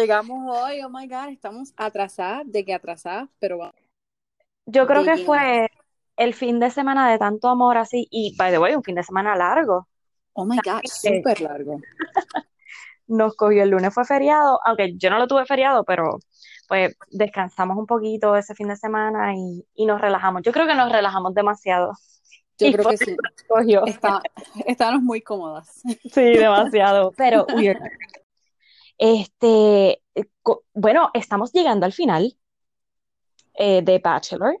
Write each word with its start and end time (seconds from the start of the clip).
Llegamos 0.00 0.38
hoy, 0.48 0.80
oh 0.80 0.88
my 0.88 1.06
God, 1.06 1.28
estamos 1.28 1.74
atrasadas, 1.76 2.50
de 2.50 2.64
que 2.64 2.72
atrasadas, 2.72 3.28
pero 3.38 3.58
vamos. 3.58 3.74
Yo 4.64 4.86
creo 4.86 5.04
que 5.04 5.18
fue 5.18 5.68
el 6.16 6.32
fin 6.32 6.58
de 6.58 6.70
semana 6.70 7.10
de 7.10 7.18
tanto 7.18 7.48
amor 7.48 7.76
así, 7.76 8.08
y 8.10 8.34
by 8.38 8.50
the 8.50 8.58
way, 8.58 8.74
un 8.74 8.82
fin 8.82 8.94
de 8.94 9.02
semana 9.02 9.36
largo. 9.36 9.88
Oh 10.32 10.46
my 10.46 10.56
God, 10.56 10.80
súper 10.84 11.42
largo. 11.42 11.82
nos 13.08 13.36
cogió 13.36 13.62
el 13.62 13.68
lunes 13.68 13.92
fue 13.92 14.06
feriado, 14.06 14.58
aunque 14.64 14.96
yo 14.96 15.10
no 15.10 15.18
lo 15.18 15.28
tuve 15.28 15.44
feriado, 15.44 15.84
pero 15.84 16.18
pues 16.66 16.96
descansamos 17.10 17.76
un 17.76 17.84
poquito 17.84 18.36
ese 18.36 18.54
fin 18.54 18.68
de 18.68 18.76
semana 18.76 19.34
y, 19.34 19.66
y 19.74 19.84
nos 19.84 20.00
relajamos. 20.00 20.40
Yo 20.40 20.52
creo 20.52 20.66
que 20.66 20.76
nos 20.76 20.90
relajamos 20.90 21.34
demasiado. 21.34 21.92
Yo 22.58 22.68
Y 22.68 22.72
creo 22.72 22.88
que 22.88 22.96
sí. 22.96 23.16
cogió. 23.48 23.84
Está, 23.84 24.22
estábamos 24.66 25.02
muy 25.02 25.20
cómodas. 25.20 25.82
Sí, 26.10 26.22
demasiado. 26.22 27.12
Pero, 27.18 27.44
weird. 27.54 27.82
Este, 29.02 30.02
co- 30.42 30.64
bueno, 30.74 31.10
estamos 31.14 31.52
llegando 31.52 31.86
al 31.86 31.92
final 31.94 32.36
eh, 33.54 33.80
de 33.82 33.98
Bachelor. 33.98 34.60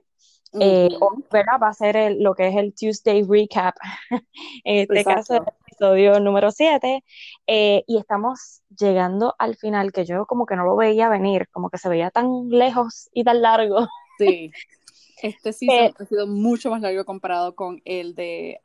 Eh, 0.58 0.88
¿verdad? 1.30 1.60
Va 1.62 1.68
a 1.68 1.74
ser 1.74 1.96
el- 1.96 2.22
lo 2.22 2.34
que 2.34 2.48
es 2.48 2.56
el 2.56 2.74
Tuesday 2.74 3.22
recap. 3.22 3.76
En 4.64 4.78
este 4.78 5.04
caso, 5.04 5.34
el 5.34 5.42
episodio 5.66 6.18
número 6.20 6.50
7. 6.50 7.04
y 7.46 7.98
estamos 7.98 8.62
llegando 8.76 9.34
al 9.38 9.56
final, 9.56 9.92
que 9.92 10.04
yo 10.06 10.24
como 10.24 10.46
que 10.46 10.56
no 10.56 10.64
lo 10.64 10.74
veía 10.74 11.08
venir, 11.10 11.48
como 11.50 11.68
que 11.68 11.76
se 11.78 11.88
veía 11.90 12.10
tan 12.10 12.48
lejos 12.48 13.10
y 13.12 13.22
tan 13.24 13.42
largo. 13.42 13.86
Sí. 14.18 14.50
Este 15.22 15.50
Eh, 15.50 15.92
ha 15.98 16.04
sido 16.06 16.26
mucho 16.26 16.70
más 16.70 16.80
largo 16.80 17.04
comparado 17.04 17.54
con 17.54 17.82
el 17.84 18.14
de 18.14 18.58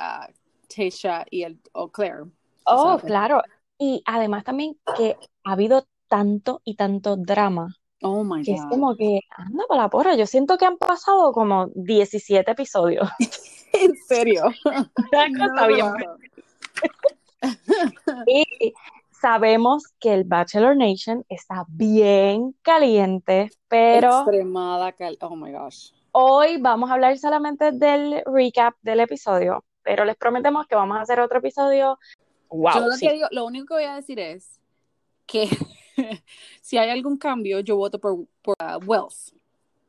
Tasha 0.73 1.25
y 1.29 1.43
el 1.43 1.59
o 1.73 1.89
Claire. 1.91 2.23
oh, 2.63 2.97
claro. 3.05 3.41
Y 3.77 4.01
además 4.05 4.43
también 4.43 4.77
que 4.97 5.17
ha 5.43 5.51
habido 5.53 5.85
tanto 6.07 6.61
y 6.63 6.75
tanto 6.75 7.15
drama. 7.17 7.75
Oh 8.01 8.23
my 8.23 8.43
que 8.43 8.53
es 8.53 8.61
God. 8.63 8.69
como 8.69 8.95
que, 8.95 9.21
anda 9.35 9.63
para 9.67 9.83
la 9.83 9.89
porra, 9.89 10.15
yo 10.15 10.27
siento 10.27 10.57
que 10.57 10.65
han 10.65 10.77
pasado 10.77 11.31
como 11.33 11.67
17 11.75 12.51
episodios. 12.51 13.09
En 13.73 13.93
serio. 14.07 14.43
No 15.55 15.67
bien. 15.67 15.85
Y 18.27 18.73
sabemos 19.11 19.83
que 19.99 20.13
el 20.13 20.23
Bachelor 20.23 20.77
Nation 20.77 21.25
está 21.29 21.65
bien 21.67 22.55
caliente, 22.61 23.49
pero 23.67 24.19
Extremada 24.21 24.91
cal- 24.93 25.17
Oh 25.21 25.35
my 25.35 25.51
gosh. 25.51 25.91
hoy 26.11 26.57
vamos 26.61 26.89
a 26.89 26.93
hablar 26.93 27.17
solamente 27.17 27.71
del 27.71 28.23
recap 28.25 28.75
del 28.81 29.01
episodio, 29.01 29.63
pero 29.83 30.05
les 30.05 30.15
prometemos 30.15 30.67
que 30.67 30.75
vamos 30.75 30.97
a 30.97 31.01
hacer 31.01 31.19
otro 31.19 31.39
episodio. 31.39 31.99
Yo 32.49 32.57
Wow, 32.57 32.81
lo 32.87 32.91
sí. 32.93 33.07
que 33.07 33.13
digo, 33.13 33.27
lo 33.31 33.45
único 33.45 33.67
que 33.67 33.73
voy 33.75 33.83
a 33.83 33.95
decir 33.95 34.19
es 34.19 34.59
que 35.25 35.47
si 36.61 36.77
hay 36.77 36.89
algún 36.89 37.17
cambio, 37.17 37.59
yo 37.59 37.77
voto 37.77 37.99
por, 37.99 38.25
por 38.41 38.55
uh, 38.61 38.77
Wells. 38.85 39.33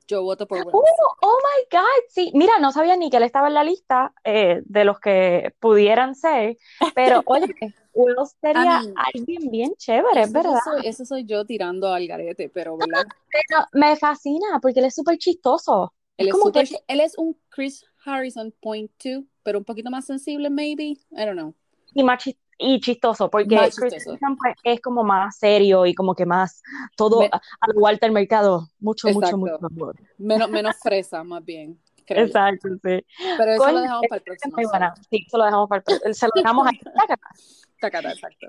Yo 0.08 0.22
voto 0.22 0.46
por 0.46 0.58
Oh, 0.58 0.62
Wells. 0.62 0.90
oh 1.20 1.38
my 1.42 1.78
God, 1.78 2.04
sí. 2.08 2.30
Mira, 2.34 2.58
no 2.60 2.70
sabía 2.70 2.96
ni 2.96 3.10
que 3.10 3.16
él 3.16 3.24
estaba 3.24 3.48
en 3.48 3.54
la 3.54 3.64
lista 3.64 4.14
eh, 4.24 4.62
de 4.64 4.84
los 4.84 5.00
que 5.00 5.52
pudieran 5.58 6.14
ser, 6.14 6.56
pero 6.94 7.22
oye, 7.26 7.46
Will 7.92 8.14
I 8.20 8.26
sería 8.40 8.82
alguien 8.94 9.50
bien 9.50 9.74
chévere, 9.76 10.22
es 10.22 10.28
eso, 10.28 10.38
verdad. 10.38 10.58
eso, 10.58 10.76
eso 10.84 11.04
soy 11.04 11.24
yo 11.24 11.44
tirando 11.44 11.92
al 11.92 12.06
garete, 12.06 12.48
pero 12.48 12.76
¿verdad? 12.76 13.04
Pero 13.30 13.64
me 13.72 13.96
fascina 13.96 14.60
porque 14.62 14.78
él 14.80 14.86
es 14.86 14.94
súper 14.94 15.18
chistoso. 15.18 15.92
Él 16.18 16.28
Es 16.28 16.32
como 16.32 16.52
que 16.52 16.64
super, 16.66 16.82
él 16.86 17.00
es 17.00 17.18
un 17.18 17.36
Chris 17.48 17.84
Harrison 18.04 18.54
point 18.60 18.90
two, 18.98 19.24
pero 19.42 19.58
un 19.58 19.64
poquito 19.64 19.90
más 19.90 20.04
sensible, 20.06 20.50
maybe. 20.50 20.98
I 21.10 21.24
don't 21.24 21.32
know. 21.32 21.54
y 21.94 22.04
más 22.04 22.22
chis- 22.22 22.36
y 22.58 22.80
chistoso, 22.80 23.30
porque 23.30 23.56
chistoso. 23.56 24.16
Pues, 24.18 24.54
es 24.64 24.80
como 24.80 25.04
más 25.04 25.38
serio 25.38 25.86
y 25.86 25.94
como 25.94 26.14
que 26.14 26.26
más 26.26 26.62
todo 26.96 27.20
Me- 27.20 27.30
a, 27.32 27.40
lo 27.72 27.80
Walter 27.80 28.10
Mercado. 28.10 28.68
Mucho, 28.80 29.08
mucho, 29.08 29.36
mucho 29.36 29.54
exacto. 29.54 29.74
amor. 29.74 29.96
Menos, 30.18 30.50
menos 30.50 30.76
fresa, 30.82 31.22
más 31.24 31.44
bien, 31.44 31.80
creo. 32.06 32.24
Exacto, 32.26 32.68
sí. 32.68 33.04
Pero 33.38 33.52
eso 33.52 33.72
lo 33.72 33.80
dejamos 33.80 34.06
para 34.08 34.18
el 34.18 34.22
próximo. 34.22 34.56
buena. 34.56 34.94
Sí, 35.10 35.24
eso 35.26 35.38
lo 35.38 35.44
dejamos 35.44 35.68
para 35.68 35.84
el 36.04 36.14
Se 36.14 36.26
lo 36.26 36.32
dejamos 36.34 36.66
ahí. 36.66 36.80
Tacata, 37.80 38.10
exacto. 38.10 38.48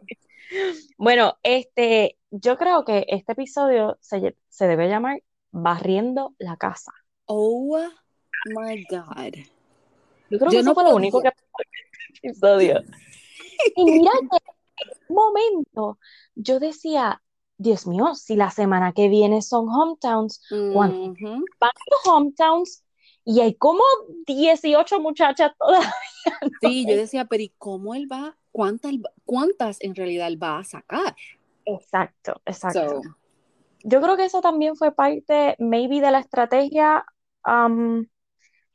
Bueno, 0.97 1.37
este, 1.43 2.17
yo 2.31 2.57
creo 2.57 2.85
que 2.85 3.05
este 3.09 3.33
episodio 3.33 3.97
se, 3.99 4.35
se 4.47 4.67
debe 4.67 4.87
llamar 4.87 5.21
Barriendo 5.51 6.33
la 6.39 6.55
casa. 6.55 6.91
Oh 7.25 7.77
my 8.45 8.85
God. 8.89 9.33
Yo 10.29 10.37
creo 10.39 10.49
que 10.49 10.55
Yo 10.55 10.59
eso 10.61 10.69
no 10.69 10.73
fue 10.73 10.83
lo 10.83 10.95
único 10.95 11.21
que 11.21 11.27
este 11.29 12.27
episodio. 12.27 12.81
Y 13.75 13.85
mira 13.85 14.11
que 14.11 14.37
en 14.37 14.89
un 15.09 15.15
momento 15.15 15.99
yo 16.35 16.59
decía, 16.59 17.21
Dios 17.57 17.87
mío, 17.87 18.13
si 18.15 18.35
la 18.35 18.51
semana 18.51 18.93
que 18.93 19.09
viene 19.09 19.41
son 19.41 19.67
hometowns, 19.69 20.41
¿cuántos 20.73 21.19
van 21.59 21.71
los 21.91 22.13
hometowns? 22.13 22.83
Y 23.25 23.41
hay 23.41 23.55
como 23.55 23.83
18 24.25 24.99
muchachas 24.99 25.51
todavía. 25.57 25.93
Sí, 26.61 26.85
yo 26.87 26.95
decía, 26.95 27.25
pero 27.25 27.43
¿y 27.43 27.53
cómo 27.57 27.93
él 27.93 28.07
va? 28.11 28.37
¿Cuántas, 28.51 28.93
cuántas 29.25 29.81
en 29.81 29.95
realidad 29.95 30.27
él 30.27 30.41
va 30.41 30.59
a 30.59 30.63
sacar? 30.63 31.15
Exacto, 31.65 32.41
exacto. 32.45 33.01
So, 33.01 33.01
Yo 33.83 34.01
creo 34.01 34.15
que 34.17 34.25
eso 34.25 34.41
también 34.41 34.75
fue 34.75 34.93
parte, 34.93 35.55
maybe, 35.59 35.99
de 35.99 36.11
la 36.11 36.19
estrategia. 36.19 37.05
um, 37.45 38.05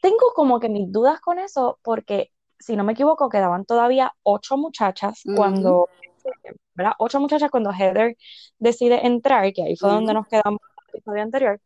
tengo 0.01 0.33
como 0.35 0.59
que 0.61 0.69
mis 0.69 0.91
dudas 0.91 1.21
con 1.21 1.39
eso, 1.39 1.79
porque 1.83 2.32
si 2.63 2.77
no 2.77 2.85
me 2.85 2.93
equivoco, 2.95 3.29
quedaban 3.29 3.65
todavía 3.67 4.15
ocho 4.23 4.57
muchachas 4.57 5.27
ujú, 5.27 5.33
cuando, 5.33 5.91
¿verdad? 6.75 6.95
Ocho 6.99 7.21
muchachas 7.21 7.51
cuando 7.51 7.73
Heather 7.73 8.17
decide 8.59 9.07
entrar, 9.07 9.53
que 9.53 9.63
ahí 9.65 9.77
fue 9.77 9.91
donde 9.91 10.13
ujú. 10.13 10.15
nos 10.15 10.27
quedamos 10.29 10.61
en 10.63 10.85
el 10.95 10.99
episodio 11.01 11.23
anterior. 11.23 11.61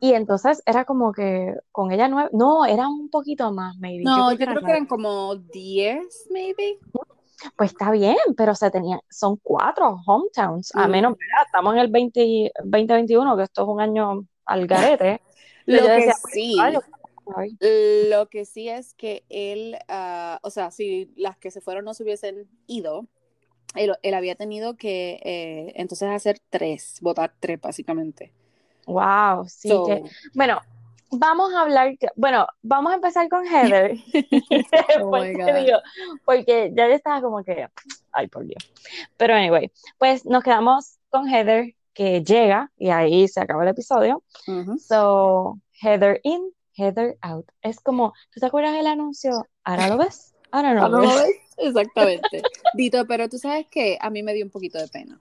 Y 0.00 0.14
entonces 0.14 0.62
era 0.66 0.84
como 0.84 1.12
que 1.12 1.54
con 1.72 1.92
ella 1.92 2.08
nueve, 2.08 2.30
no, 2.32 2.64
eran 2.64 2.88
un 2.88 3.10
poquito 3.10 3.52
más, 3.52 3.76
maybe. 3.78 4.10
Yo 4.12 4.24
No, 4.24 4.24
creo 4.24 4.36
yo 4.36 4.38
que 4.38 4.44
eran 4.44 4.58
creo 4.58 4.62
que 4.62 4.70
eran 4.72 4.86
como 4.86 5.36
10, 5.36 6.26
maybe. 6.30 6.80
Pues 7.56 7.70
está 7.72 7.90
bien, 7.90 8.16
pero 8.36 8.54
se 8.54 8.70
tenía, 8.70 9.00
son 9.08 9.36
cuatro 9.42 9.96
hometowns, 10.06 10.72
a 10.76 10.88
menos. 10.88 11.12
¿verdad? 11.12 11.44
Estamos 11.46 11.74
en 11.74 11.80
el 11.80 11.88
20, 11.90 12.52
2021, 12.64 13.36
que 13.36 13.44
esto 13.44 13.62
es 13.62 13.68
un 13.68 13.80
año 13.80 14.26
al 14.44 14.66
garete. 14.66 15.22
Lo 15.66 15.82
yo 15.84 15.92
que 15.92 16.06
decía, 16.06 16.14
pues, 16.20 16.34
ay, 17.36 17.56
lo 18.08 18.28
que 18.28 18.44
sí 18.44 18.68
es 18.68 18.94
que 18.94 19.24
él, 19.28 19.76
ah, 19.88 20.38
o 20.42 20.50
sea, 20.50 20.70
si 20.70 21.12
las 21.16 21.36
que 21.38 21.50
se 21.50 21.60
fueron 21.60 21.84
no 21.84 21.94
se 21.94 22.02
hubiesen 22.02 22.48
ido, 22.66 23.06
él, 23.74 23.94
él 24.02 24.14
había 24.14 24.34
tenido 24.34 24.76
que 24.76 25.20
eh, 25.24 25.72
entonces 25.76 26.08
hacer 26.08 26.40
tres, 26.50 26.98
votar 27.00 27.34
tres 27.40 27.60
básicamente. 27.60 28.32
wow, 28.86 29.46
sí 29.48 29.68
que, 29.86 30.02
bueno, 30.34 30.60
vamos 31.10 31.52
a 31.54 31.62
hablar, 31.62 31.96
bueno, 32.16 32.46
vamos 32.62 32.92
a 32.92 32.96
empezar 32.96 33.28
con 33.28 33.44
Heather, 33.46 33.96
oh 35.02 35.20
te 35.22 35.32
God. 35.34 35.54
digo, 35.54 35.78
porque 36.24 36.72
ya 36.74 36.86
estaba 36.88 37.20
como 37.20 37.44
que, 37.44 37.68
ay, 38.12 38.28
por 38.28 38.46
Dios. 38.46 38.72
Pero 39.16 39.34
anyway, 39.34 39.70
pues 39.98 40.24
nos 40.26 40.42
quedamos 40.42 40.98
con 41.10 41.28
Heather, 41.28 41.74
que 41.92 42.22
llega, 42.22 42.70
y 42.78 42.90
ahí 42.90 43.28
se 43.28 43.40
acaba 43.40 43.62
el 43.64 43.70
episodio. 43.70 44.22
So, 44.78 45.58
Heather 45.82 46.20
in, 46.22 46.52
Heather 46.80 47.18
out. 47.20 47.46
Es 47.62 47.80
como, 47.80 48.12
¿tú 48.32 48.40
te 48.40 48.46
acuerdas 48.46 48.74
del 48.74 48.86
anuncio? 48.86 49.46
Ahora 49.64 49.88
lo 49.88 49.98
ves, 49.98 50.34
ahora 50.50 50.74
no 50.74 50.88
lo 50.88 50.96
¿no 50.96 51.02
lo 51.02 51.14
ves. 51.22 51.36
Exactamente. 51.58 52.42
Dito, 52.74 53.06
pero 53.06 53.28
tú 53.28 53.38
sabes 53.38 53.66
que 53.70 53.98
a 54.00 54.10
mí 54.10 54.22
me 54.22 54.32
dio 54.32 54.44
un 54.44 54.50
poquito 54.50 54.78
de 54.78 54.88
pena. 54.88 55.20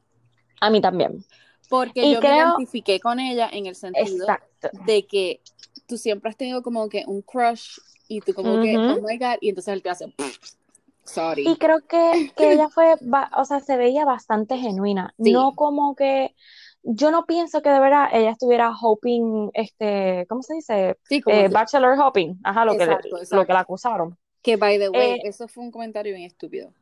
A 0.61 0.69
mí 0.69 0.81
también. 0.81 1.23
Porque 1.69 2.05
Y 2.05 2.13
yo 2.13 2.21
me 2.21 2.27
creo, 2.27 2.55
identifiqué 2.57 2.99
con 2.99 3.19
ella 3.19 3.49
en 3.51 3.65
el 3.65 3.75
sentido 3.75 4.23
exacto. 4.23 4.69
de 4.85 5.05
que 5.05 5.41
tú 5.87 5.97
siempre 5.97 6.29
has 6.29 6.37
tenido 6.37 6.63
como 6.63 6.89
que 6.89 7.03
un 7.07 7.21
crush 7.21 7.77
y 8.07 8.21
tú 8.21 8.33
como 8.33 8.59
que, 8.59 8.75
oh 8.77 9.01
my 9.07 9.17
God, 9.17 9.37
y 9.41 9.49
entonces 9.49 9.73
él 9.73 9.83
te 9.83 9.89
hace, 9.89 10.07
"Pff, 10.07 10.37
Y 11.05 11.05
sorry. 11.05 11.55
creo 11.57 11.85
que, 11.87 12.31
que 12.35 12.51
ella 12.53 12.69
fue, 12.69 12.95
o 13.37 13.45
sea, 13.45 13.59
se 13.59 13.77
veía 13.77 14.05
bastante 14.05 14.57
genuina. 14.57 15.13
Sí, 15.21 15.31
No 15.33 15.55
como 15.55 15.95
que, 15.95 16.35
yo 16.83 17.11
no 17.11 17.25
pienso 17.25 17.61
que 17.61 17.69
de 17.69 17.79
verdad 17.79 18.09
ella 18.13 18.31
estuviera 18.31 18.71
hoping, 18.79 19.49
este, 19.53 20.25
¿cómo 20.29 20.41
se 20.43 20.55
dice? 20.55 20.97
sí, 21.03 21.21
como, 21.21 21.43
Eh, 21.43 21.49
bachelor 21.49 21.99
hopping, 21.99 22.39
ajá, 22.43 22.65
lo 22.65 22.75
que, 22.75 22.85
le- 22.87 22.97
exacto, 22.97 23.17
lo 23.29 23.45
que 23.45 23.53
la 23.53 23.61
acusaron. 23.61 24.17
Que, 24.43 24.57
by 24.57 24.77
the 24.79 24.89
way, 24.89 25.17
Eh, 25.17 25.23
eso 25.23 25.47
fue 25.47 25.63
un 25.63 25.71
comentario 25.71 26.13
bien 26.13 26.25
estúpido. 26.25 26.73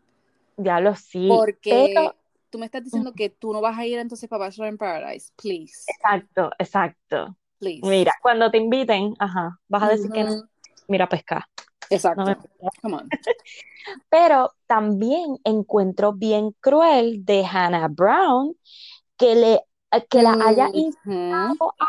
ya 0.57 0.79
lo 0.79 0.95
sí, 0.95 1.45
pero, 1.67 1.89
Porque 1.89 2.15
tú 2.49 2.57
me 2.59 2.65
estás 2.65 2.83
mm, 2.91 3.03
diciendo 3.03 3.13
que 3.13 3.29
tú 3.29 3.53
no 3.53 3.61
vas 3.61 3.77
a 3.77 3.85
ir 3.85 3.99
entonces 3.99 4.29
para 4.29 4.45
Bachelor 4.45 4.69
in 4.69 4.77
Paradise. 4.77 5.31
Please, 5.35 5.99
exacto, 6.01 6.51
exacto. 6.59 7.37
please. 7.59 7.91
Mira, 7.91 8.13
cuando 8.21 8.49
te 8.51 8.57
inviten, 8.57 9.13
ajá, 9.19 9.59
vas 9.67 9.83
a 9.83 9.89
decir 9.89 10.11
que 10.11 10.23
no, 10.23 10.29
Ujú, 10.29 10.47
mira, 10.87 11.07
pesca, 11.09 11.47
no 12.15 12.25
me 12.25 12.35
Exacto. 12.35 12.47
Come 12.81 12.93
on. 12.95 13.11
Pero 14.09 14.51
también 14.67 15.37
encuentro 15.43 16.13
bien 16.13 16.51
cruel 16.59 17.25
de 17.25 17.45
Hannah 17.45 17.87
Brown 17.89 18.55
que 19.17 19.35
le 19.35 19.61
que 20.09 20.21
la 20.21 20.37
haya 20.41 20.65
a- 20.65 21.87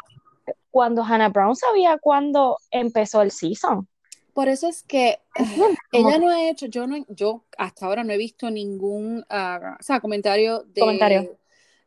cuando 0.70 1.02
Hannah 1.02 1.30
Brown 1.30 1.56
sabía 1.56 1.98
cuándo 1.98 2.58
empezó 2.70 3.22
el 3.22 3.30
season. 3.30 3.88
Por 4.34 4.48
eso 4.48 4.68
es 4.68 4.82
que. 4.82 5.18
Como 5.34 5.70
ella 5.92 6.18
no 6.18 6.28
ha 6.28 6.48
hecho, 6.48 6.66
yo 6.66 6.86
no, 6.86 7.04
yo 7.08 7.44
hasta 7.56 7.86
ahora 7.86 8.04
no 8.04 8.12
he 8.12 8.18
visto 8.18 8.50
ningún, 8.50 9.24
ah, 9.30 9.76
o 9.78 9.82
sea, 9.82 10.00
comentario 10.00 10.64
comentario. 10.78 11.22
de, 11.22 11.36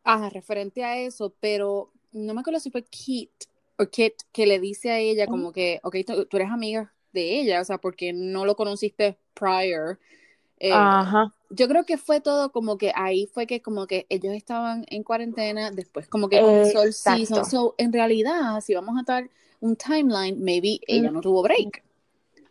Ajá, 0.03 0.29
referente 0.29 0.83
a 0.83 0.97
eso, 0.97 1.33
pero 1.39 1.91
no 2.11 2.33
me 2.33 2.41
acuerdo 2.41 2.59
si 2.59 2.71
fue 2.71 2.83
Kit 2.83 3.31
o 3.77 3.85
Kit 3.85 4.13
que 4.31 4.47
le 4.47 4.59
dice 4.59 4.91
a 4.91 4.99
ella 4.99 5.27
como 5.27 5.51
que, 5.51 5.79
ok, 5.83 5.97
tú, 6.05 6.25
tú 6.25 6.37
eres 6.37 6.49
amiga 6.49 6.93
de 7.13 7.39
ella, 7.39 7.61
o 7.61 7.65
sea, 7.65 7.77
porque 7.77 8.13
no 8.13 8.45
lo 8.45 8.55
conociste 8.55 9.17
prior. 9.33 9.99
Eh, 10.63 10.71
Ajá. 10.71 11.33
yo 11.49 11.67
creo 11.67 11.85
que 11.85 11.97
fue 11.97 12.21
todo 12.21 12.51
como 12.51 12.77
que 12.77 12.91
ahí 12.95 13.25
fue 13.33 13.47
que 13.47 13.63
como 13.63 13.87
que 13.87 14.05
ellos 14.09 14.33
estaban 14.35 14.85
en 14.89 15.01
cuarentena, 15.01 15.71
después 15.71 16.07
como 16.07 16.29
que 16.29 16.39
comenzó 16.39 16.83
el 16.83 16.93
season. 16.93 17.45
So, 17.45 17.73
en 17.79 17.91
realidad, 17.91 18.61
si 18.61 18.75
vamos 18.75 18.95
a 18.99 19.03
dar 19.03 19.27
un 19.59 19.75
timeline, 19.75 20.39
maybe 20.39 20.79
ella 20.87 21.09
Mm. 21.09 21.13
no 21.15 21.21
tuvo 21.21 21.41
break. 21.41 21.83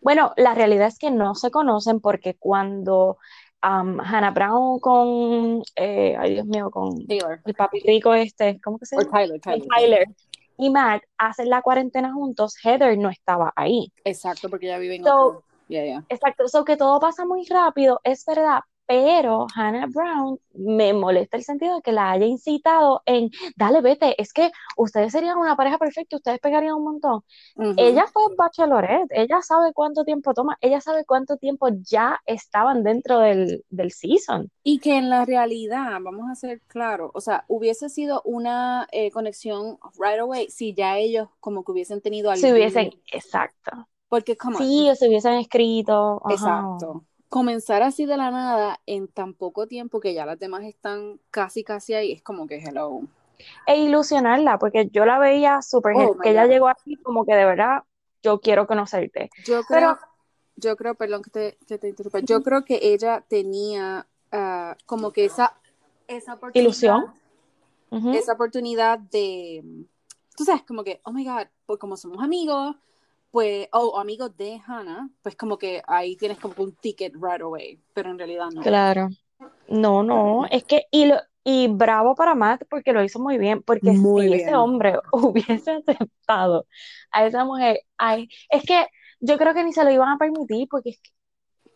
Bueno, 0.00 0.32
la 0.36 0.54
realidad 0.54 0.88
es 0.88 0.98
que 0.98 1.10
no 1.12 1.34
se 1.36 1.50
conocen 1.52 2.00
porque 2.00 2.34
cuando 2.34 3.18
am, 3.62 4.00
Hannah 4.00 4.30
Brown 4.32 4.80
con, 4.80 5.62
eh, 5.76 6.16
ay 6.18 6.32
Dios 6.34 6.46
mío, 6.46 6.70
con 6.70 7.06
Taylor. 7.06 7.40
el 7.44 7.54
papi 7.54 7.78
rico 7.80 8.14
este, 8.14 8.58
¿cómo 8.60 8.78
que 8.78 8.86
se 8.86 8.96
llama? 8.96 9.10
Tyler, 9.10 9.40
Tyler. 9.40 9.68
Tyler 9.76 10.08
y 10.56 10.70
Matt 10.70 11.02
hacen 11.18 11.48
la 11.50 11.62
cuarentena 11.62 12.12
juntos, 12.12 12.56
Heather 12.64 12.96
no 12.98 13.08
estaba 13.10 13.52
ahí. 13.54 13.92
Exacto, 14.04 14.48
porque 14.48 14.66
ella 14.66 14.78
vive 14.78 14.96
en 14.96 15.04
So, 15.04 15.14
otro. 15.26 15.44
Ya. 15.70 16.04
Exacto, 16.08 16.48
so 16.48 16.64
que 16.64 16.76
todo 16.76 16.98
pasa 16.98 17.24
muy 17.24 17.46
rápido, 17.46 18.00
es 18.04 18.24
verdad, 18.24 18.60
pero 18.90 19.46
Hannah 19.54 19.86
Brown 19.86 20.40
me 20.52 20.92
molesta 20.92 21.36
el 21.36 21.44
sentido 21.44 21.76
de 21.76 21.82
que 21.82 21.92
la 21.92 22.10
haya 22.10 22.26
incitado 22.26 23.02
en, 23.06 23.30
dale, 23.54 23.82
vete, 23.82 24.20
es 24.20 24.32
que 24.32 24.50
ustedes 24.76 25.12
serían 25.12 25.38
una 25.38 25.54
pareja 25.54 25.78
perfecta, 25.78 26.16
ustedes 26.16 26.40
pegarían 26.40 26.74
un 26.74 26.82
montón. 26.82 27.22
Ella 27.76 28.08
fue 28.12 28.24
bachelorette, 28.36 29.06
ella 29.10 29.42
sabe 29.42 29.72
cuánto 29.72 30.04
tiempo 30.04 30.34
toma, 30.34 30.58
ella 30.60 30.80
sabe 30.80 31.04
cuánto 31.04 31.36
tiempo 31.36 31.68
ya 31.88 32.18
estaban 32.26 32.82
dentro 32.82 33.20
del, 33.20 33.64
del 33.70 33.92
season. 33.92 34.50
Y 34.64 34.80
que 34.80 34.98
en 34.98 35.08
la 35.08 35.24
realidad, 35.24 35.92
vamos 36.00 36.28
a 36.28 36.34
ser 36.34 36.60
claros, 36.62 37.12
o 37.14 37.20
sea, 37.20 37.44
hubiese 37.46 37.90
sido 37.90 38.22
una 38.24 38.88
eh, 38.90 39.12
conexión 39.12 39.78
right 40.00 40.18
away 40.18 40.48
si 40.50 40.74
ya 40.74 40.98
ellos 40.98 41.28
como 41.38 41.62
que 41.62 41.70
hubiesen 41.70 42.00
tenido 42.00 42.34
Si 42.34 42.46
algún... 42.46 42.58
hubiesen, 42.58 42.90
exacto. 43.12 43.86
Porque, 44.10 44.36
come 44.36 44.56
on, 44.56 44.62
Sí, 44.62 44.90
o 44.90 44.94
se 44.94 45.08
hubiesen 45.08 45.34
escrito, 45.34 46.20
ajá. 46.24 46.34
exacto. 46.34 47.04
Comenzar 47.30 47.82
así 47.82 48.04
de 48.06 48.16
la 48.18 48.30
nada 48.30 48.78
en 48.86 49.08
tan 49.08 49.32
poco 49.34 49.66
tiempo 49.66 50.00
que 50.00 50.12
ya 50.12 50.26
las 50.26 50.38
demás 50.38 50.64
están 50.64 51.18
casi, 51.30 51.64
casi 51.64 51.94
ahí, 51.94 52.12
es 52.12 52.20
como 52.22 52.46
que 52.46 52.56
hello. 52.56 53.00
E 53.66 53.78
ilusionarla, 53.80 54.58
porque 54.58 54.88
yo 54.92 55.06
la 55.06 55.18
veía 55.18 55.62
súper, 55.62 55.94
Oh, 55.96 56.18
que 56.18 56.30
ella 56.30 56.44
God. 56.44 56.50
llegó 56.50 56.68
aquí 56.68 56.96
como 56.96 57.24
que 57.24 57.34
de 57.34 57.44
verdad, 57.46 57.84
yo 58.22 58.40
quiero 58.40 58.66
conocerte. 58.66 59.30
Yo 59.46 59.62
Pero- 59.68 59.96
creo, 59.96 59.98
yo 60.56 60.76
creo, 60.76 60.94
perdón 60.96 61.22
que 61.22 61.30
te, 61.30 61.58
que 61.66 61.78
te 61.78 61.88
interrumpa, 61.88 62.18
yo 62.18 62.42
creo 62.42 62.64
que 62.66 62.80
ella 62.82 63.24
tenía 63.28 64.06
ah, 64.32 64.76
como 64.86 65.12
que 65.12 65.24
esa, 65.24 65.56
esa 66.08 66.34
oportunidad. 66.34 66.64
Ilusión. 66.64 67.14
Esa 68.14 68.34
oportunidad 68.34 68.98
de, 68.98 69.64
tú 70.36 70.44
sabes, 70.44 70.62
como 70.62 70.84
que, 70.84 71.00
oh 71.04 71.12
my 71.12 71.24
God, 71.24 71.46
pues 71.66 71.78
como 71.80 71.96
somos 71.96 72.22
amigos, 72.22 72.76
pues, 73.30 73.68
o 73.72 73.80
o 73.94 73.98
amigos 74.00 74.36
de 74.36 74.60
Hannah, 74.66 75.10
pues 75.22 75.36
como 75.36 75.58
que 75.58 75.82
ahí 75.86 76.16
tienes 76.16 76.38
como 76.38 76.54
un 76.58 76.74
ticket 76.76 77.14
right 77.14 77.40
away, 77.42 77.80
pero 77.94 78.10
en 78.10 78.18
realidad 78.18 78.50
no. 78.52 78.64
Claro. 78.64 79.08
No, 79.68 80.02
no, 80.02 80.46
es 80.50 80.64
que, 80.64 80.86
y, 80.92 81.06
lo, 81.06 81.16
y 81.44 81.68
bravo 81.68 82.14
para 82.16 82.34
Matt 82.36 82.64
porque 82.70 82.92
lo 82.92 83.04
hizo 83.04 83.20
muy 83.20 83.38
bien, 83.38 83.62
porque 83.62 83.94
Muy 83.94 83.96
si 83.96 84.30
bien. 84.30 84.44
ese 84.44 84.56
hombre 84.56 84.98
hubiese 85.12 85.72
aceptado 85.72 86.66
a 87.12 87.26
esa 87.26 87.44
mujer, 87.44 87.80
ay, 87.98 88.28
es 88.50 88.64
que 88.64 88.86
yo 89.20 89.38
creo 89.38 89.54
que 89.54 89.64
ni 89.64 89.72
se 89.72 89.84
lo 89.84 89.90
iban 89.92 90.10
a 90.10 90.18
permitir, 90.18 90.68
porque 90.70 90.90
es 90.90 91.00
que, 91.02 91.10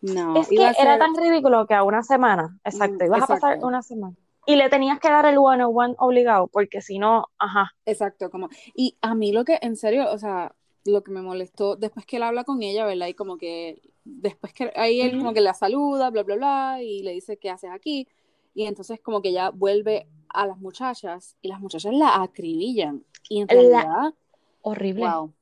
No, 0.01 0.27
es 0.39 0.51
que 0.53 0.65
a 0.65 0.73
era 0.77 0.97
ser- 0.97 0.99
tan 0.99 1.15
ridículo 1.15 1.67
que 1.67 1.73
a 1.73 1.83
una 1.83 2.03
semana, 2.03 2.59
exacto, 2.63 3.03
Mm, 3.03 3.05
ibas 3.05 3.21
a 3.21 3.27
pasar 3.27 3.57
exacto. 3.57 3.67
una 3.67 3.81
semana. 3.81 4.15
Y 4.45 4.55
le 4.57 4.69
tenías 4.69 4.99
que 4.99 5.09
dar 5.09 5.25
el 5.25 5.37
one 5.39 5.63
on 5.65 5.73
one 5.75 5.95
obligado, 5.99 6.47
porque 6.49 6.81
si 6.81 6.99
no, 6.99 7.27
ajá. 7.39 7.71
Exacto, 7.85 8.29
como, 8.31 8.49
y 8.73 8.97
a 9.01 9.13
mí 9.15 9.31
lo 9.31 9.45
que, 9.45 9.59
en 9.61 9.75
serio, 9.75 10.11
o 10.11 10.17
sea, 10.17 10.55
lo 10.85 11.03
que 11.03 11.11
me 11.11 11.21
molestó, 11.21 11.75
después 11.75 12.05
que 12.05 12.17
él 12.17 12.23
habla 12.23 12.43
con 12.43 12.61
ella, 12.63 12.85
¿verdad? 12.85 13.07
Y 13.07 13.13
como 13.13 13.37
que, 13.37 13.81
después 14.03 14.53
que, 14.53 14.71
ahí 14.75 15.01
él 15.01 15.17
como 15.17 15.33
que 15.33 15.41
la 15.41 15.53
saluda, 15.53 16.09
bla, 16.11 16.23
bla, 16.23 16.35
bla, 16.35 16.77
y 16.81 17.01
le 17.03 17.11
dice, 17.11 17.37
¿qué 17.37 17.49
haces 17.49 17.71
aquí? 17.71 18.07
Y 18.53 18.65
entonces 18.65 18.99
como 19.01 19.21
que 19.21 19.31
ya 19.33 19.49
vuelve 19.49 20.07
a 20.29 20.45
las 20.47 20.57
muchachas, 20.57 21.35
y 21.41 21.47
las 21.47 21.59
muchachas 21.59 21.93
la 21.93 22.21
acribillan, 22.21 23.03
y 23.29 23.41
en 23.41 23.47
La- 23.47 23.53
realidad, 23.53 24.13
Horrible. 24.61 25.05
wow. 25.07 25.33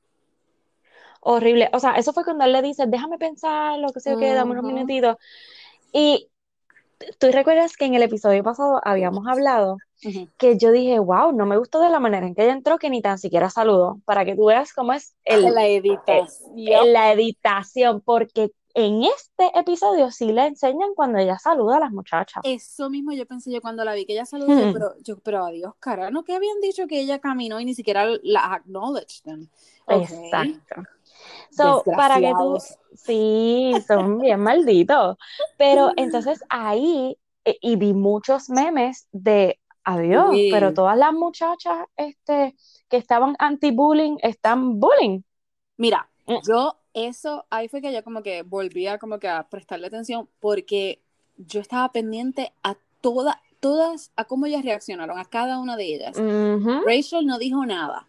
Horrible. 1.21 1.69
O 1.71 1.79
sea, 1.79 1.93
eso 1.93 2.11
fue 2.11 2.25
cuando 2.25 2.43
él 2.43 2.51
le 2.51 2.61
dice, 2.61 2.85
déjame 2.87 3.17
pensar, 3.17 3.79
lo 3.79 3.91
que 3.93 4.01
sea, 4.01 4.17
que 4.17 4.33
dame 4.33 4.51
unos 4.51 4.65
minutitos. 4.65 5.15
Y 5.93 6.27
tú 7.19 7.31
recuerdas 7.31 7.77
que 7.77 7.85
en 7.85 7.95
el 7.95 8.03
episodio 8.03 8.44
pasado 8.44 8.79
habíamos 8.83 9.27
hablado 9.27 9.77
que 10.38 10.57
yo 10.57 10.71
dije, 10.71 11.00
wow, 11.00 11.31
no 11.31 11.45
me 11.45 11.57
gustó 11.57 11.79
de 11.81 11.89
la 11.89 12.00
manera 12.00 12.27
en 12.27 12.35
que 12.35 12.44
ella 12.44 12.53
entró, 12.53 12.77
que 12.77 12.89
ni 12.89 13.01
tan 13.01 13.17
siquiera 13.17 13.50
saludó, 13.50 14.00
para 14.05 14.25
que 14.25 14.35
tú 14.35 14.45
veas 14.45 14.73
cómo 14.73 14.94
es 14.94 15.15
el, 15.23 15.53
la 15.53 15.67
editas. 15.67 16.41
el- 16.73 16.94
la 16.94 17.11
editación, 17.13 18.01
porque 18.01 18.51
en 18.75 19.03
este 19.03 19.51
episodio 19.57 20.09
sí 20.11 20.31
le 20.31 20.47
enseñan 20.47 20.93
cuando 20.95 21.19
ella 21.19 21.37
saluda 21.37 21.77
a 21.77 21.79
las 21.81 21.91
muchachas. 21.91 22.41
Eso 22.43 22.89
mismo 22.89 23.11
yo 23.13 23.25
pensé 23.25 23.51
yo 23.51 23.61
cuando 23.61 23.83
la 23.85 23.93
vi, 23.93 24.05
que 24.05 24.13
ella 24.13 24.25
saludó, 24.25 24.49
Hmm. 24.53 24.73
pero, 24.73 24.93
yo, 25.01 25.19
pero 25.19 25.45
adiós, 25.45 25.73
cara, 25.79 26.09
¿no? 26.09 26.23
que 26.23 26.33
habían 26.35 26.59
dicho 26.61 26.87
que 26.87 26.99
ella 26.99 27.19
caminó 27.19 27.59
y 27.59 27.65
ni 27.65 27.75
siquiera 27.75 28.05
la 28.23 28.53
acknowledged 28.53 29.23
them? 29.23 29.47
Exacto. 29.87 30.83
So, 31.51 31.83
para 31.95 32.19
que 32.19 32.31
tú, 32.31 32.57
sí, 32.95 33.73
son 33.87 34.19
bien 34.19 34.39
malditos. 34.39 35.17
Pero 35.57 35.91
entonces 35.97 36.43
ahí, 36.49 37.17
eh, 37.45 37.57
y 37.61 37.75
vi 37.75 37.93
muchos 37.93 38.49
memes 38.49 39.07
de 39.11 39.59
adiós, 39.83 40.31
Sí. 40.31 40.49
pero 40.51 40.73
todas 40.73 40.97
las 40.97 41.13
muchachas 41.13 41.85
este, 41.95 42.55
que 42.89 42.97
estaban 42.97 43.35
anti-bullying 43.39 44.17
están 44.21 44.79
bullying. 44.79 45.21
Mira, 45.77 46.09
Mm. 46.25 46.35
yo 46.47 46.77
eso, 46.93 47.45
ahí 47.49 47.67
fue 47.67 47.81
que 47.81 47.91
yo 47.93 48.03
como 48.03 48.21
que 48.23 48.43
volvía 48.43 48.97
como 48.99 49.19
que 49.19 49.27
a 49.27 49.47
prestarle 49.49 49.87
atención 49.87 50.29
porque 50.39 51.01
yo 51.37 51.59
estaba 51.61 51.91
pendiente 51.91 52.53
a 52.63 52.75
todas, 53.01 53.35
todas, 53.59 54.11
a 54.15 54.25
cómo 54.25 54.45
ellas 54.45 54.63
reaccionaron, 54.63 55.17
a 55.17 55.25
cada 55.25 55.57
una 55.59 55.75
de 55.77 55.85
ellas. 55.95 56.15
Rachel 56.85 57.25
no 57.25 57.37
dijo 57.39 57.65
nada, 57.65 58.07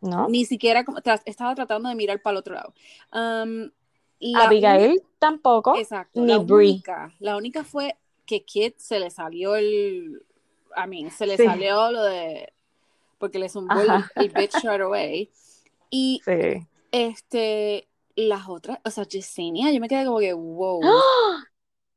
¿no? 0.00 0.28
ni 0.28 0.44
siquiera 0.44 0.84
como- 0.84 0.98
tra- 1.00 1.22
estaba 1.24 1.54
tratando 1.54 1.88
de 1.88 1.94
mirar 1.94 2.20
para 2.20 2.32
el 2.32 2.38
otro 2.38 2.54
lado. 2.54 2.74
Um, 3.12 3.70
la 4.20 4.44
Abigail 4.44 5.02
tampoco, 5.18 5.76
Exacto. 5.76 6.20
ni 6.20 6.26
la 6.26 6.38
Brie. 6.38 6.72
única, 6.72 7.14
la 7.20 7.36
única 7.36 7.64
fue 7.64 7.96
que 8.26 8.44
Kit 8.44 8.76
se 8.78 9.00
le 9.00 9.10
salió 9.10 9.56
el, 9.56 10.22
I 10.76 10.86
mean, 10.88 11.10
se 11.10 11.26
le 11.26 11.36
Sí. 11.38 11.44
salió 11.46 11.90
lo 11.90 12.02
de, 12.02 12.52
porque 13.18 13.38
le 13.38 13.48
zumbó 13.48 13.80
el, 13.80 13.88
el 14.16 14.28
bitch 14.30 14.54
right 14.62 14.82
away. 14.82 15.30
Y 15.88 16.20
Sí. 16.24 16.66
este, 16.92 17.88
las 18.28 18.48
otras, 18.48 18.78
o 18.84 18.90
sea, 18.90 19.04
Yesenia, 19.04 19.72
yo 19.72 19.80
me 19.80 19.88
quedé 19.88 20.04
como 20.04 20.18
que, 20.18 20.32
wow. 20.32 20.82
¡Ah! 20.84 21.44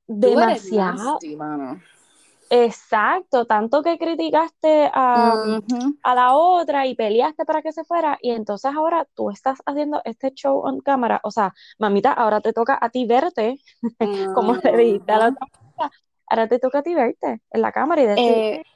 Demasiado. 0.07 0.93
nasty. 0.93 1.35
Exacto, 2.49 3.45
tanto 3.45 3.81
que 3.81 3.97
criticaste 3.97 4.89
a, 4.93 5.33
a 6.03 6.15
la 6.15 6.35
otra 6.35 6.85
y 6.85 6.95
peleaste 6.95 7.45
para 7.45 7.61
que 7.63 7.71
se 7.73 7.83
fuera 7.83 8.17
y 8.21 8.29
entonces 8.31 8.71
ahora 8.75 9.07
tú 9.15 9.31
estás 9.31 9.59
haciendo 9.65 10.01
este 10.05 10.31
show 10.33 10.59
on 10.63 10.79
cámara, 10.81 11.19
o 11.23 11.31
sea, 11.31 11.53
mamita, 11.79 12.13
ahora 12.13 12.41
te 12.41 12.53
toca 12.53 12.77
a 12.79 12.89
ti 12.91 13.05
verte, 13.07 13.57
como 14.31 14.53
le 14.63 14.77
dijiste 14.77 15.11
a 15.13 15.17
la 15.19 15.27
otra 15.29 15.47
ahora 16.27 16.47
te 16.47 16.59
toca 16.59 16.79
a 16.79 16.83
ti 16.83 16.93
verte 16.95 17.41
en 17.51 17.61
la 17.61 17.71
cámara 17.71 18.01
y 18.03 18.05
decir, 18.05 18.43
Eh, 18.43 18.43
"No, 18.53 18.63
soy 18.63 18.72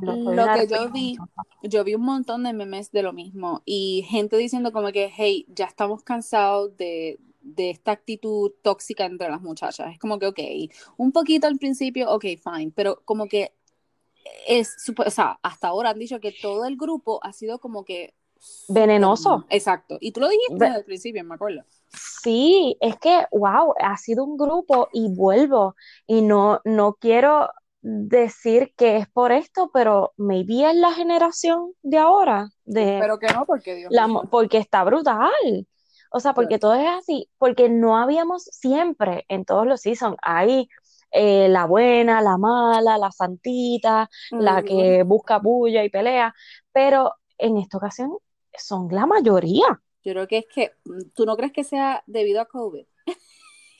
lo 0.00 0.46
que 0.52 0.66
yo 0.66 0.76
reina". 0.76 0.92
vi, 0.92 1.16
yo 1.62 1.84
vi 1.84 1.94
un 1.94 2.02
montón 2.02 2.44
de 2.44 2.52
memes 2.52 2.90
de 2.92 3.02
lo 3.02 3.12
mismo 3.12 3.62
y 3.64 4.04
gente 4.08 4.36
diciendo 4.36 4.72
como 4.72 4.92
que, 4.92 5.12
hey, 5.14 5.46
ya 5.48 5.66
estamos 5.66 6.02
cansados 6.02 6.76
de, 6.76 7.18
de 7.40 7.70
esta 7.70 7.92
actitud 7.92 8.52
tóxica 8.62 9.04
entre 9.04 9.28
las 9.28 9.42
muchachas. 9.42 9.92
Es 9.92 9.98
como 9.98 10.18
que, 10.18 10.26
ok, 10.26 10.40
un 10.96 11.12
poquito 11.12 11.46
al 11.46 11.58
principio, 11.58 12.10
ok, 12.10 12.24
fine, 12.42 12.72
pero 12.74 13.02
como 13.04 13.26
que 13.26 13.52
es, 14.46 14.76
o 14.96 15.10
sea, 15.10 15.38
hasta 15.42 15.68
ahora 15.68 15.90
han 15.90 15.98
dicho 15.98 16.20
que 16.20 16.32
todo 16.32 16.64
el 16.64 16.76
grupo 16.76 17.20
ha 17.22 17.32
sido 17.32 17.58
como 17.58 17.84
que... 17.84 18.14
Venenoso. 18.68 19.44
Exacto. 19.48 19.96
Y 20.00 20.12
tú 20.12 20.20
lo 20.20 20.28
dijiste 20.28 20.54
Ve- 20.54 20.66
desde 20.66 20.78
el 20.78 20.84
principio, 20.84 21.24
me 21.24 21.34
acuerdo. 21.34 21.64
Sí, 22.22 22.76
es 22.80 22.96
que, 22.98 23.24
wow, 23.32 23.74
ha 23.80 23.96
sido 23.96 24.24
un 24.24 24.36
grupo 24.36 24.88
y 24.92 25.08
vuelvo 25.08 25.74
y 26.06 26.22
no, 26.22 26.60
no 26.64 26.94
quiero 26.94 27.48
decir 27.88 28.72
que 28.76 28.96
es 28.96 29.08
por 29.08 29.30
esto, 29.30 29.70
pero 29.72 30.12
maybe 30.16 30.68
es 30.68 30.74
la 30.74 30.92
generación 30.92 31.72
de 31.82 31.98
ahora, 31.98 32.48
de 32.64 32.98
Pero 33.00 33.18
que 33.20 33.28
no, 33.32 33.46
porque 33.46 33.76
Dios 33.76 33.92
la, 33.92 34.08
porque 34.28 34.58
está 34.58 34.82
brutal. 34.82 35.68
O 36.10 36.18
sea, 36.18 36.34
porque 36.34 36.58
todo 36.58 36.74
es 36.74 36.88
así, 36.88 37.28
porque 37.38 37.68
no 37.68 37.96
habíamos 37.96 38.44
siempre 38.44 39.24
en 39.28 39.44
todos 39.44 39.66
los 39.66 39.82
seasons, 39.82 40.16
hay 40.22 40.68
eh, 41.12 41.48
la 41.48 41.66
buena, 41.66 42.20
la 42.22 42.38
mala, 42.38 42.98
la 42.98 43.12
santita, 43.12 44.08
la 44.32 44.62
que 44.62 45.04
busca 45.04 45.38
bulla 45.38 45.84
y 45.84 45.88
pelea, 45.88 46.34
pero 46.72 47.14
en 47.38 47.56
esta 47.58 47.76
ocasión 47.76 48.16
son 48.56 48.88
la 48.90 49.06
mayoría. 49.06 49.80
Yo 50.02 50.12
creo 50.12 50.26
que 50.26 50.38
es 50.38 50.46
que, 50.52 50.72
mm, 50.84 51.10
¿tú 51.14 51.24
no 51.24 51.36
crees 51.36 51.52
que 51.52 51.64
sea 51.64 52.02
debido 52.06 52.40
a 52.40 52.46
COVID? 52.46 52.84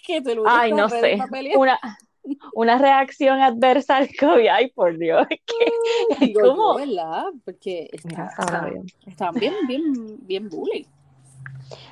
que 0.06 0.18
el 0.18 0.24
mundo 0.24 0.44
Ay, 0.46 0.72
no 0.72 0.88
sé, 0.88 1.18
una, 1.56 1.78
una 2.54 2.78
reacción 2.78 3.40
adversa 3.40 3.96
al 3.96 4.08
COVID. 4.18 4.48
Ay, 4.48 4.70
por 4.70 4.96
Dios, 4.98 5.26
que, 5.28 6.26
Digo 6.26 6.40
¿cómo? 6.42 6.74
¿verdad? 6.76 7.24
Porque 7.44 7.88
está, 7.92 8.30
está- 9.06 9.30
bien, 9.32 9.54
bien, 9.66 9.82
bien 10.26 10.48
bully. 10.48 10.86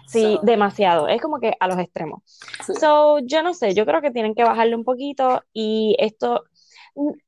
Sí, 0.07 0.37
So, 0.37 0.41
demasiado. 0.43 1.09
Es 1.09 1.21
como 1.21 1.41
que 1.41 1.55
a 1.59 1.67
los 1.69 1.79
extremos. 1.79 2.23
sí. 2.65 2.75
So, 2.79 3.19
yo 3.21 3.43
no 3.43 3.55
sé, 3.55 3.75
yo 3.75 3.85
creo 3.87 4.01
que 4.03 4.11
tienen 4.11 4.35
que 4.35 4.45
bajarle 4.45 4.77
un 4.77 4.85
poquito 4.85 5.43
y 5.53 5.97
esto, 5.99 6.45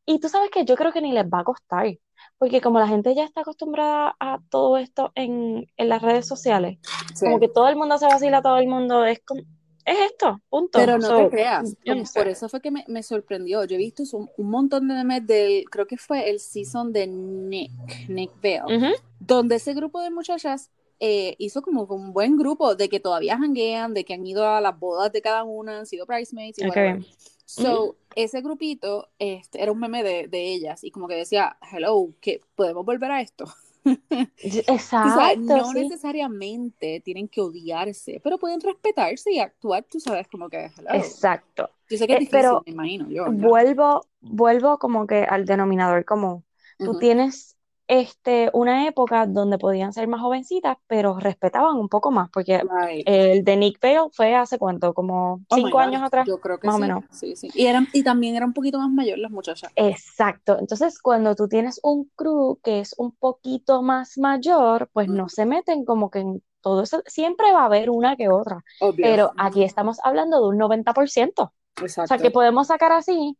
y 0.05 0.21
tú 0.21 0.29
sabes 0.29 0.51
que 0.51 0.65
yo 0.65 0.77
creo 0.77 0.93
que 0.93 1.01
ni 1.01 1.13
les 1.13 1.25
va 1.27 1.41
a 1.41 1.45
costar, 1.45 1.87
porque 2.39 2.61
como 2.61 2.79
la 2.79 2.87
gente 2.87 3.15
ya 3.15 3.25
está 3.25 3.41
acostumbrada 3.41 4.15
a 4.21 4.39
todo 4.51 4.77
esto 4.77 5.11
en, 5.15 5.67
en 5.77 5.89
las 5.89 6.03
redes 6.03 6.29
sociales, 6.29 6.79
Sí. 7.15 7.25
como 7.25 7.41
que 7.41 7.49
todo 7.49 7.69
el 7.69 7.77
mundo 7.77 7.99
se 7.99 8.07
vacila 8.07 8.39
a 8.39 8.43
todo 8.43 8.59
el 8.59 8.69
mundo, 8.69 9.05
es 9.05 9.21
como, 9.25 9.41
es 9.87 9.99
esto, 10.13 10.43
punto. 10.51 10.81
Pero 10.81 10.99
no 10.99 11.15
So, 11.15 11.15
te 11.15 11.29
creas, 11.29 11.77
no 11.85 12.05
sé. 12.05 12.05
por 12.15 12.29
eso 12.29 12.49
fue 12.49 12.61
que 12.61 12.71
me, 12.71 12.85
me 12.89 13.03
sorprendió. 13.03 13.65
Yo 13.65 13.77
he 13.77 13.79
visto 13.79 14.03
un, 14.13 14.31
un 14.37 14.51
montón 14.51 14.89
de 14.89 14.95
memes 14.95 15.27
del, 15.27 15.65
creo 15.71 15.87
que 15.87 15.97
fue 15.97 16.31
el 16.31 16.41
season 16.41 16.93
de 16.93 17.07
Nick, 17.07 17.73
Nick 18.09 18.33
Ujú, 18.69 18.93
donde 19.19 19.57
ese 19.57 19.75
grupo 19.75 20.01
de 20.03 20.11
muchachas 20.11 20.71
eh, 21.01 21.35
hizo 21.39 21.63
como 21.63 21.85
un 21.85 22.13
buen 22.13 22.37
grupo 22.37 22.75
de 22.75 22.89
que 22.89 23.01
todavía 23.01 23.39
janguean, 23.39 23.95
de 23.95 24.05
que 24.05 24.15
han 24.15 24.27
ido 24.27 24.47
a 24.49 24.61
las 24.61 24.79
bodas 24.79 25.13
de 25.13 25.23
cada 25.23 25.45
una, 25.45 25.79
han 25.81 25.87
sido 25.87 26.07
bridesmaids 26.07 26.59
y 26.59 26.63
ok. 26.63 26.77
whatever. 26.85 27.01
So, 27.45 27.97
ese 28.15 28.41
grupito 28.43 29.09
este, 29.19 29.63
era 29.63 29.73
un 29.73 29.79
meme 29.81 30.03
de, 30.03 30.29
de 30.29 30.53
ellas 30.55 30.85
y 30.85 30.91
como 30.91 31.09
que 31.09 31.15
decía, 31.17 31.59
hello, 31.73 32.15
que 32.21 32.41
podemos 32.57 32.85
volver 32.85 33.11
a 33.13 33.21
esto. 33.21 33.45
Tú 35.01 35.11
Exacto, 35.17 35.25
no 35.37 35.73
sí. 35.73 35.75
necesariamente 35.75 37.01
tienen 37.05 37.29
que 37.29 37.41
odiarse, 37.41 38.21
pero 38.25 38.39
pueden 38.39 38.61
respetarse 38.61 39.33
y 39.33 39.39
actuar, 39.41 39.85
tú 39.85 40.01
sabes, 40.01 40.29
como 40.29 40.49
que 40.51 40.71
hello. 40.79 41.21
Exacto. 41.21 41.71
Yo 41.89 41.99
sé 41.99 42.07
que 42.07 42.15
es 42.15 42.19
Eh, 42.19 42.21
difícil, 42.21 42.63
pero 42.63 42.67
me 42.67 42.73
imagino 42.73 43.07
vuelvo, 43.25 44.09
vuelvo 44.21 44.79
como 44.79 45.07
que 45.07 45.25
al 45.25 45.45
denominador 45.47 46.05
común. 46.05 46.45
Tú 46.83 46.95
Ujú. 46.95 46.97
tienes 46.97 47.56
este, 47.89 48.51
una 48.53 48.87
época 48.89 49.27
donde 49.27 49.59
podían 49.59 49.93
ser 49.93 50.09
más 50.09 50.21
jovencitas, 50.21 50.77
pero 50.87 51.19
respetaban 51.19 51.77
un 51.77 51.89
poco 51.89 52.11
más, 52.11 52.29
porque 52.31 52.61
Right. 52.63 53.05
el 53.07 53.45
de 53.45 53.57
Nick 53.57 53.81
Vale 53.81 54.11
fue 54.13 54.35
hace 54.35 54.59
cuánto, 54.59 54.93
como 54.95 55.41
Oh 55.49 55.55
cinco 55.57 55.79
años 55.79 56.03
atrás, 56.03 56.27
yo 56.27 56.41
creo 56.41 56.59
que 56.59 56.67
más 56.67 56.75
o 56.75 56.79
sí. 56.79 56.83
menos. 56.83 57.05
Sí, 57.11 57.37
sí. 57.37 57.49
Y, 57.55 57.67
eran, 57.67 57.89
y 57.93 58.03
también 58.03 58.35
era 58.37 58.45
un 58.47 58.53
poquito 58.53 58.79
más 58.79 58.91
mayor 58.91 59.19
las 59.19 59.31
muchachas. 59.31 59.71
Exacto. 59.77 60.59
Entonces, 60.59 60.99
cuando 61.01 61.35
tú 61.35 61.49
tienes 61.49 61.81
un 61.83 62.11
crew 62.17 62.59
que 62.63 62.81
es 62.81 62.95
un 62.99 63.13
poquito 63.13 63.83
más 63.83 64.19
mayor, 64.19 64.91
pues 64.93 65.09
no 65.09 65.29
se 65.29 65.47
meten 65.47 65.85
como 65.85 66.11
que 66.11 66.21
en 66.21 66.43
todo 66.61 66.83
eso. 66.83 67.03
Siempre 67.07 67.53
va 67.53 67.63
a 67.63 67.67
haber 67.67 67.91
una 67.91 68.17
que 68.17 68.29
otra, 68.29 68.65
Obvio. 68.81 69.05
pero 69.05 69.33
aquí 69.37 69.63
estamos 69.63 69.99
hablando 70.03 70.41
de 70.43 70.49
un 70.49 70.59
90%. 70.59 71.53
O 71.83 71.89
sea, 71.89 72.05
que 72.07 72.15
Exacto. 72.15 72.33
podemos 72.33 72.67
sacar 72.69 72.91
así 72.93 73.39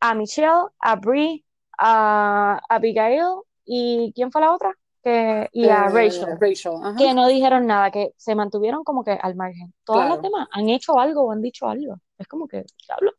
a 0.00 0.14
Michelle, 0.14 0.68
a 0.78 0.96
Brie, 0.96 1.44
a 1.78 2.60
Abigail 2.68 3.24
y 3.64 4.12
¿quién 4.14 4.30
fue 4.32 4.40
la 4.40 4.52
otra? 4.54 4.72
Que, 5.02 5.48
y 5.52 5.68
a 5.68 5.86
Eh, 5.86 5.90
Rachel, 5.90 6.38
Rachel, 6.40 6.72
ajá. 6.82 6.96
que 6.96 7.12
no 7.14 7.28
dijeron 7.28 7.66
nada, 7.66 7.90
que 7.90 8.12
se 8.16 8.34
mantuvieron 8.34 8.84
como 8.84 9.04
que 9.04 9.12
al 9.12 9.34
margen. 9.36 9.74
Todas 9.84 10.08
las 10.08 10.18
Claro. 10.18 10.22
demás 10.22 10.48
han 10.52 10.68
hecho 10.70 10.98
algo 10.98 11.24
o 11.26 11.30
han 11.32 11.42
dicho 11.42 11.68
algo. 11.68 11.96
Es 12.18 12.26
como 12.26 12.48
que, 12.48 12.64
diablo, 12.86 13.12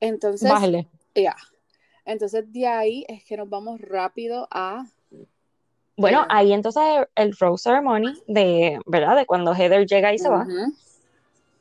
Entonces, 0.00 0.48
bájale. 0.50 0.88
ya. 1.14 1.36
Entonces, 2.04 2.52
de 2.52 2.66
ahí 2.66 3.04
es 3.08 3.24
que 3.24 3.36
nos 3.36 3.48
vamos 3.48 3.80
rápido 3.80 4.48
a. 4.50 4.84
Bueno, 5.96 6.22
eh, 6.22 6.26
ahí 6.30 6.52
entonces 6.52 6.82
el 7.14 7.36
Rose 7.38 7.62
Ceremony 7.64 8.20
de, 8.26 8.80
¿verdad? 8.86 9.14
De 9.16 9.26
cuando 9.26 9.54
Heather 9.54 9.86
llega 9.86 10.12
y 10.12 10.18
se 10.18 10.28
va. 10.28 10.46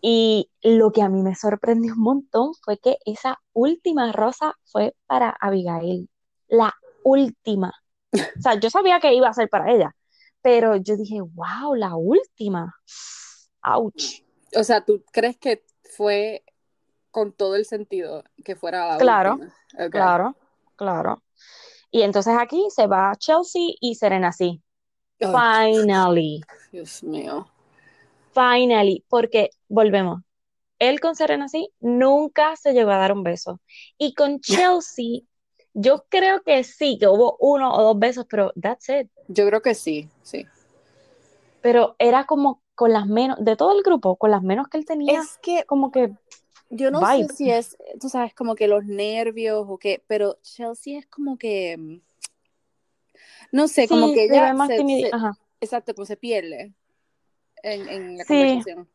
Y 0.01 0.49
lo 0.63 0.91
que 0.91 1.03
a 1.03 1.09
mí 1.09 1.21
me 1.21 1.35
sorprendió 1.35 1.93
un 1.93 2.01
montón 2.01 2.53
fue 2.63 2.79
que 2.79 2.97
esa 3.05 3.39
última 3.53 4.11
rosa 4.11 4.55
fue 4.65 4.95
para 5.05 5.29
Abigail. 5.29 6.09
La 6.47 6.73
última. 7.03 7.71
O 8.37 8.41
sea, 8.41 8.55
yo 8.59 8.69
sabía 8.69 8.99
que 8.99 9.13
iba 9.13 9.27
a 9.29 9.33
ser 9.33 9.49
para 9.49 9.71
ella, 9.71 9.95
pero 10.41 10.75
yo 10.77 10.97
dije, 10.97 11.21
wow, 11.21 11.75
la 11.75 11.95
última. 11.95 12.75
Ouch. 13.63 14.23
O 14.55 14.63
sea, 14.63 14.83
¿tú 14.83 15.03
crees 15.11 15.37
que 15.37 15.63
fue 15.95 16.43
con 17.11 17.33
todo 17.33 17.55
el 17.55 17.65
sentido 17.65 18.23
que 18.45 18.55
fuera 18.55 18.97
la 18.97 18.97
Claro, 18.97 19.31
última? 19.31 19.53
Claro, 19.89 20.35
claro. 20.75 21.23
Y 21.91 22.03
entonces 22.03 22.35
aquí 22.39 22.67
se 22.71 22.87
va 22.87 23.15
Chelsea 23.17 23.73
y 23.81 23.95
Serena 23.95 24.31
sí. 24.33 24.63
Finally, 25.19 26.41
Dios 26.71 27.03
mío. 27.03 27.47
finally, 28.33 29.03
porque 29.09 29.49
volvemos. 29.69 30.21
Él 30.79 30.99
con 30.99 31.15
Serena 31.15 31.47
sí 31.49 31.69
nunca 31.79 32.55
se 32.57 32.73
llegó 32.73 32.91
a 32.91 32.97
dar 32.97 33.13
un 33.13 33.23
beso. 33.23 33.61
Y 33.97 34.13
con 34.15 34.39
Chelsea, 34.41 35.21
yo 35.73 36.05
creo 36.09 36.41
que 36.43 36.63
sí, 36.63 36.97
que 36.99 37.07
hubo 37.07 37.37
uno 37.39 37.73
o 37.73 37.81
dos 37.83 37.99
besos, 37.99 38.25
pero 38.29 38.51
that's 38.59 38.89
it. 38.89 39.09
Yo 39.27 39.45
creo 39.47 39.61
que 39.61 39.73
sí, 39.75 40.09
sí. 40.23 40.45
Pero 41.61 41.95
era 41.99 42.25
como 42.25 42.61
con 42.75 42.91
las 42.93 43.07
menos, 43.07 43.37
de 43.39 43.55
todo 43.55 43.77
el 43.77 43.83
grupo, 43.83 44.15
con 44.15 44.31
las 44.31 44.41
menos 44.41 44.67
que 44.67 44.77
él 44.77 44.85
tenía, 44.85 45.21
Es 45.21 45.37
que 45.41 45.63
como 45.65 45.91
que 45.91 46.13
yo 46.69 46.89
no 46.89 46.99
vibe. 46.99 47.27
sé 47.27 47.35
si 47.35 47.49
es, 47.51 47.77
tú 47.99 48.09
sabes, 48.09 48.33
como 48.33 48.55
que 48.55 48.67
los 48.67 48.85
nervios 48.85 49.65
o 49.67 49.77
qué, 49.77 50.03
pero 50.07 50.37
Chelsea 50.41 50.97
es 50.97 51.05
como 51.05 51.37
que, 51.37 51.77
mm, 51.77 52.01
no 53.51 53.67
sé, 53.67 53.87
como 53.87 54.11
que 54.13 54.23
ella 54.25 54.53
más 54.53 54.69
se, 54.69 54.77
se- 54.77 55.11
exacto, 55.59 55.93
como 55.93 56.05
se 56.05 56.17
pierde 56.17 56.73
en, 57.63 57.87
en 57.87 58.17
la 58.17 58.25
Sí. 58.25 58.33
conversación. 58.33 58.89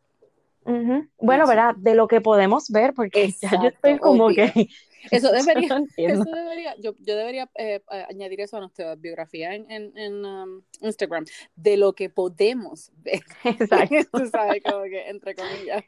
Bueno. 1.19 1.47
¿verdad? 1.47 1.75
De 1.77 1.95
lo 1.95 2.09
que 2.09 2.21
podemos 2.21 2.69
ver, 2.71 2.93
porque 2.95 3.29
ya 3.29 3.35
yo 3.35 3.69
Exacto, 3.69 3.69
estoy 3.69 3.99
como 3.99 4.27
obvio. 4.27 4.45
que 4.53 4.69
Eso 5.11 5.29
yo 5.29 5.33
debería, 5.45 5.69
no 5.69 5.77
entiendo. 5.77 6.23
eso 6.23 6.31
debería, 6.33 6.75
yo, 6.79 6.95
yo 6.99 7.17
debería 7.17 7.51
eh, 7.55 7.83
eh, 7.91 8.07
añadir 8.09 8.41
eso 8.41 8.57
a 8.57 8.61
nuestra 8.61 8.95
biografía 8.97 9.55
en, 9.55 9.71
en, 9.71 9.97
en, 9.97 10.25
um, 10.25 10.63
Instagram, 10.81 11.25
de 11.55 11.77
lo 11.77 11.95
que 11.95 12.11
podemos 12.11 12.91
ver. 12.97 13.21
Exacto. 13.45 14.19
Tú 14.19 14.27
sabes, 14.27 14.63
como 14.63 14.85
que 14.85 15.09
entre 15.09 15.35
comillas. 15.35 15.85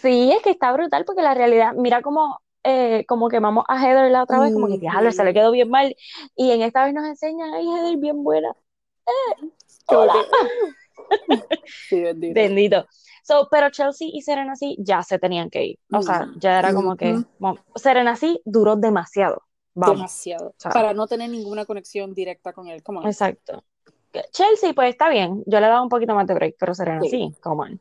Sí, 0.00 0.32
es 0.32 0.42
que 0.42 0.50
está 0.50 0.72
brutal 0.72 1.04
porque 1.04 1.22
la 1.22 1.34
realidad, 1.34 1.72
mira 1.74 2.02
cómo, 2.02 2.40
eh, 2.64 3.04
como 3.06 3.28
quemamos 3.28 3.64
a 3.68 3.82
Heather 3.82 4.10
la 4.10 4.22
otra 4.22 4.40
vez, 4.40 4.52
como 4.52 4.68
que 4.68 4.78
diablo, 4.78 5.12
se 5.12 5.24
le 5.24 5.34
quedó 5.34 5.50
bien 5.50 5.70
mal. 5.70 5.94
Y 6.36 6.50
en 6.50 6.62
esta 6.62 6.84
vez 6.84 6.94
nos 6.94 7.06
enseñan, 7.06 7.52
ay, 7.54 7.66
Heather, 7.66 7.96
bien 7.96 8.22
buena. 8.22 8.54
Como 9.86 10.02
Hola. 10.02 10.14
Sí, 11.88 12.00
bendito. 12.02 12.34
Bendito. 12.34 12.86
So, 13.22 13.48
pero 13.50 13.70
Chelsea 13.70 14.08
y 14.12 14.22
Serena 14.22 14.56
sí 14.56 14.76
ya 14.80 15.02
se 15.02 15.18
tenían 15.18 15.50
que 15.50 15.64
ir. 15.64 15.78
O 15.92 16.02
sea, 16.02 16.28
ya 16.36 16.58
era 16.58 16.72
como 16.74 16.96
que. 16.96 17.14
Ujú. 17.14 17.24
mo- 17.38 17.58
Serena 17.76 18.16
sí 18.16 18.40
duró 18.44 18.76
demasiado. 18.76 19.42
Vamos. 19.74 19.96
Demasiado. 19.96 20.54
Para 20.72 20.92
no 20.94 21.06
tener 21.06 21.30
ninguna 21.30 21.64
conexión 21.64 22.14
directa 22.14 22.52
con 22.52 22.66
él. 22.68 22.82
Como 22.82 23.06
Exacto. 23.06 23.64
Que 24.12 24.22
Chelsea, 24.32 24.72
pues 24.74 24.90
está 24.90 25.08
bien. 25.08 25.42
Yo 25.46 25.60
le 25.60 25.66
he 25.66 25.68
dado 25.70 25.82
un 25.82 25.88
poquito 25.90 26.14
más 26.14 26.26
de 26.26 26.34
break, 26.34 26.56
pero 26.58 26.74
Serena 26.74 27.02
Sí. 27.02 27.32
come 27.42 27.62
on. 27.62 27.80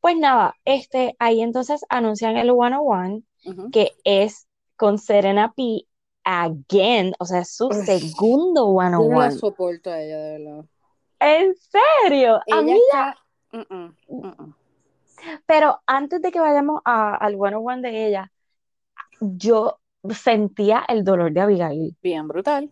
Pues 0.00 0.16
nada, 0.16 0.54
este, 0.64 1.16
ahí 1.18 1.40
entonces 1.42 1.84
anuncian 1.88 2.36
el 2.36 2.50
101, 2.50 3.22
Ujú. 3.44 3.70
que 3.70 3.92
es 4.04 4.46
con 4.76 4.98
Serena 4.98 5.52
P. 5.56 5.86
again. 6.26 7.12
O 7.18 7.26
sea, 7.26 7.40
es 7.40 7.54
su 7.54 7.68
segundo 7.70 8.66
Yo 8.80 8.88
no 8.90 9.02
la 9.20 9.30
101. 9.30 9.30
soporto 9.38 9.90
a 9.90 10.00
ella, 10.00 10.16
de 10.18 10.38
verdad. 10.38 10.64
¿En 11.20 11.54
serio? 11.56 12.40
A 12.50 12.62
mí 12.62 12.72
está. 12.72 13.16
Mm-mm, 13.52 13.94
mm-mm. 14.08 14.54
Pero 15.46 15.80
antes 15.86 16.20
de 16.22 16.30
que 16.32 16.40
vayamos 16.40 16.80
a- 16.84 17.16
al 17.16 17.36
101 17.36 17.82
de 17.82 18.06
ella, 18.06 18.32
yo 19.20 19.78
sentía 20.10 20.84
el 20.88 21.04
dolor 21.04 21.32
de 21.32 21.40
Abigail. 21.40 21.96
Bien 22.02 22.28
brutal. 22.28 22.70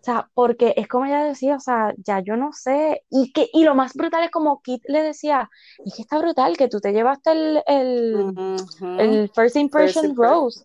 O 0.00 0.04
sea, 0.06 0.30
porque 0.34 0.72
es 0.76 0.86
como 0.86 1.06
ella 1.06 1.24
decía, 1.24 1.56
o 1.56 1.60
sea, 1.60 1.92
ya 1.98 2.20
yo 2.20 2.36
no 2.36 2.52
sé. 2.52 3.02
Y, 3.10 3.32
que, 3.32 3.48
y 3.52 3.64
lo 3.64 3.74
más 3.74 3.92
brutal 3.94 4.22
es 4.22 4.30
como 4.30 4.62
Kit 4.62 4.82
le 4.86 5.02
decía, 5.02 5.50
es 5.84 5.94
que 5.96 6.02
está 6.02 6.18
brutal 6.18 6.56
que 6.56 6.68
tú 6.68 6.78
te 6.78 6.92
llevaste 6.92 7.32
el, 7.32 7.62
el, 7.66 9.30
First 9.34 9.56
Impression 9.56 10.14
First 10.14 10.16
Rose. 10.16 10.64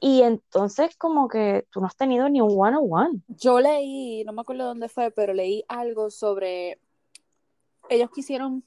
Y 0.00 0.22
entonces 0.22 0.96
como 0.96 1.28
que 1.28 1.66
tú 1.70 1.80
no 1.80 1.86
has 1.86 1.96
tenido 1.96 2.28
ni 2.28 2.40
un 2.40 2.50
101. 2.50 3.22
Yo 3.28 3.60
leí, 3.60 4.24
no 4.24 4.32
me 4.32 4.40
acuerdo 4.40 4.64
dónde 4.64 4.88
fue, 4.88 5.12
pero 5.12 5.32
leí 5.32 5.64
algo 5.68 6.10
sobre. 6.10 6.80
Ellos 7.88 8.10
quisieron 8.10 8.64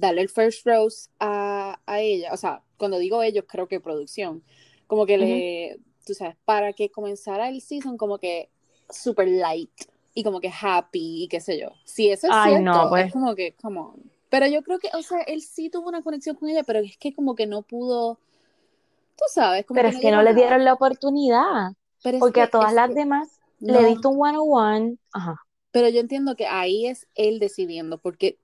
darle 0.00 0.22
el 0.22 0.28
first 0.28 0.66
rose 0.66 1.08
a, 1.20 1.80
a 1.86 2.00
ella. 2.00 2.32
O 2.32 2.36
sea, 2.36 2.62
cuando 2.76 2.98
digo 2.98 3.22
ellos, 3.22 3.44
creo 3.48 3.68
que 3.68 3.80
producción. 3.80 4.42
Como 4.86 5.06
que 5.06 5.18
le. 5.18 5.78
Tú 6.04 6.14
sabes, 6.14 6.36
para 6.44 6.72
que 6.72 6.90
comenzara 6.90 7.48
el 7.48 7.60
season, 7.60 7.96
como 7.96 8.18
que 8.18 8.48
super 8.88 9.26
light 9.26 9.70
y 10.14 10.22
como 10.22 10.40
que 10.40 10.50
happy 10.62 11.24
y 11.24 11.28
qué 11.28 11.40
sé 11.40 11.58
yo. 11.58 11.70
Si 11.84 12.08
eso 12.10 12.28
es 12.28 12.32
Ay, 12.34 12.52
cierto, 12.52 12.64
no, 12.84 12.88
pues. 12.88 13.06
es 13.06 13.12
como 13.12 13.34
que, 13.34 13.52
come 13.60 13.80
on. 13.80 14.10
Pero 14.28 14.46
yo 14.46 14.62
creo 14.62 14.78
que, 14.78 14.88
o 14.94 15.02
sea, 15.02 15.20
él 15.22 15.42
sí 15.42 15.68
tuvo 15.70 15.88
una 15.88 16.02
conexión 16.02 16.36
con 16.36 16.48
ella, 16.48 16.62
pero 16.62 16.78
es 16.78 16.96
que 16.96 17.12
como 17.14 17.34
que 17.34 17.46
no 17.46 17.62
pudo. 17.62 18.18
Tú 19.16 19.24
sabes, 19.32 19.64
como 19.66 19.76
Pero 19.78 19.90
que 19.90 19.96
es 19.96 20.00
que 20.02 20.10
no 20.12 20.22
le 20.22 20.30
a 20.30 20.34
dieron 20.34 20.64
la 20.64 20.74
oportunidad. 20.74 21.72
Pero 22.02 22.18
Porque 22.18 22.42
a 22.42 22.46
que- 22.46 22.52
todas 22.52 22.68
es 22.70 22.74
las 22.76 22.88
que- 22.90 22.94
demás 22.94 23.28
no. 23.58 23.72
le 23.80 23.88
diste 23.88 24.06
un 24.08 24.16
101. 24.16 24.96
Ajá. 25.12 25.36
Pero 25.72 25.88
yo 25.88 26.00
entiendo 26.00 26.36
que 26.36 26.46
ahí 26.46 26.86
es 26.86 27.08
él 27.14 27.38
decidiendo, 27.40 27.98
porque 27.98 28.38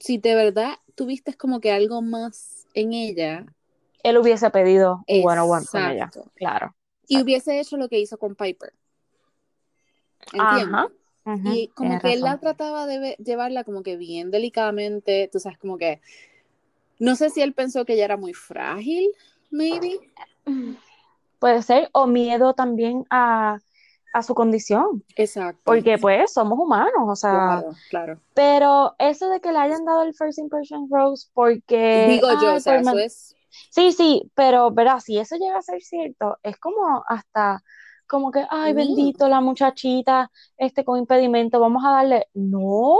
si 0.00 0.18
de 0.18 0.34
verdad 0.34 0.74
tuviste 0.96 1.34
como 1.34 1.60
que 1.60 1.70
algo 1.70 2.02
más 2.02 2.66
en 2.74 2.92
ella, 2.92 3.46
él 4.02 4.18
hubiese 4.18 4.50
pedido 4.50 5.04
un 5.06 5.28
one-on-one 5.28 5.66
con 5.70 5.84
ella. 5.84 6.10
Claro. 6.34 6.74
Y 7.06 7.22
hubiese 7.22 7.60
hecho 7.60 7.76
lo 7.76 7.88
que 7.88 7.98
hizo 8.00 8.18
con 8.18 8.34
Piper. 8.34 8.72
Ajá. 10.32 10.88
Y 11.44 11.68
como 11.68 12.00
que 12.00 12.14
él 12.14 12.22
la 12.22 12.38
trataba 12.38 12.86
de 12.86 13.14
llevarla 13.22 13.62
como 13.62 13.82
que 13.82 13.96
bien 13.96 14.30
delicadamente, 14.30 15.28
tú 15.30 15.38
sabes, 15.38 15.58
como 15.58 15.76
que 15.76 16.00
no 16.98 17.14
sé 17.14 17.30
si 17.30 17.42
él 17.42 17.52
pensó 17.52 17.84
que 17.84 17.94
ella 17.94 18.06
era 18.06 18.16
muy 18.16 18.32
frágil, 18.34 19.10
maybe. 19.50 19.98
Puede 21.38 21.62
ser, 21.62 21.88
o 21.92 22.06
miedo 22.06 22.54
también 22.54 23.06
a, 23.10 23.60
a 24.12 24.22
su 24.22 24.34
condición, 24.34 25.04
Exacto. 25.16 25.60
porque 25.64 25.98
pues 25.98 26.32
somos 26.32 26.58
humanos, 26.58 27.02
o 27.06 27.16
sea, 27.16 27.30
Claro, 27.30 27.70
claro. 27.90 28.20
pero 28.34 28.94
eso 28.98 29.28
de 29.30 29.40
que 29.40 29.52
le 29.52 29.58
hayan 29.58 29.84
dado 29.84 30.02
el 30.02 30.14
first 30.14 30.38
impression 30.38 30.88
rose 30.90 31.28
porque, 31.32 32.06
Digo 32.10 32.28
yo, 32.42 32.54
o 32.54 32.60
sea, 32.60 32.76
eso 32.76 32.98
es 32.98 33.36
Sí, 33.70 33.92
sí, 33.92 34.30
pero 34.34 34.70
verás, 34.70 35.04
si 35.04 35.18
eso 35.18 35.36
llega 35.36 35.58
a 35.58 35.62
ser 35.62 35.80
cierto, 35.82 36.38
es 36.42 36.56
como 36.58 37.04
hasta, 37.08 37.62
como 38.06 38.30
que, 38.30 38.44
ay, 38.48 38.72
bendito, 38.72 39.28
la 39.28 39.40
muchachita, 39.40 40.30
este 40.56 40.84
con 40.84 40.98
impedimento, 40.98 41.58
vamos 41.60 41.84
a 41.84 41.90
darle. 41.90 42.26
No, 42.34 42.98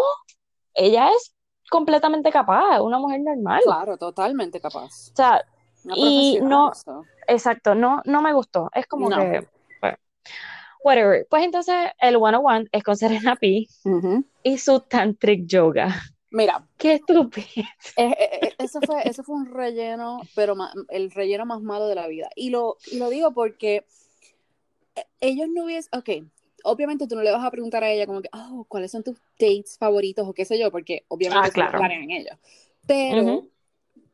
ella 0.75 1.11
es 1.11 1.35
completamente 1.71 2.31
capaz, 2.33 2.81
una 2.83 2.99
mujer 2.99 3.21
normal. 3.21 3.61
claro, 3.65 3.97
totalmente 3.97 4.61
capaz. 4.61 5.11
O 5.13 5.17
sea, 5.17 5.43
Una 5.85 5.95
y 5.97 6.39
no, 6.43 6.73
eso. 6.73 7.05
exacto, 7.29 7.75
no, 7.75 8.03
no 8.05 8.23
me 8.23 8.33
gustó. 8.33 8.71
Es 8.75 8.87
como 8.87 9.09
No. 9.09 9.17
que, 9.19 9.49
bueno, 9.81 9.97
whatever. 10.83 11.27
Pues 11.29 11.45
entonces 11.45 11.75
el 12.01 12.17
101 12.17 12.65
es 12.73 12.83
con 12.83 12.97
Serena 12.97 13.37
P 13.37 13.67
Ujú. 13.85 14.25
y 14.43 14.59
su 14.59 14.81
tantric 14.81 15.47
yoga. 15.47 15.95
Mira, 16.33 16.65
Qué 16.79 16.95
estúpido. 16.95 17.45
eh, 17.97 18.15
eh, 18.19 18.39
eh, 18.43 18.55
eso 18.59 18.81
fue, 18.81 19.03
eso 19.09 19.25
fue 19.25 19.35
un 19.35 19.47
relleno, 19.47 20.21
pero 20.35 20.55
el 20.91 21.11
relleno 21.11 21.45
más 21.45 21.61
malo 21.61 21.89
de 21.89 21.97
la 21.97 22.07
vida. 22.07 22.31
Y 22.37 22.51
lo, 22.51 22.77
y 22.93 22.99
lo 22.99 23.11
digo 23.11 23.33
porque 23.33 23.85
eh, 24.95 25.05
ellos 25.21 25.49
no 25.53 25.65
hubiesen, 25.65 25.91
ok, 25.99 26.09
obviamente 26.65 27.07
tú 27.09 27.17
no 27.17 27.23
le 27.23 27.33
vas 27.33 27.45
a 27.45 27.51
preguntar 27.51 27.83
a 27.83 27.91
ella 27.91 28.07
como 28.07 28.23
que, 28.23 28.29
oh, 28.33 28.65
¿cuáles 28.69 28.93
son 28.93 29.03
tus 29.03 29.19
dates 29.39 29.77
favoritos 29.79 30.27
o 30.29 30.33
qué 30.33 30.45
sé 30.45 30.59
yo? 30.59 30.71
Porque 30.71 31.05
obviamente 31.09 31.49
Ah, 31.49 31.51
claro. 31.53 31.79
planean 31.79 32.11
ellos. 32.11 32.37
Pero, 32.87 33.23
Ujú. 33.25 33.51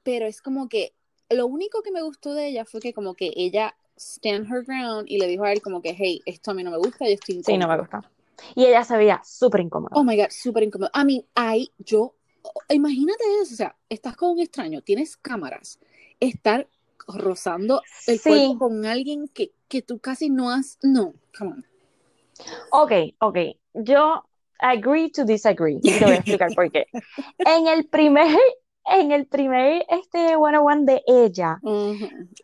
pero 0.02 0.26
es 0.26 0.40
como 0.40 0.68
que 0.68 0.94
lo 1.28 1.46
único 1.46 1.82
que 1.82 1.90
me 1.92 2.02
gustó 2.02 2.34
de 2.34 2.46
ella 2.48 2.64
fue 2.64 2.80
que 2.80 2.92
como 2.94 3.14
que 3.14 3.32
ella 3.36 3.76
stand 3.98 4.46
her 4.52 4.62
ground 4.64 5.04
y 5.08 5.18
le 5.18 5.26
dijo 5.26 5.44
a 5.44 5.52
él 5.52 5.60
como 5.62 5.80
que, 5.82 5.94
hey, 5.96 6.22
esto 6.26 6.50
a 6.50 6.54
mí 6.54 6.62
no 6.62 6.70
me 6.70 6.78
gusta, 6.78 7.06
yo 7.06 7.12
estoy 7.12 7.36
Sí, 7.42 7.56
no 7.58 7.68
me 7.68 7.76
incómoda. 7.76 7.78
gusta. 7.78 8.10
Y 8.54 8.66
ella 8.66 8.84
se 8.84 8.96
veía 8.96 9.20
súper 9.24 9.60
incómoda. 9.60 9.96
Oh 9.96 10.04
my 10.04 10.16
God, 10.16 10.30
súper 10.30 10.62
incómodo. 10.62 10.90
I 10.94 11.04
mean, 11.04 11.24
ahí 11.34 11.72
yo, 11.78 12.14
imagínate 12.68 13.24
eso, 13.42 13.54
o 13.54 13.56
sea, 13.56 13.76
estás 13.88 14.16
con 14.16 14.30
un 14.30 14.40
extraño, 14.40 14.82
tienes 14.82 15.16
cámaras, 15.16 15.78
estar 16.20 16.68
rozando 17.08 17.82
el 18.06 18.20
Sí. 18.20 18.30
cuerpo 18.30 18.58
con 18.58 18.84
alguien 18.86 19.28
que, 19.28 19.52
que 19.68 19.82
tú 19.82 19.98
casi 19.98 20.28
no 20.28 20.50
has, 20.50 20.78
no, 20.82 21.14
come 21.36 21.52
on. 21.52 21.64
Ok, 22.72 22.92
ok. 23.20 23.38
Yo 23.74 24.22
agree 24.58 25.10
to 25.10 25.24
disagree. 25.24 25.80
Te 25.80 26.04
voy 26.04 26.14
a 26.14 26.18
explicar 26.18 26.54
por 26.54 26.70
qué. 26.70 26.86
En 27.44 27.66
el 27.68 27.86
primer, 27.86 28.36
en 28.86 29.12
el 29.12 29.26
primer 29.26 29.84
este 29.88 30.36
one-on-one 30.36 30.84
de 30.84 31.02
ella. 31.06 31.60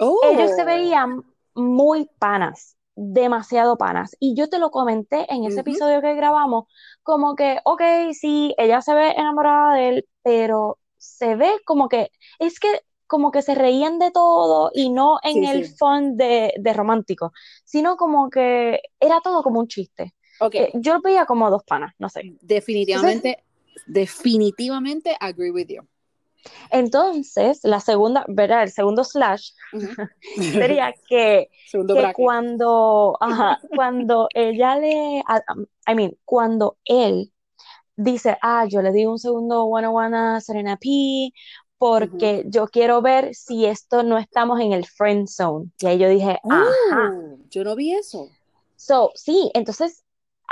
Oh, 0.00 0.20
ellos 0.32 0.50
se 0.50 0.64
veían 0.64 1.22
muy 1.54 2.10
panas, 2.18 2.76
demasiado 2.94 3.76
panas. 3.78 4.16
Y 4.20 4.34
yo 4.36 4.48
te 4.48 4.58
lo 4.58 4.70
comenté 4.70 5.32
en 5.32 5.44
ese 5.44 5.60
episodio 5.60 6.00
que 6.00 6.14
grabamos, 6.14 6.64
como 7.02 7.34
que, 7.36 7.58
ok, 7.64 7.82
sí, 8.12 8.54
ella 8.58 8.80
se 8.82 8.94
ve 8.94 9.10
enamorada 9.12 9.74
de 9.74 9.88
él, 9.88 10.08
pero 10.22 10.78
se 10.98 11.36
ve 11.36 11.50
como 11.64 11.88
que, 11.88 12.10
es 12.38 12.60
que 12.60 12.68
como 13.06 13.30
que 13.30 13.42
se 13.42 13.54
reían 13.54 13.98
de 13.98 14.10
todo 14.10 14.70
y 14.74 14.88
no 14.90 15.18
en 15.22 15.38
Sí, 15.40 15.46
el 15.46 15.64
sí. 15.66 15.76
fun 15.78 16.16
de, 16.16 16.52
de 16.58 16.72
romántico, 16.72 17.32
sino 17.64 17.96
como 17.96 18.30
que 18.30 18.80
era 19.00 19.20
todo 19.20 19.42
como 19.42 19.60
un 19.60 19.68
chiste. 19.68 20.14
Ok, 20.38 20.56
Eh, 20.56 20.70
yo 20.74 20.94
lo 20.94 21.00
veía 21.02 21.26
como 21.26 21.50
dos 21.50 21.62
panas, 21.64 21.94
no 21.98 22.08
sé. 22.08 22.26
definitivamente, 22.40 23.36
definitivamente 23.86 25.16
agree 25.20 25.50
with 25.50 25.68
you. 25.70 25.86
Entonces, 26.70 27.60
la 27.62 27.80
segunda, 27.80 28.24
¿verdad? 28.28 28.64
El 28.64 28.70
segundo 28.70 29.04
slash 29.04 29.50
sería 30.36 30.94
que 31.08 31.48
que 31.72 32.12
cuando, 32.14 33.16
ajá, 33.20 33.60
cuando 33.74 34.28
ella 34.34 34.76
le, 34.76 35.22
I 35.86 35.94
mean, 35.94 36.16
cuando 36.24 36.76
él 36.84 37.32
dice, 37.96 38.36
ah, 38.42 38.66
yo 38.68 38.82
le 38.82 38.92
di 38.92 39.06
un 39.06 39.18
segundo 39.18 39.64
one-on-one 39.64 40.16
a 40.16 40.40
Serena 40.40 40.76
P 40.76 41.32
porque 41.78 42.44
yo 42.46 42.68
quiero 42.68 43.02
ver 43.02 43.34
si 43.34 43.66
esto 43.66 44.04
no 44.04 44.16
estamos 44.16 44.60
en 44.60 44.72
el 44.72 44.86
friend 44.86 45.26
zone. 45.26 45.72
Y 45.80 45.86
ahí 45.86 45.98
yo 45.98 46.08
dije. 46.08 46.38
Oh, 46.44 47.36
yo 47.50 47.64
no 47.64 47.74
vi 47.74 47.92
eso. 47.92 48.28
So, 48.76 49.10
sí, 49.16 49.50
entonces 49.52 50.01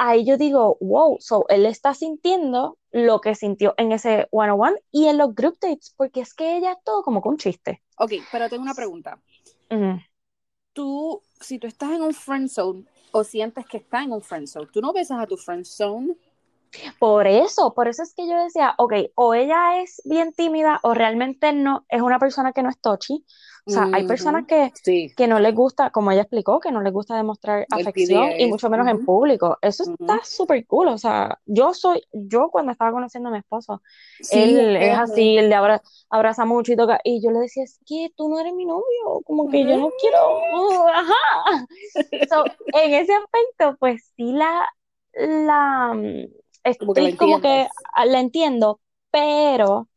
ahí 0.00 0.24
yo 0.24 0.38
digo, 0.38 0.78
wow, 0.80 1.18
so 1.20 1.44
él 1.48 1.66
está 1.66 1.92
sintiendo 1.92 2.78
lo 2.90 3.20
que 3.20 3.34
sintió 3.34 3.74
en 3.76 3.92
ese 3.92 4.26
one-on-one 4.30 4.76
y 4.90 5.06
en 5.08 5.18
los 5.18 5.34
group 5.34 5.58
dates, 5.60 5.94
porque 5.96 6.20
es 6.20 6.32
que 6.32 6.56
ella 6.56 6.72
es 6.72 6.78
todo 6.84 7.02
como 7.02 7.20
con 7.20 7.36
chiste. 7.36 7.82
Ok, 7.98 8.12
pero 8.32 8.48
tengo 8.48 8.62
una 8.62 8.74
pregunta. 8.74 9.20
Tú, 10.72 11.20
si 11.40 11.58
tú 11.58 11.66
estás 11.66 11.90
en 11.90 12.02
un 12.02 12.14
friend 12.14 12.48
zone 12.48 12.84
o 13.12 13.24
sientes 13.24 13.66
que 13.66 13.76
está 13.76 14.02
en 14.02 14.12
un 14.12 14.22
friend 14.22 14.46
zone, 14.48 14.68
tú 14.72 14.80
no 14.80 14.92
besas 14.92 15.20
a 15.20 15.26
tu 15.26 15.36
friend 15.36 15.66
zone. 15.66 16.16
Por 16.98 17.26
eso, 17.26 17.74
por 17.74 17.86
eso 17.86 18.02
es 18.02 18.14
que 18.14 18.26
yo 18.26 18.42
decía, 18.42 18.74
ok, 18.78 18.94
o 19.16 19.34
ella 19.34 19.82
es 19.82 20.00
bien 20.04 20.32
tímida 20.32 20.80
o 20.82 20.94
realmente 20.94 21.52
no, 21.52 21.84
es 21.88 22.00
una 22.00 22.18
persona 22.18 22.52
que 22.52 22.62
no 22.62 22.70
es 22.70 22.80
touchy. 22.80 23.26
O 23.66 23.70
sea, 23.70 23.88
hay 23.92 24.04
personas 24.04 24.46
que, 24.46 24.72
Sí. 24.82 25.12
que 25.16 25.26
no 25.26 25.38
les 25.38 25.54
gusta, 25.54 25.90
como 25.90 26.10
ella 26.10 26.22
explicó, 26.22 26.60
que 26.60 26.72
no 26.72 26.80
les 26.82 26.92
gusta 26.92 27.16
demostrar 27.16 27.66
El 27.70 27.80
afección 27.80 28.30
y 28.38 28.46
mucho 28.46 28.70
menos 28.70 28.88
en 28.88 29.04
público. 29.04 29.58
Eso 29.62 29.84
está 29.84 30.18
súper 30.24 30.66
cool. 30.66 30.88
O 30.88 30.98
sea, 30.98 31.38
yo 31.46 31.74
soy, 31.74 32.02
yo 32.12 32.50
cuando 32.50 32.72
estaba 32.72 32.92
conociendo 32.92 33.28
a 33.28 33.32
mi 33.32 33.38
esposo, 33.38 33.82
Sí, 34.22 34.38
él 34.40 34.76
es 34.76 34.98
así, 34.98 35.36
él 35.38 35.48
le 35.48 35.54
abra- 35.54 35.82
abraza 36.10 36.44
mucho 36.44 36.72
y 36.72 36.76
toca, 36.76 37.00
y 37.04 37.22
yo 37.22 37.30
le 37.30 37.40
decía, 37.40 37.64
es 37.64 37.78
que 37.86 38.10
tú 38.16 38.28
no 38.28 38.38
eres 38.40 38.54
mi 38.54 38.66
novio, 38.66 39.22
como 39.24 39.48
que 39.48 39.60
yo 39.66 39.76
no 39.76 39.90
quiero, 40.00 40.18
uh, 40.38 40.88
ajá. 40.88 41.66
So, 42.28 42.44
en 42.72 42.94
ese 42.94 43.12
aspecto, 43.14 43.76
pues 43.78 44.12
sí 44.16 44.32
la, 44.32 44.66
la, 45.14 45.92
mm, 45.94 46.26
Como 46.78 46.94
que 46.94 47.00
estoy 47.00 47.16
como 47.16 47.40
la 47.40 48.20
entiendo, 48.20 48.80
pero 49.10 49.88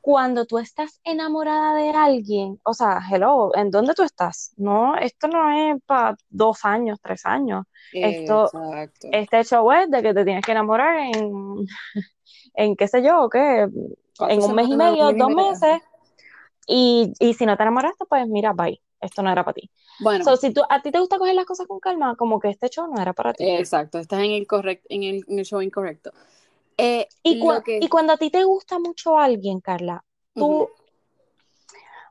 cuando 0.00 0.46
tú 0.46 0.58
estás 0.58 1.00
enamorada 1.04 1.74
de 1.74 1.90
alguien, 1.90 2.60
o 2.64 2.74
sea, 2.74 3.00
hello, 3.10 3.50
¿en 3.56 3.70
dónde 3.70 3.94
tú 3.94 4.02
estás? 4.02 4.52
No, 4.56 4.96
esto 4.96 5.28
no 5.28 5.50
es 5.50 5.82
para 5.86 6.16
dos 6.30 6.64
años, 6.64 6.98
tres 7.02 7.26
años. 7.26 7.64
Esto, 8.00 8.44
Exacto. 8.44 9.08
este 9.10 9.44
show 9.44 9.70
es 9.72 9.90
de 9.90 10.02
que 10.02 10.14
te 10.14 10.24
tienes 10.24 10.44
que 10.44 10.52
enamorar 10.52 10.98
en, 10.98 11.66
en 12.54 12.76
qué 12.76 12.88
sé 12.88 13.02
yo, 13.02 13.28
qué, 13.30 13.68
en 14.20 14.42
un 14.42 14.54
mes 14.54 14.68
y 14.68 14.76
medio, 14.76 15.12
dos 15.12 15.30
meses, 15.30 15.82
y, 16.66 17.12
y 17.20 17.34
si 17.34 17.46
no 17.46 17.56
te 17.56 17.62
enamoraste, 17.62 18.04
pues 18.06 18.26
mira, 18.28 18.52
bye, 18.52 18.80
esto 19.00 19.22
no 19.22 19.30
era 19.32 19.44
para 19.44 19.54
ti. 19.54 19.70
Bueno, 19.98 20.24
So, 20.24 20.36
si 20.36 20.52
tú, 20.52 20.62
a 20.68 20.82
ti 20.82 20.90
te 20.92 21.00
gusta 21.00 21.18
coger 21.18 21.34
las 21.34 21.46
cosas 21.46 21.66
con 21.66 21.80
calma, 21.80 22.16
como 22.16 22.40
que 22.40 22.48
este 22.50 22.68
show 22.68 22.86
no 22.92 23.00
era 23.00 23.12
para 23.14 23.34
ti. 23.34 23.44
exacto, 23.46 23.98
estás 23.98 24.20
en 24.20 24.32
el 24.32 24.46
en 24.88 25.02
el, 25.02 25.24
en 25.28 25.38
el 25.38 25.44
show 25.44 25.60
incorrecto. 25.62 26.12
Eh, 26.78 27.08
Y, 27.22 27.40
que, 27.64 27.88
cuando 27.88 28.12
a 28.12 28.16
ti 28.16 28.30
te 28.30 28.44
gusta 28.44 28.78
mucho 28.78 29.18
alguien, 29.18 29.60
Carla, 29.60 30.04
tú, 30.34 30.44
Ujú. 30.44 30.68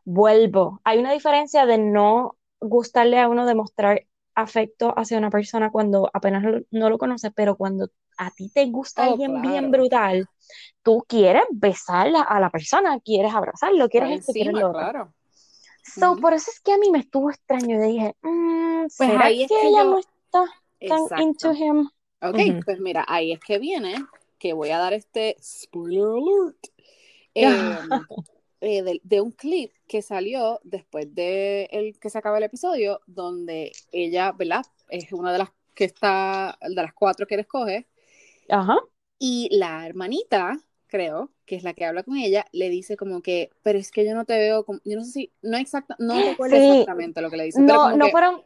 vuelvo, 0.06 0.82
hay 0.84 1.00
una 1.00 1.12
diferencia 1.14 1.66
de 1.66 1.78
no 1.78 2.38
gustarle 2.60 3.20
a 3.20 3.30
uno 3.30 3.46
demostrar 3.46 4.06
afecto 4.36 4.94
hacia 4.98 5.18
una 5.18 5.30
persona 5.32 5.72
cuando 5.72 6.10
apenas 6.14 6.44
lo- 6.44 6.62
no 6.72 6.90
lo 6.90 6.98
conoces, 6.98 7.32
pero 7.36 7.56
cuando 7.56 7.90
a 8.18 8.32
ti 8.32 8.50
te 8.54 8.66
gusta 8.68 9.04
Oh, 9.06 9.12
alguien 9.12 9.42
bien 9.42 9.72
brutal, 9.72 10.28
tú 10.84 11.04
quieres 11.08 11.44
besarla 11.52 12.22
a 12.22 12.40
la 12.40 12.50
persona, 12.50 13.00
quieres 13.00 13.34
abrazarlo, 13.34 13.90
quieres 13.90 14.20
esto, 14.20 14.34
quieres 14.34 14.54
lo 14.54 14.70
otro. 14.72 14.80
claro. 14.80 15.14
So, 15.84 16.16
por 16.18 16.34
eso 16.34 16.52
es 16.52 16.60
que 16.60 16.74
a 16.74 16.78
mí 16.78 16.92
me 16.92 17.00
estuvo 17.00 17.30
extraño. 17.32 17.78
Yo 17.78 17.82
dije, 17.88 18.16
mm, 18.22 18.86
Pues 18.98 19.10
¿será 19.10 19.26
ahí 19.26 19.44
es 19.44 19.50
que 19.50 19.68
ella 19.68 19.84
yo- 19.84 19.92
no 19.92 20.00
está 20.00 20.46
tan 20.88 21.08
into 21.18 21.52
him? 21.54 21.90
Ok, 22.22 22.40
pues 22.66 22.80
mira, 22.80 23.06
ahí 23.08 23.32
es 23.34 23.40
que 23.40 23.58
viene, 23.60 23.96
que 24.40 24.54
voy 24.54 24.70
a 24.72 24.78
dar 24.80 24.94
este 24.94 25.38
spoiler 25.42 26.04
alert, 26.06 26.58
eh, 27.36 27.82
eh, 28.62 28.84
de, 28.84 29.02
de 29.04 29.22
un 29.22 29.32
clip 29.32 29.74
que 29.88 30.02
salió 30.02 30.60
después 30.64 31.14
de 31.16 31.66
el 31.72 32.00
que 32.00 32.10
se 32.10 32.18
acaba 32.18 32.38
el 32.38 32.44
episodio, 32.46 33.02
donde 33.08 33.72
ella, 33.92 34.32
¿verdad? 34.34 34.66
Es 34.90 35.12
una 35.14 35.32
de 35.34 35.40
las 35.40 35.50
que 35.76 35.86
está, 35.86 36.58
de 36.62 36.76
las 36.76 36.94
cuatro 36.94 37.28
que 37.28 37.36
él 37.36 37.42
escoge, 37.42 37.88
Ajá. 38.50 38.78
y 39.20 39.50
la 39.58 39.86
hermanita, 39.86 40.60
creo, 40.88 41.32
que 41.46 41.56
es 41.56 41.64
la 41.64 41.74
que 41.74 41.86
habla 41.86 42.04
con 42.04 42.18
ella, 42.18 42.46
le 42.52 42.70
dice 42.70 42.98
como 42.98 43.22
que, 43.22 43.50
pero 43.64 43.80
es 43.80 43.92
que 43.92 44.06
yo 44.06 44.14
no 44.16 44.26
te 44.26 44.38
veo, 44.38 44.64
como, 44.66 44.80
yo 44.86 44.98
no 44.98 45.04
sé 45.04 45.12
si, 45.12 45.34
no 45.42 45.58
exacta, 45.58 45.96
no 46.00 46.22
recuerdo 46.24 46.56
Sí. 46.56 46.58
exactamente 46.58 47.22
lo 47.22 47.30
que 47.32 47.38
le 47.38 47.44
dice, 47.46 47.64
pero 47.64 47.80
No, 47.80 47.82
como 47.82 47.98
no 47.98 48.06
que, 48.06 48.12
fueron 48.12 48.42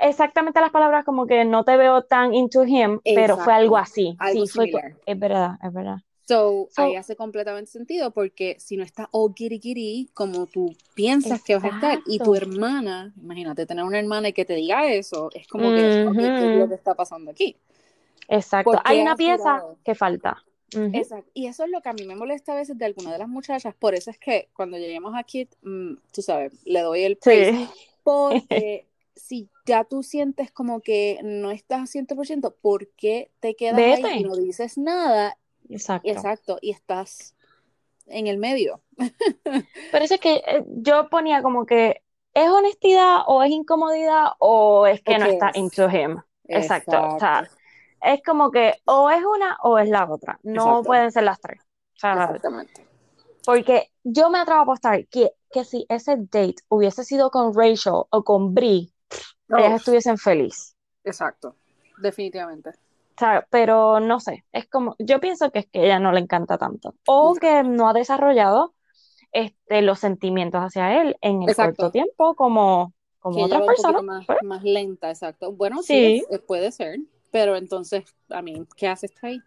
exactamente 0.00 0.60
las 0.60 0.70
palabras 0.70 1.04
como 1.04 1.26
que 1.26 1.44
no 1.44 1.64
te 1.64 1.76
veo 1.76 2.02
tan 2.02 2.34
into 2.34 2.64
him, 2.64 3.00
pero 3.04 3.36
fue 3.36 3.44
Exacto. 3.44 3.50
algo 3.52 3.76
así. 3.76 4.16
Algo 4.18 4.46
Sí, 4.46 4.52
fue, 4.52 4.66
similar. 4.66 4.96
es 5.06 5.18
verdad, 5.18 5.50
es 5.62 5.72
verdad. 5.72 5.96
So, 6.28 6.68
ahí 6.76 6.94
hace 6.94 7.16
completamente 7.16 7.70
sentido 7.70 8.12
porque 8.12 8.56
si 8.58 8.76
no 8.76 8.84
estás 8.84 9.08
all 9.10 9.34
giri 9.34 9.58
giri 9.60 10.08
como 10.14 10.46
tú 10.46 10.74
piensas 10.94 11.42
que 11.42 11.56
vas 11.56 11.64
a 11.64 11.68
estar 11.68 11.98
y 12.06 12.20
tu 12.20 12.34
hermana, 12.34 13.12
imagínate 13.20 13.66
tener 13.66 13.84
una 13.84 13.98
hermana 13.98 14.28
y 14.28 14.32
que 14.32 14.44
te 14.44 14.54
diga 14.54 14.86
eso, 14.86 15.30
es 15.34 15.48
como 15.48 15.70
que, 15.70 15.82
¿qué 15.82 16.52
es 16.52 16.58
lo 16.58 16.68
que 16.68 16.74
está 16.74 16.94
pasando 16.94 17.32
aquí? 17.32 17.56
Exacto, 18.28 18.80
hay 18.84 19.00
una 19.00 19.16
pieza 19.16 19.62
que 19.84 19.94
falta. 19.94 20.42
Exacto. 20.92 21.30
Y 21.34 21.48
eso 21.48 21.64
es 21.64 21.70
lo 21.70 21.82
que 21.82 21.88
a 21.90 21.92
mí 21.92 22.06
me 22.06 22.14
molesta 22.16 22.52
a 22.52 22.56
veces 22.56 22.78
de 22.78 22.86
algunas 22.86 23.12
de 23.12 23.18
las 23.18 23.28
muchachas. 23.28 23.74
Por 23.74 23.94
eso 23.94 24.10
es 24.10 24.16
que 24.18 24.48
cuando 24.54 24.78
lleguemos 24.78 25.14
aquí, 25.16 25.48
mm, 25.62 25.94
tú 26.12 26.22
sabes, 26.22 26.52
le 26.64 26.80
doy 26.80 27.02
el 27.02 27.18
sí. 27.20 27.68
Porque 28.02 28.86
si 29.14 29.50
ya 29.66 29.84
tú 29.84 30.02
sientes 30.02 30.50
como 30.50 30.80
que 30.80 31.20
no 31.22 31.50
estás 31.50 31.94
100%, 31.94 32.54
¿por 32.60 32.88
qué 32.96 33.30
te 33.40 33.54
quedas 33.54 33.78
ahí 34.04 34.20
y 34.20 34.24
no 34.24 34.36
dices 34.36 34.78
nada? 34.78 35.36
Exacto. 35.68 36.08
Exacto. 36.08 36.58
Y 36.60 36.70
estás 36.70 37.34
en 38.06 38.26
el 38.26 38.38
medio. 38.38 38.82
Parece 39.92 40.18
que 40.18 40.36
eh, 40.46 40.64
yo 40.66 41.08
ponía 41.08 41.42
como 41.42 41.66
que 41.66 42.02
es 42.34 42.48
honestidad 42.48 43.22
o 43.26 43.42
es 43.42 43.50
incomodidad 43.50 44.32
o 44.38 44.86
es 44.86 45.02
que 45.02 45.18
no 45.18 45.26
está 45.26 45.50
into 45.54 45.88
him. 45.88 46.20
Exacto. 46.48 47.14
O 47.14 47.18
sea, 47.18 47.48
es 48.02 48.22
como 48.22 48.50
que 48.50 48.74
o 48.84 49.10
es 49.10 49.22
una 49.24 49.58
o 49.62 49.78
es 49.78 49.88
la 49.88 50.10
otra. 50.10 50.38
No 50.42 50.82
pueden 50.82 51.12
ser 51.12 51.24
las 51.24 51.40
tres. 51.40 51.60
Exactamente. 51.94 52.86
Porque 53.44 53.90
yo 54.04 54.30
me 54.30 54.38
atrevo 54.38 54.60
a 54.60 54.62
apostar 54.62 55.06
que, 55.08 55.32
que 55.50 55.64
si 55.64 55.84
ese 55.88 56.16
date 56.16 56.56
hubiese 56.68 57.04
sido 57.04 57.30
con 57.30 57.54
Rachel 57.54 58.04
o 58.10 58.24
con 58.24 58.54
Brie, 58.54 58.90
ellas 59.48 59.74
estuviesen 59.74 60.18
felices. 60.18 60.76
Exacto, 61.04 61.56
definitivamente. 61.98 62.70
O 62.70 63.18
sea, 63.18 63.46
pero 63.50 64.00
no 64.00 64.20
sé, 64.20 64.44
es 64.52 64.66
como, 64.66 64.96
yo 64.98 65.20
pienso 65.20 65.50
que 65.50 65.60
es 65.60 65.66
que 65.66 65.84
ella 65.84 65.98
no 65.98 66.12
le 66.12 66.20
encanta 66.20 66.58
tanto. 66.58 66.94
O 67.06 67.34
que 67.34 67.62
no 67.62 67.88
ha 67.88 67.92
desarrollado 67.92 68.74
este, 69.32 69.82
los 69.82 69.98
sentimientos 69.98 70.60
hacia 70.60 71.00
él 71.02 71.16
en 71.20 71.42
el 71.42 71.54
corto 71.54 71.90
tiempo 71.90 72.34
como, 72.34 72.92
como 73.20 73.44
otras 73.44 73.62
personas. 73.62 74.02
Más, 74.02 74.26
pues. 74.26 74.38
más, 74.42 74.62
lenta, 74.62 75.10
exacto. 75.10 75.52
Bueno, 75.52 75.82
sí, 75.82 76.24
puede 76.46 76.72
ser, 76.72 76.98
pero 77.30 77.56
entonces, 77.56 78.04
a 78.28 78.42
mí, 78.42 78.66
¿qué 78.76 78.88
haces 78.88 79.12
ahí? 79.22 79.40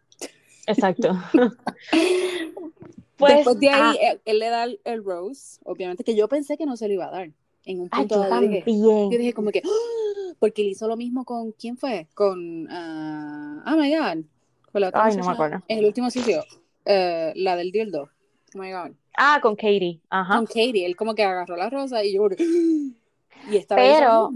Exacto. 0.67 1.15
pues, 3.17 3.35
Después 3.35 3.59
de 3.59 3.69
ahí, 3.69 3.97
ah. 4.01 4.17
él, 4.25 4.39
le 4.39 4.49
da 4.49 4.63
el, 4.63 5.03
rose, 5.03 5.59
obviamente, 5.63 6.03
que 6.03 6.15
yo 6.15 6.27
pensé 6.27 6.57
que 6.57 6.65
no 6.65 6.77
se 6.77 6.87
lo 6.87 6.93
iba 6.93 7.07
a 7.07 7.11
dar. 7.11 7.29
En 7.65 7.81
un 7.81 7.89
punto 7.89 8.21
de 8.21 8.29
yo, 8.29 8.41
dije, 8.41 8.63
yo 8.67 9.09
dije 9.09 9.33
como 9.33 9.51
que, 9.51 9.61
¡Ah! 9.65 10.33
porque 10.39 10.61
él 10.61 10.69
hizo 10.69 10.87
lo 10.87 10.95
mismo 10.95 11.25
con, 11.25 11.51
¿quién 11.53 11.77
fue? 11.77 12.07
Con, 12.13 12.67
uh, 12.67 13.61
oh 13.65 13.77
my 13.77 13.95
god, 13.95 14.23
con 14.71 14.81
la 14.81 14.89
otra 14.89 15.05
Ay, 15.05 15.17
no 15.17 15.25
me 15.25 15.31
acuerdo. 15.31 15.63
En 15.67 15.79
el 15.79 15.85
último 15.85 16.09
sitio, 16.09 16.41
uh, 16.85 17.31
la 17.35 17.55
del 17.55 17.71
dildo, 17.71 18.09
oh 18.53 18.57
my 18.57 18.71
god. 18.71 18.91
Ah, 19.17 19.39
con 19.41 19.55
Katie, 19.55 19.99
ajá. 20.09 20.35
Con 20.35 20.45
Katie, 20.45 20.85
él 20.85 20.95
como 20.95 21.15
que 21.15 21.23
agarró 21.23 21.55
la 21.55 21.69
rosa 21.69 22.03
y 22.03 22.13
yo, 22.13 22.27
y 23.49 23.57
esta 23.57 23.75
pero, 23.75 24.31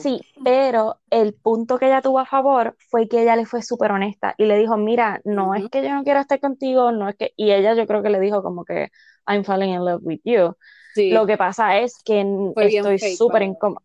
sí, 0.00 0.20
pero 0.42 0.98
el 1.10 1.34
punto 1.34 1.78
que 1.78 1.86
ella 1.86 2.00
tuvo 2.00 2.20
a 2.20 2.26
favor 2.26 2.76
fue 2.88 3.08
que 3.08 3.22
ella 3.22 3.36
le 3.36 3.44
fue 3.44 3.62
súper 3.62 3.92
honesta 3.92 4.34
y 4.38 4.46
le 4.46 4.58
dijo, 4.58 4.76
mira, 4.78 5.20
no 5.24 5.54
es 5.54 5.68
que 5.68 5.82
yo 5.82 5.92
no 5.92 6.04
quiero 6.04 6.20
estar 6.20 6.40
contigo, 6.40 6.92
no 6.92 7.08
es 7.08 7.16
que, 7.16 7.32
y 7.36 7.50
ella 7.50 7.74
yo 7.74 7.86
creo 7.86 8.02
que 8.02 8.10
le 8.10 8.20
dijo 8.20 8.42
como 8.42 8.64
que, 8.64 8.88
I'm 9.26 9.44
falling 9.44 9.74
in 9.74 9.84
love 9.84 10.00
with 10.02 10.20
you. 10.24 10.54
Lo 10.96 11.26
que 11.26 11.36
pasa 11.36 11.78
es 11.78 12.02
que 12.04 12.24
estoy 12.56 12.98
súper 12.98 13.42
incómoda. 13.42 13.82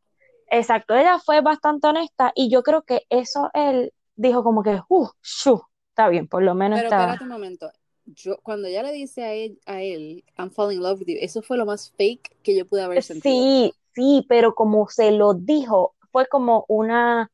Exacto, 0.49 0.95
ella 0.95 1.17
fue 1.17 1.39
bastante 1.39 1.87
honesta 1.87 2.33
y 2.35 2.49
yo 2.49 2.61
creo 2.61 2.81
que 2.81 3.05
eso 3.09 3.49
él 3.53 3.93
dijo 4.15 4.43
como 4.43 4.63
que, 4.63 4.81
uh, 4.89 5.07
shu, 5.23 5.61
está 5.89 6.09
bien, 6.09 6.27
por 6.27 6.43
lo 6.43 6.55
menos 6.55 6.79
pero 6.79 6.89
está... 6.89 6.99
espérate 6.99 7.23
un 7.23 7.29
momento, 7.29 7.71
yo, 8.05 8.37
cuando 8.43 8.67
ella 8.67 8.83
le 8.83 8.91
dice 8.91 9.23
a 9.23 9.33
él, 9.33 9.59
a 9.65 9.81
él, 9.81 10.25
I'm 10.37 10.51
falling 10.51 10.77
in 10.77 10.83
love 10.83 10.99
with 10.99 11.07
you, 11.07 11.17
eso 11.21 11.41
fue 11.41 11.57
lo 11.57 11.65
más 11.65 11.93
fake 11.97 12.35
que 12.43 12.55
yo 12.55 12.65
pude 12.65 12.81
haber 12.81 13.01
sentido. 13.01 13.33
Sí, 13.33 13.73
sí, 13.95 14.25
pero 14.27 14.53
como 14.53 14.89
se 14.89 15.11
lo 15.11 15.33
dijo, 15.33 15.95
fue 16.11 16.27
como 16.27 16.65
una 16.67 17.31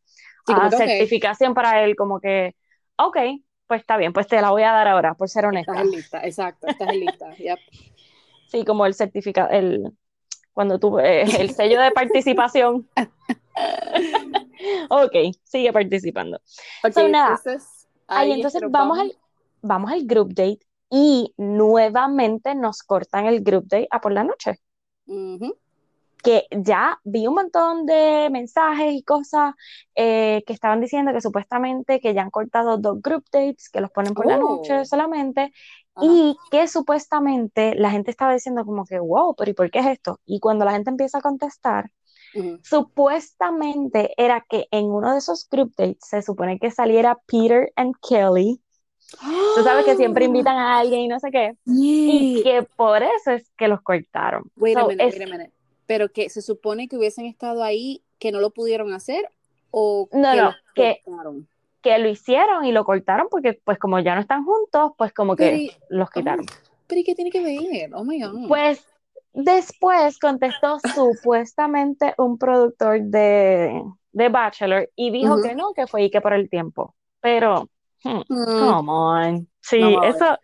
ah, 0.47 0.69
certificación 0.69 1.55
para 1.55 1.83
él, 1.83 1.95
como 1.95 2.19
que, 2.19 2.55
ok, 2.97 3.17
pues 3.65 3.81
está 3.81 3.97
bien, 3.97 4.13
pues 4.13 4.27
te 4.27 4.39
la 4.41 4.51
voy 4.51 4.61
a 4.61 4.71
dar 4.71 4.87
ahora, 4.87 5.15
por 5.15 5.27
ser 5.27 5.45
honesta. 5.45 5.71
Estás 5.71 5.87
lista, 5.87 6.25
exacto, 6.25 6.67
estás 6.67 6.95
lista, 6.95 7.29
Sí, 8.47 8.63
como 8.65 8.85
el 8.85 8.93
certificado, 8.93 9.49
el, 9.49 9.91
cuando 10.53 10.79
tuve 10.79 11.21
eh, 11.21 11.25
el 11.39 11.51
sello 11.51 11.81
de 11.81 11.91
participación. 11.91 12.87
ok, 14.89 15.35
sigue 15.43 15.73
participando. 15.73 16.39
Okay, 16.83 17.11
nada, 17.11 17.37
entonces, 17.37 17.87
ahí, 18.07 18.31
entonces 18.31 18.61
vamos, 18.69 18.99
al, 18.99 19.17
vamos 19.61 19.91
al 19.91 20.05
group 20.05 20.29
date 20.33 20.59
y 20.89 21.33
nuevamente 21.37 22.55
nos 22.55 22.81
cortan 22.83 23.25
el 23.25 23.41
group 23.41 23.65
date 23.67 23.87
a 23.91 23.99
por 23.99 24.13
la 24.13 24.23
noche 24.23 24.59
que 26.23 26.45
ya 26.51 26.99
vi 27.03 27.27
un 27.27 27.35
montón 27.35 27.85
de 27.85 28.29
mensajes 28.31 28.93
y 28.93 29.03
cosas 29.03 29.53
eh, 29.95 30.43
que 30.45 30.53
estaban 30.53 30.81
diciendo 30.81 31.13
que 31.13 31.21
supuestamente 31.21 31.99
que 31.99 32.13
ya 32.13 32.23
han 32.23 32.31
cortado 32.31 32.77
dos 32.77 33.01
group 33.01 33.23
dates, 33.31 33.69
que 33.69 33.81
los 33.81 33.91
ponen 33.91 34.13
por 34.13 34.25
la 34.25 34.37
noche 34.37 34.79
oh. 34.79 34.85
Y 36.01 36.37
que 36.51 36.67
supuestamente 36.67 37.75
la 37.75 37.91
gente 37.91 38.11
estaba 38.11 38.33
diciendo 38.33 38.65
como 38.65 38.85
que, 38.85 38.99
wow, 38.99 39.35
pero 39.35 39.51
¿y 39.51 39.53
por 39.53 39.71
qué 39.71 39.79
es 39.79 39.87
esto? 39.87 40.19
Y 40.25 40.39
cuando 40.39 40.65
la 40.65 40.71
gente 40.71 40.89
empieza 40.89 41.19
a 41.19 41.21
contestar, 41.21 41.91
supuestamente 42.63 44.13
era 44.17 44.45
que 44.47 44.67
en 44.71 44.85
uno 44.85 45.11
de 45.11 45.19
esos 45.19 45.47
group 45.49 45.73
dates 45.75 46.05
se 46.07 46.21
supone 46.21 46.59
que 46.59 46.71
saliera 46.71 47.17
Peter 47.25 47.71
and 47.75 47.95
Kelly. 48.07 48.61
Tú 49.55 49.63
sabes 49.63 49.85
que 49.85 49.95
siempre 49.95 50.25
invitan 50.25 50.57
a 50.57 50.79
alguien 50.79 51.01
y 51.01 51.07
no 51.07 51.19
sé 51.19 51.31
qué. 51.31 51.53
Y 51.65 52.43
que 52.43 52.63
por 52.75 53.01
eso 53.01 53.31
es 53.31 53.49
que 53.57 53.67
los 53.67 53.81
cortaron. 53.81 54.43
Wait 54.57 54.77
a 54.77 54.85
minute, 54.85 55.03
wait 55.05 55.21
a 55.21 55.25
minute 55.25 55.57
pero 55.87 56.11
que 56.11 56.29
se 56.29 56.43
supone 56.43 56.87
que 56.87 56.97
hubiesen 56.97 57.25
estado 57.25 57.63
ahí, 57.63 58.03
que 58.19 58.31
no 58.31 58.39
lo 58.39 58.51
pudieron 58.51 58.93
hacer 58.93 59.31
o 59.71 60.07
no, 60.11 60.31
que, 60.31 60.41
no, 60.41 60.55
que, 60.75 61.01
que, 61.87 61.97
lo 61.97 62.09
hicieron 62.09 62.65
y 62.65 62.71
lo 62.71 62.83
cortaron 62.83 63.27
porque 63.29 63.59
pues 63.63 63.77
como 63.77 63.99
ya 63.99 64.15
no 64.15 64.21
están 64.21 64.43
juntos, 64.43 64.93
pues 64.97 65.13
como 65.13 65.35
que 65.35 65.71
los 65.89 66.09
quitaron. 66.09 66.45
pero 66.87 67.01
¿y 67.01 67.03
qué 67.03 67.15
tiene 67.15 67.31
que 67.31 67.41
ver? 67.41 67.93
Oh 67.93 68.03
my 68.03 68.21
God. 68.21 68.47
Pues 68.47 68.85
después 69.33 70.19
contestó 70.19 70.79
supuestamente 70.95 72.13
un 72.17 72.37
productor 72.37 73.01
de, 73.01 73.83
de 74.11 74.29
Bachelor 74.29 74.89
y 74.95 75.11
dijo 75.11 75.41
que 75.41 75.55
no, 75.55 75.73
que 75.73 75.87
fue 75.87 76.03
y 76.03 76.09
que 76.09 76.21
por 76.21 76.33
el 76.33 76.49
tiempo. 76.49 76.95
Pero, 77.21 77.69
hmm, 78.03 78.21
mm. 78.27 78.45
come 78.59 78.91
on. 78.91 79.47
Sí, 79.61 79.81
eso 80.03 80.37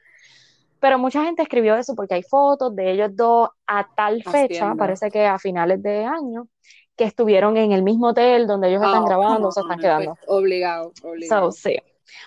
pero 0.84 1.00
mucha 1.00 1.24
gente 1.24 1.42
escribió 1.42 1.78
eso 1.78 1.96
porque 1.96 2.16
hay 2.16 2.24
fotos 2.24 2.76
de 2.76 2.92
ellos 2.92 3.16
dos 3.16 3.48
a 3.66 3.88
tal 3.96 4.22
fecha, 4.22 4.76
parece 4.76 5.10
que 5.10 5.26
a 5.26 5.40
finales 5.40 5.82
de 5.82 6.04
año, 6.04 6.50
que 6.96 7.06
estuvieron 7.06 7.58
en 7.58 7.72
el 7.72 7.84
mismo 7.84 8.10
hotel 8.10 8.48
donde 8.48 8.70
ellos 8.70 8.84
están 8.84 9.04
ah, 9.04 9.08
grabando, 9.08 9.52
se 9.52 9.62
están 9.62 9.80
quedando. 9.80 10.16
Pues, 10.16 10.26
obligado, 10.28 10.94
obligado. 11.04 11.52
So, 11.52 11.58
sí. 11.58 11.78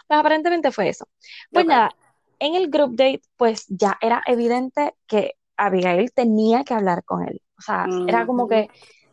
Pues 0.06 0.18
aparentemente 0.18 0.72
fue 0.72 0.88
eso. 0.88 1.06
Pues 1.52 1.66
nada, 1.66 1.90
en 2.38 2.54
el 2.54 2.68
group 2.68 2.96
date, 2.96 3.22
pues 3.36 3.66
ya 3.68 3.96
era 4.00 4.22
evidente 4.26 4.94
que 5.06 5.34
Abigail 5.56 6.12
tenía 6.12 6.64
que 6.64 6.74
hablar 6.74 7.04
con 7.04 7.26
él. 7.26 7.40
O 7.58 7.62
sea, 7.62 7.86
era 8.06 8.26
como 8.26 8.48
que 8.48 8.68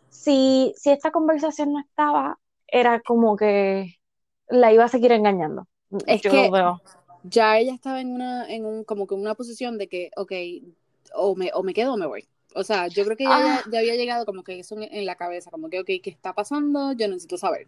si, 0.09 0.73
si 0.75 0.89
esta 0.89 1.11
conversación 1.11 1.73
no 1.73 1.79
estaba, 1.79 2.39
era 2.67 2.99
como 3.01 3.35
que 3.35 3.95
la 4.47 4.73
iba 4.73 4.83
a 4.83 4.89
seguir 4.89 5.11
engañando. 5.11 5.67
Es 6.07 6.21
que 6.21 6.49
ya 7.23 7.57
ella 7.57 7.73
estaba 7.73 8.01
en 8.01 8.11
una, 8.15 8.49
en 8.49 8.65
un, 8.65 8.83
como 8.83 9.07
que 9.07 9.15
una 9.15 9.35
posición 9.35 9.77
de 9.77 9.87
que, 9.87 10.11
ok, 10.17 10.31
o 11.15 11.35
me, 11.35 11.51
o 11.53 11.63
me 11.63 11.73
quedo 11.73 11.93
o 11.93 11.97
me 11.97 12.05
voy. 12.05 12.27
O 12.55 12.63
sea, 12.63 12.87
yo 12.87 13.03
creo 13.05 13.17
que 13.17 13.23
ya, 13.25 13.57
ah. 13.57 13.63
había 13.65 13.95
llegado 13.95 14.25
como 14.25 14.43
que 14.43 14.59
eso 14.59 14.75
en, 14.79 15.05
la 15.05 15.15
cabeza, 15.15 15.51
como 15.51 15.69
que, 15.69 15.79
ok, 15.79 15.87
¿qué 16.03 16.09
está 16.09 16.33
pasando? 16.33 16.93
Yo 16.93 17.07
necesito 17.07 17.37
saber. 17.37 17.67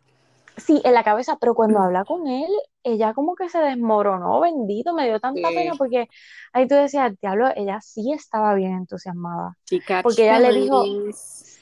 Sí, 0.58 0.82
en 0.86 0.94
la 0.94 1.04
cabeza, 1.04 1.38
pero 1.40 1.54
cuando 1.54 1.80
habla 1.80 2.06
con 2.06 2.28
él, 2.28 2.50
ella 2.84 3.14
como 3.14 3.36
que 3.36 3.50
se 3.50 3.60
desmoronó, 3.60 4.40
bendito, 4.40 4.94
me 4.94 5.06
dio 5.06 5.20
tanta 5.20 5.50
pena 5.50 5.74
porque 5.78 6.08
ahí 6.54 6.66
tú 6.68 6.76
decías, 6.76 7.14
diablo, 7.22 7.50
ella 7.56 7.82
sí 7.82 8.14
estaba 8.14 8.54
bien 8.56 8.74
entusiasmada. 8.74 9.58
porque 10.02 10.24
ella 10.24 10.40
le 10.40 10.54
dijo, 10.54 10.86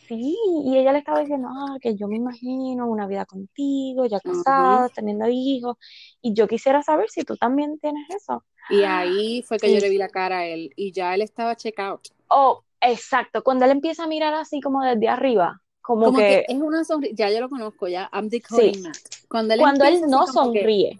Sí, 0.07 0.37
y 0.65 0.77
ella 0.77 0.91
le 0.91 0.99
estaba 0.99 1.21
diciendo, 1.21 1.47
ah, 1.49 1.77
que 1.81 1.95
yo 1.95 2.07
me 2.07 2.17
imagino 2.17 2.87
una 2.87 3.07
vida 3.07 3.25
contigo, 3.25 4.05
ya 4.05 4.19
casada, 4.19 4.89
teniendo 4.89 5.27
hijos, 5.29 5.77
y 6.21 6.33
yo 6.33 6.47
quisiera 6.47 6.83
saber 6.83 7.09
si 7.09 7.23
tú 7.23 7.37
también 7.37 7.79
tienes 7.79 8.03
eso. 8.09 8.43
Y 8.69 8.83
ahí 8.83 9.43
fue 9.43 9.57
que 9.57 9.73
yo 9.73 9.79
le 9.79 9.89
vi 9.89 9.97
la 9.97 10.09
cara 10.09 10.39
a 10.39 10.45
él, 10.45 10.71
y 10.75 10.91
ya 10.91 11.15
él 11.15 11.21
estaba 11.21 11.55
check 11.55 11.79
out. 11.79 12.01
Oh, 12.27 12.63
exacto, 12.83 13.43
cuando 13.43 13.65
él 13.65 13.71
empieza 13.71 14.03
a 14.03 14.07
mirar 14.07 14.33
así 14.33 14.61
como 14.61 14.83
desde 14.83 15.09
arriba, 15.09 15.61
como, 15.81 16.13
que, 16.13 16.45
es 16.47 16.61
una 16.61 16.83
sonrisa, 16.85 17.13
ya 17.15 17.29
yo 17.29 17.41
lo 17.41 17.49
conozco, 17.49 17.87
ya, 17.87 18.09
I'm 18.13 18.29
decoding 18.29 18.83
Cuando 19.27 19.53
él, 19.53 19.59
cuando 19.59 19.85
él 19.85 20.01
no 20.07 20.27
sonríe. 20.27 20.99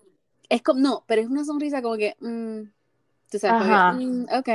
es 0.50 0.62
como, 0.62 0.80
no, 0.80 1.04
pero 1.08 1.22
es 1.22 1.28
una 1.28 1.46
sonrisa 1.46 1.82
como 1.82 1.96
que, 1.96 2.16
mm, 2.20 2.70
tú 3.32 3.40
sabes, 3.40 3.62
Ajá. 3.62 3.94
Mm, 3.94 4.26
ok, 4.40 4.50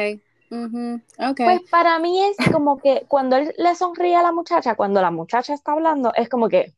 pues 1.36 1.60
para 1.70 1.98
mí 1.98 2.22
es 2.22 2.36
como 2.50 2.78
que 2.78 3.04
cuando 3.06 3.36
él 3.36 3.54
le 3.58 3.74
sonríe 3.74 4.16
a 4.16 4.22
la 4.22 4.32
muchacha, 4.32 4.74
cuando 4.74 5.00
la 5.00 5.10
muchacha 5.10 5.54
está 5.54 5.72
hablando, 5.72 6.12
es 6.14 6.28
como 6.28 6.48
que 6.48 6.74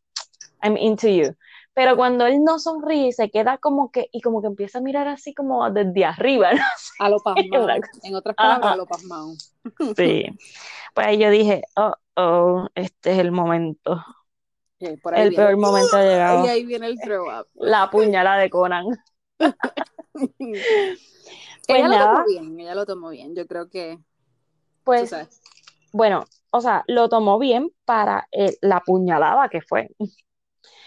I'm 0.62 0.76
into 0.76 1.08
you. 1.08 1.34
Pero 1.74 1.96
cuando 1.96 2.26
él 2.26 2.42
no 2.42 2.59
sonríe, 2.59 3.12
se 3.12 3.30
queda 3.30 3.59
como 3.59 3.90
que, 3.90 4.09
y 4.12 4.20
como 4.20 4.40
que 4.40 4.48
empieza 4.48 4.78
a 4.78 4.83
mirar 4.83 5.06
así 5.09 5.33
como 5.35 5.70
desde 5.70 6.04
arriba, 6.04 6.50
¿no? 6.54 6.62
A 6.98 7.09
lo 7.09 7.18
pasmado. 7.18 7.68
En 8.02 8.14
otras 8.14 8.35
palabras, 8.35 8.72
a 8.72 8.76
lo 8.76 8.87
pasmado. 8.87 9.33
Sí. 9.96 10.24
Pues 10.92 11.06
ahí 11.06 11.18
yo 11.18 11.30
dije, 11.30 11.62
oh, 11.76 11.94
oh, 12.16 12.66
este 12.74 13.12
es 13.12 13.20
el 13.20 13.30
momento. 13.30 14.04
el 14.80 14.98
peor 14.98 15.56
momento 15.56 15.96
ha 15.96 16.02
llegado. 16.02 16.44
Y 16.44 16.48
ahí 16.48 16.66
viene 16.66 16.88
el 16.88 16.98
throw 16.98 17.26
up. 17.28 17.46
La 17.54 17.88
puñalada 17.90 18.38
de 18.38 18.50
Conan. 18.50 18.87
ella 21.68 21.88
lo 21.88 21.96
tomó 21.96 22.24
bien, 22.26 22.59
ella 22.59 22.74
lo 22.74 22.87
tomó 22.87 23.11
bien. 23.11 23.37
Yo 23.37 23.46
creo 23.46 23.70
que. 23.70 24.00
Pues. 24.83 25.14
Bueno, 25.92 26.24
o 26.50 26.61
sea, 26.61 26.83
lo 26.88 27.09
tomó 27.09 27.38
bien 27.38 27.70
para 27.85 28.26
eh, 28.33 28.56
la 28.61 28.80
puñalada 28.80 29.48
que 29.48 29.61
fue. 29.61 29.90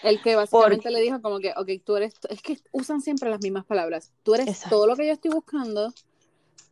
El 0.04 0.22
que 0.22 0.36
básicamente 0.36 0.92
le 0.92 1.02
dijo 1.02 1.22
como 1.22 1.40
que, 1.40 1.54
ok, 1.56 1.70
tú 1.84 1.96
eres, 1.96 2.14
es 2.30 2.42
que 2.42 2.60
usan 2.72 3.02
siempre 3.02 3.30
las 3.30 3.42
mismas 3.42 3.66
palabras, 3.66 4.12
tú 4.24 4.36
eres 4.36 4.62
todo 4.70 4.86
lo 4.86 4.96
que 4.96 5.08
yo 5.08 5.14
estoy 5.14 5.32
buscando, 5.32 5.94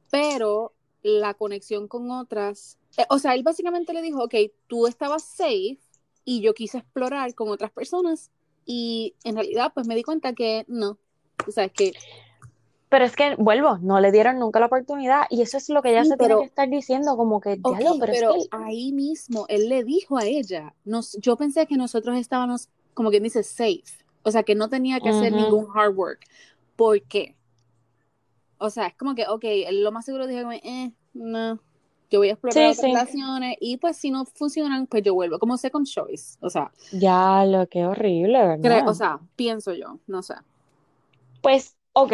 pero 0.10 0.74
la 1.02 1.34
conexión 1.34 1.88
con 1.88 2.12
otras, 2.12 2.78
eh, 2.98 3.06
o 3.10 3.20
sea, 3.20 3.34
él 3.34 3.44
básicamente 3.44 3.94
le 3.94 4.02
dijo, 4.02 4.24
ok, 4.24 4.36
tú 4.68 4.86
estabas 4.86 5.24
safe 5.24 5.80
y 6.26 6.42
yo 6.42 6.54
quise 6.54 6.80
explorar 6.80 7.34
con 7.34 7.50
otras 7.50 7.72
personas 7.72 8.30
y 8.66 9.16
en 9.24 9.36
realidad 9.36 9.72
pues 9.74 9.88
me 9.88 9.96
di 9.96 10.04
cuenta 10.04 10.34
que 10.34 10.66
no, 10.68 10.98
o 11.48 11.52
sea, 11.52 11.66
es 11.66 11.72
que 11.72 11.94
pero 12.92 13.06
es 13.06 13.16
que, 13.16 13.36
vuelvo, 13.38 13.78
no 13.78 14.02
le 14.02 14.12
dieron 14.12 14.38
nunca 14.38 14.60
la 14.60 14.66
oportunidad 14.66 15.22
y 15.30 15.42
eso 15.42 15.56
es 15.56 15.70
lo 15.70 15.82
que 15.82 15.92
ella 15.92 16.04
se 16.04 16.18
tiene 16.18 16.36
que 16.36 16.44
estar 16.44 16.70
diciendo, 16.70 17.16
como 17.16 17.40
que, 17.40 17.58
pero, 17.64 17.96
pero 18.06 18.34
ahí 18.52 18.92
mismo 18.92 19.46
él 19.48 19.70
le 19.70 19.86
dijo 19.86 20.18
a 20.18 20.26
ella, 20.26 20.74
nos, 20.84 21.14
yo 21.22 21.38
pensé 21.38 21.68
que 21.68 21.78
nosotros 21.78 22.18
estábamos, 22.18 22.68
como 22.94 23.10
quien 23.10 23.24
dice, 23.24 23.44
safe, 23.44 23.84
o 24.24 24.32
sea, 24.32 24.44
que 24.44 24.56
no 24.56 24.70
tenía 24.70 25.00
que 25.00 25.10
hacer 25.10 25.34
ningún 25.34 25.68
hard 25.74 25.96
work. 25.96 26.20
¿Por 26.76 27.02
qué? 27.04 27.36
O 28.58 28.70
sea, 28.70 28.88
es 28.88 28.96
como 28.96 29.16
que, 29.16 29.28
ok, 29.28 29.44
lo 29.72 29.92
más 29.92 30.06
seguro 30.06 30.28
dijo, 30.28 30.52
eh, 30.52 30.92
no, 31.14 31.60
yo 32.12 32.20
voy 32.20 32.30
a 32.30 32.34
explorar 32.34 32.72
otras 32.72 32.82
relaciones 32.82 33.58
y 33.60 33.78
pues 33.78 33.98
si 33.98 34.12
no 34.12 34.26
funcionan, 34.26 34.86
pues 34.86 35.02
yo 35.02 35.14
vuelvo, 35.14 35.40
como 35.40 35.58
second 35.58 35.88
choice, 35.88 36.38
o 36.42 36.50
sea. 36.50 36.72
Ya, 36.92 37.46
lo 37.46 37.68
que 37.68 37.86
horrible, 37.86 38.58
¿verdad? 38.58 38.88
o 38.88 38.94
sea, 38.94 39.20
pienso 39.36 39.74
yo, 39.74 40.00
no 40.08 40.22
sé. 40.22 40.36
Pues, 41.42 41.76
ok, 41.94 42.14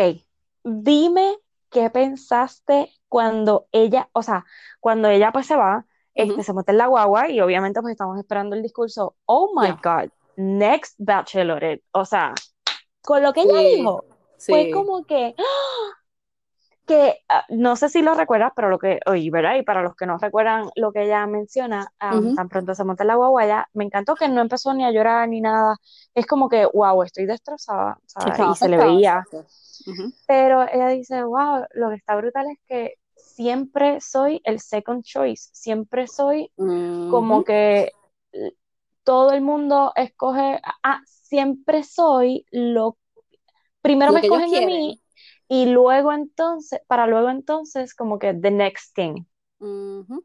dime 0.63 1.35
qué 1.69 1.89
pensaste 1.89 2.91
cuando 3.09 3.67
ella, 3.71 4.09
o 4.13 4.21
sea, 4.21 4.45
cuando 4.79 5.09
ella 5.09 5.31
pues 5.31 5.47
se 5.47 5.55
va, 5.55 5.85
este, 6.13 6.43
se 6.43 6.53
mete 6.53 6.71
en 6.71 6.77
la 6.77 6.87
guagua 6.87 7.29
y 7.29 7.41
obviamente 7.41 7.81
pues 7.81 7.91
estamos 7.91 8.17
esperando 8.17 8.55
el 8.55 8.63
discurso, 8.63 9.15
oh 9.25 9.51
my 9.55 9.71
God, 9.83 10.11
next 10.37 10.95
bachelorette, 10.99 11.83
o 11.91 12.05
sea, 12.05 12.33
con 13.01 13.21
lo 13.23 13.33
que 13.33 13.41
ella 13.41 13.59
dijo, 13.59 14.05
fue 14.37 14.71
como 14.71 15.03
que, 15.03 15.35
que 16.85 17.19
ah, 17.27 17.43
no 17.49 17.75
sé 17.75 17.89
si 17.89 18.01
lo 18.01 18.13
recuerdas, 18.13 18.53
pero 18.55 18.69
lo 18.69 18.79
que 18.79 18.99
oí, 19.07 19.29
¿verdad? 19.29 19.55
Y 19.55 19.63
para 19.63 19.81
los 19.81 19.95
que 19.95 20.05
no 20.05 20.17
recuerdan 20.17 20.69
lo 20.75 20.91
que 20.91 21.03
ella 21.03 21.25
menciona, 21.25 21.91
tan 21.99 22.47
pronto 22.49 22.75
se 22.75 22.83
monta 22.83 23.03
en 23.03 23.07
la 23.07 23.15
guagua, 23.15 23.45
ya 23.45 23.67
me 23.73 23.83
encantó 23.83 24.15
que 24.15 24.29
no 24.29 24.39
empezó 24.41 24.73
ni 24.73 24.85
a 24.85 24.91
llorar 24.91 25.27
ni 25.27 25.41
nada, 25.41 25.75
es 26.13 26.25
como 26.25 26.47
que, 26.47 26.65
wow, 26.71 27.03
estoy 27.03 27.25
destrozada, 27.25 27.99
y 28.51 28.55
se 28.55 28.69
le 28.69 28.77
veía. 28.77 29.25
Pero 30.27 30.63
ella 30.71 30.87
dice, 30.89 31.23
wow, 31.23 31.65
lo 31.73 31.89
que 31.89 31.95
está 31.95 32.15
brutal 32.15 32.45
es 32.51 32.59
que 32.67 32.93
siempre 33.15 34.01
soy 34.01 34.41
el 34.43 34.59
second 34.59 35.03
choice, 35.03 35.49
siempre 35.51 36.07
soy 36.07 36.51
como 36.55 37.43
que 37.43 37.91
todo 39.07 39.31
el 39.31 39.39
mundo 39.39 39.93
escoge, 39.95 40.59
ah, 40.83 40.99
siempre 41.05 41.83
soy 41.83 42.45
lo, 42.51 42.97
primero 43.81 44.11
me 44.11 44.19
escogen 44.19 44.53
a 44.53 44.65
mí 44.65 45.01
y 45.47 45.67
luego 45.67 46.11
entonces, 46.11 46.81
para 46.87 47.07
luego 47.07 47.29
entonces 47.29 47.95
como 47.95 48.19
que 48.19 48.33
the 48.33 48.51
next 48.51 48.93
thing. 48.93 49.23
O 49.61 50.19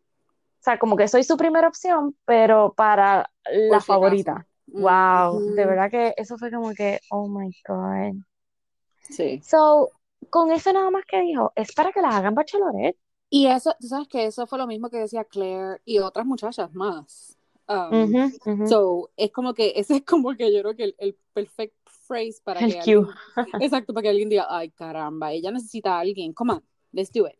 sea, 0.58 0.80
como 0.80 0.96
que 0.96 1.06
soy 1.06 1.22
su 1.22 1.36
primera 1.36 1.68
opción, 1.68 2.16
pero 2.24 2.74
para 2.74 3.30
la 3.52 3.80
favorita. 3.80 4.48
Wow, 4.66 5.54
de 5.54 5.64
verdad 5.64 5.88
que 5.88 6.14
eso 6.16 6.36
fue 6.36 6.50
como 6.50 6.74
que, 6.74 6.98
oh 7.10 7.28
my 7.28 7.54
God. 7.64 8.16
Sí. 8.98 9.40
So, 9.44 9.92
con 10.28 10.50
eso 10.50 10.72
nada 10.72 10.90
más 10.90 11.04
que 11.06 11.20
dijo, 11.20 11.52
es 11.54 11.72
para 11.72 11.92
que 11.92 12.00
las 12.00 12.16
hagan 12.16 12.34
bachelorette. 12.34 12.98
Y 13.30 13.46
eso, 13.46 13.76
tú 13.78 13.86
sabes 13.86 14.08
que 14.08 14.26
eso 14.26 14.44
fue 14.48 14.58
lo 14.58 14.66
mismo 14.66 14.90
que 14.90 14.98
decía 14.98 15.22
Claire 15.22 15.80
y 15.84 16.00
otras 16.00 16.26
muchachas 16.26 16.74
más. 16.74 17.38
Um, 17.68 18.66
so, 18.66 19.10
es 19.16 19.30
como 19.32 19.54
que, 19.54 19.72
ese 19.76 19.96
es 19.96 20.04
como 20.04 20.34
que 20.34 20.52
yo 20.52 20.60
creo 20.60 20.76
que 20.76 20.84
el, 20.84 20.94
el 20.98 21.16
perfect 21.32 21.74
phrase 22.06 22.40
para 22.42 22.60
que 22.60 22.78
alguien, 22.78 23.06
exacto, 23.60 23.94
para 23.94 24.02
que 24.02 24.08
alguien 24.10 24.28
diga, 24.28 24.46
ay 24.48 24.70
caramba, 24.70 25.32
ella 25.32 25.50
necesita 25.50 25.96
a 25.96 26.00
alguien, 26.00 26.32
come 26.32 26.54
on, 26.54 26.64
let's 26.92 27.12
do 27.12 27.26
it. 27.26 27.34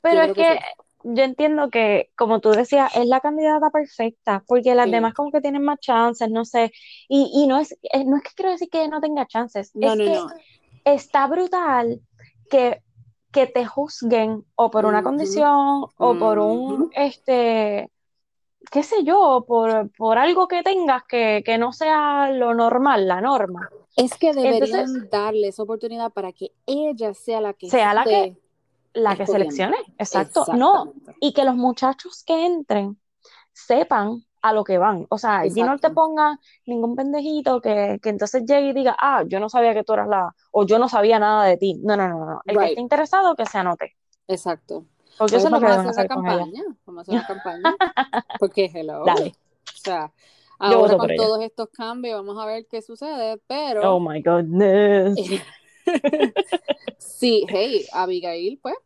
Pero 0.00 0.22
es 0.22 0.32
que, 0.32 0.60
yo 1.04 1.22
entiendo 1.22 1.70
que, 1.70 2.10
como 2.16 2.40
tú 2.40 2.50
decías, 2.50 2.94
es 2.96 3.06
la 3.06 3.20
candidata 3.20 3.70
perfecta, 3.70 4.42
porque 4.46 4.74
las 4.74 4.90
demás 4.90 5.14
como 5.14 5.30
que 5.30 5.40
tienen 5.40 5.62
más 5.62 5.78
chances, 5.80 6.30
no 6.30 6.44
sé, 6.44 6.72
y, 7.08 7.30
y 7.34 7.46
no 7.46 7.58
es, 7.58 7.72
eh, 7.82 8.04
no 8.04 8.16
es 8.16 8.22
que 8.22 8.30
quiero 8.34 8.52
decir 8.52 8.68
que 8.68 8.88
no 8.88 9.00
tenga 9.00 9.26
chances, 9.26 9.74
no, 9.74 9.92
es 9.92 9.98
no, 9.98 10.04
que 10.04 10.10
no. 10.10 10.28
está 10.84 11.26
brutal 11.26 12.00
que, 12.50 12.82
que 13.32 13.46
te 13.46 13.64
juzguen 13.64 14.44
o 14.54 14.70
por 14.70 14.86
una 14.86 15.02
condición 15.02 15.84
o 15.96 16.18
por 16.18 16.38
un, 16.38 16.90
este, 16.94 17.90
qué 18.70 18.82
sé 18.82 19.04
yo, 19.04 19.44
por, 19.46 19.90
por 19.96 20.18
algo 20.18 20.48
que 20.48 20.62
tengas 20.62 21.04
que, 21.04 21.42
que, 21.44 21.58
no 21.58 21.72
sea 21.72 22.30
lo 22.30 22.54
normal, 22.54 23.08
la 23.08 23.20
norma. 23.20 23.68
Es 23.96 24.14
que 24.14 24.32
deberían 24.32 25.08
darle 25.10 25.48
esa 25.48 25.62
oportunidad 25.62 26.12
para 26.12 26.32
que 26.32 26.52
ella 26.66 27.14
sea 27.14 27.40
la 27.40 27.52
que 27.52 27.68
sea 27.68 27.94
la 27.94 28.04
que 28.04 28.36
la 28.94 29.16
que 29.16 29.26
seleccione, 29.26 29.76
exacto. 29.98 30.44
No, 30.54 30.92
y 31.20 31.32
que 31.32 31.44
los 31.44 31.54
muchachos 31.54 32.24
que 32.24 32.46
entren 32.46 32.98
sepan 33.52 34.24
a 34.40 34.52
lo 34.52 34.64
que 34.64 34.78
van. 34.78 35.06
O 35.10 35.18
sea, 35.18 35.46
y 35.46 35.50
no 35.50 35.78
te 35.78 35.90
ponga 35.90 36.38
ningún 36.66 36.96
pendejito 36.96 37.60
que, 37.60 37.98
que, 38.02 38.08
entonces 38.08 38.44
llegue 38.44 38.70
y 38.70 38.72
diga, 38.72 38.96
ah, 38.98 39.24
yo 39.26 39.40
no 39.40 39.48
sabía 39.48 39.74
que 39.74 39.84
tú 39.84 39.92
eras 39.92 40.08
la, 40.08 40.34
o 40.52 40.64
yo 40.64 40.78
no 40.78 40.88
sabía 40.88 41.18
nada 41.18 41.44
de 41.44 41.56
ti. 41.56 41.80
No, 41.82 41.96
no, 41.96 42.08
no, 42.08 42.24
no. 42.24 42.40
El 42.44 42.58
que 42.58 42.64
esté 42.66 42.80
interesado, 42.80 43.34
que 43.34 43.46
se 43.46 43.58
anote. 43.58 43.96
Exacto. 44.26 44.84
Porque 45.18 45.36
eso 45.36 45.48
es 45.48 45.54
que 45.54 45.60
vamos 45.60 45.86
a 45.86 45.90
hacer 45.90 46.08
campaña. 46.08 46.64
Vamos 46.86 46.98
a 46.98 47.02
hacer 47.02 47.14
una 47.14 47.26
campaña. 47.26 47.76
Porque, 48.38 48.70
hello. 48.72 49.04
Dale. 49.04 49.34
O 49.74 49.78
sea, 49.78 50.12
ahora 50.58 50.96
con 50.96 51.16
todos 51.16 51.42
estos 51.42 51.68
cambios, 51.70 52.24
vamos 52.24 52.42
a 52.42 52.46
ver 52.46 52.66
qué 52.66 52.82
sucede, 52.82 53.40
pero. 53.46 53.96
Oh 53.96 54.00
my 54.00 54.20
goodness. 54.22 55.18
sí, 56.98 57.46
hey, 57.48 57.86
Abigail, 57.92 58.58
pues, 58.62 58.76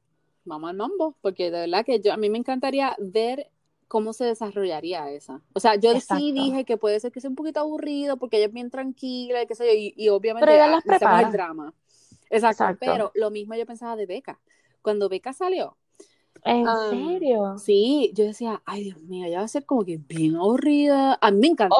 vamos 0.45 0.71
al 0.71 0.77
mambo, 0.77 1.17
porque 1.21 1.51
de 1.51 1.61
verdad 1.61 1.85
que 1.85 2.01
yo, 2.01 2.13
a 2.13 2.17
mí 2.17 2.31
me 2.31 2.39
encantaría 2.39 2.97
ver 2.99 3.51
cómo 3.89 4.13
se 4.13 4.25
desarrollaría 4.25 5.11
esa. 5.11 5.43
O 5.53 5.61
sea, 5.61 5.75
yo 5.77 5.99
sí 6.01 6.33
dije 6.33 6.65
que 6.65 6.79
puede 6.79 6.99
ser 7.01 7.13
que 7.13 7.21
sea 7.21 7.29
un 7.29 7.37
poquito 7.37 7.61
aburrido 7.61 8.17
porque 8.17 8.39
ella 8.39 8.47
es 8.47 8.53
bien 8.53 8.71
tranquila 8.71 9.43
y 9.43 9.47
qué 9.47 9.55
sé 9.55 9.67
yo, 9.67 9.93
y, 9.97 10.09
obviamente 10.09 10.47
pero 10.47 10.65
ella 10.65 10.83
ah, 11.03 11.23
el 11.23 11.33
drama. 11.33 11.75
Exacto, 12.31 12.65
pero 12.81 13.13
lo 13.15 13.31
mismo 13.31 13.55
yo 13.55 13.67
pensaba 13.67 13.95
de 13.97 14.07
Beca. 14.07 14.41
Cuando 14.81 15.11
Beca 15.11 15.33
salió. 15.33 15.77
¿En 16.45 16.67
serio? 16.91 17.57
Sí, 17.59 18.13
yo 18.15 18.25
decía, 18.25 18.63
ay 18.65 18.85
Dios 18.85 19.01
mío, 19.03 19.27
ella 19.27 19.39
va 19.39 19.45
a 19.45 19.49
ser 19.49 19.65
como 19.65 19.85
que 19.85 19.99
bien 19.99 20.37
aburrida. 20.37 21.19
A 21.21 21.31
mí 21.31 21.39
me 21.41 21.47
encanta. 21.49 21.77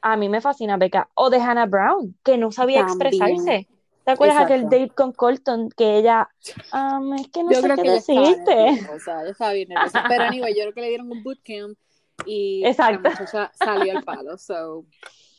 a 0.00 0.16
mí 0.16 0.28
me 0.28 0.40
fascina 0.40 0.76
Beca. 0.76 1.10
O 1.14 1.30
de 1.30 1.38
Hannah 1.38 1.66
Brown, 1.66 2.16
que 2.22 2.38
no 2.38 2.50
sabía 2.52 2.80
expresarse. 2.80 3.68
¿Te 4.04 4.10
acuerdas 4.10 4.38
aquel 4.38 4.64
date 4.64 4.90
con 4.90 5.12
Colton 5.12 5.70
que 5.70 5.96
ella, 5.96 6.28
um, 6.74 7.14
es 7.14 7.28
que 7.28 7.42
no 7.42 7.52
yo 7.52 7.60
sé 7.60 7.62
creo 7.62 7.76
qué 7.76 7.82
que 7.82 7.90
decirte? 7.90 8.86
O 8.94 8.98
sea, 9.00 9.22
ella 9.22 9.30
estaba 9.30 9.52
bien 9.52 9.70
nerviosa. 9.70 10.04
Pero 10.06 10.24
anyway, 10.24 10.54
yo 10.54 10.62
creo 10.62 10.74
que 10.74 10.80
le 10.82 10.88
dieron 10.88 11.10
un 11.10 11.22
bootcamp 11.22 11.78
y 12.26 12.64
Exacto. 12.64 13.02
la 13.02 13.10
muchacha 13.10 13.52
salió 13.54 13.96
al 13.96 14.04
palo. 14.04 14.36
So, 14.38 14.84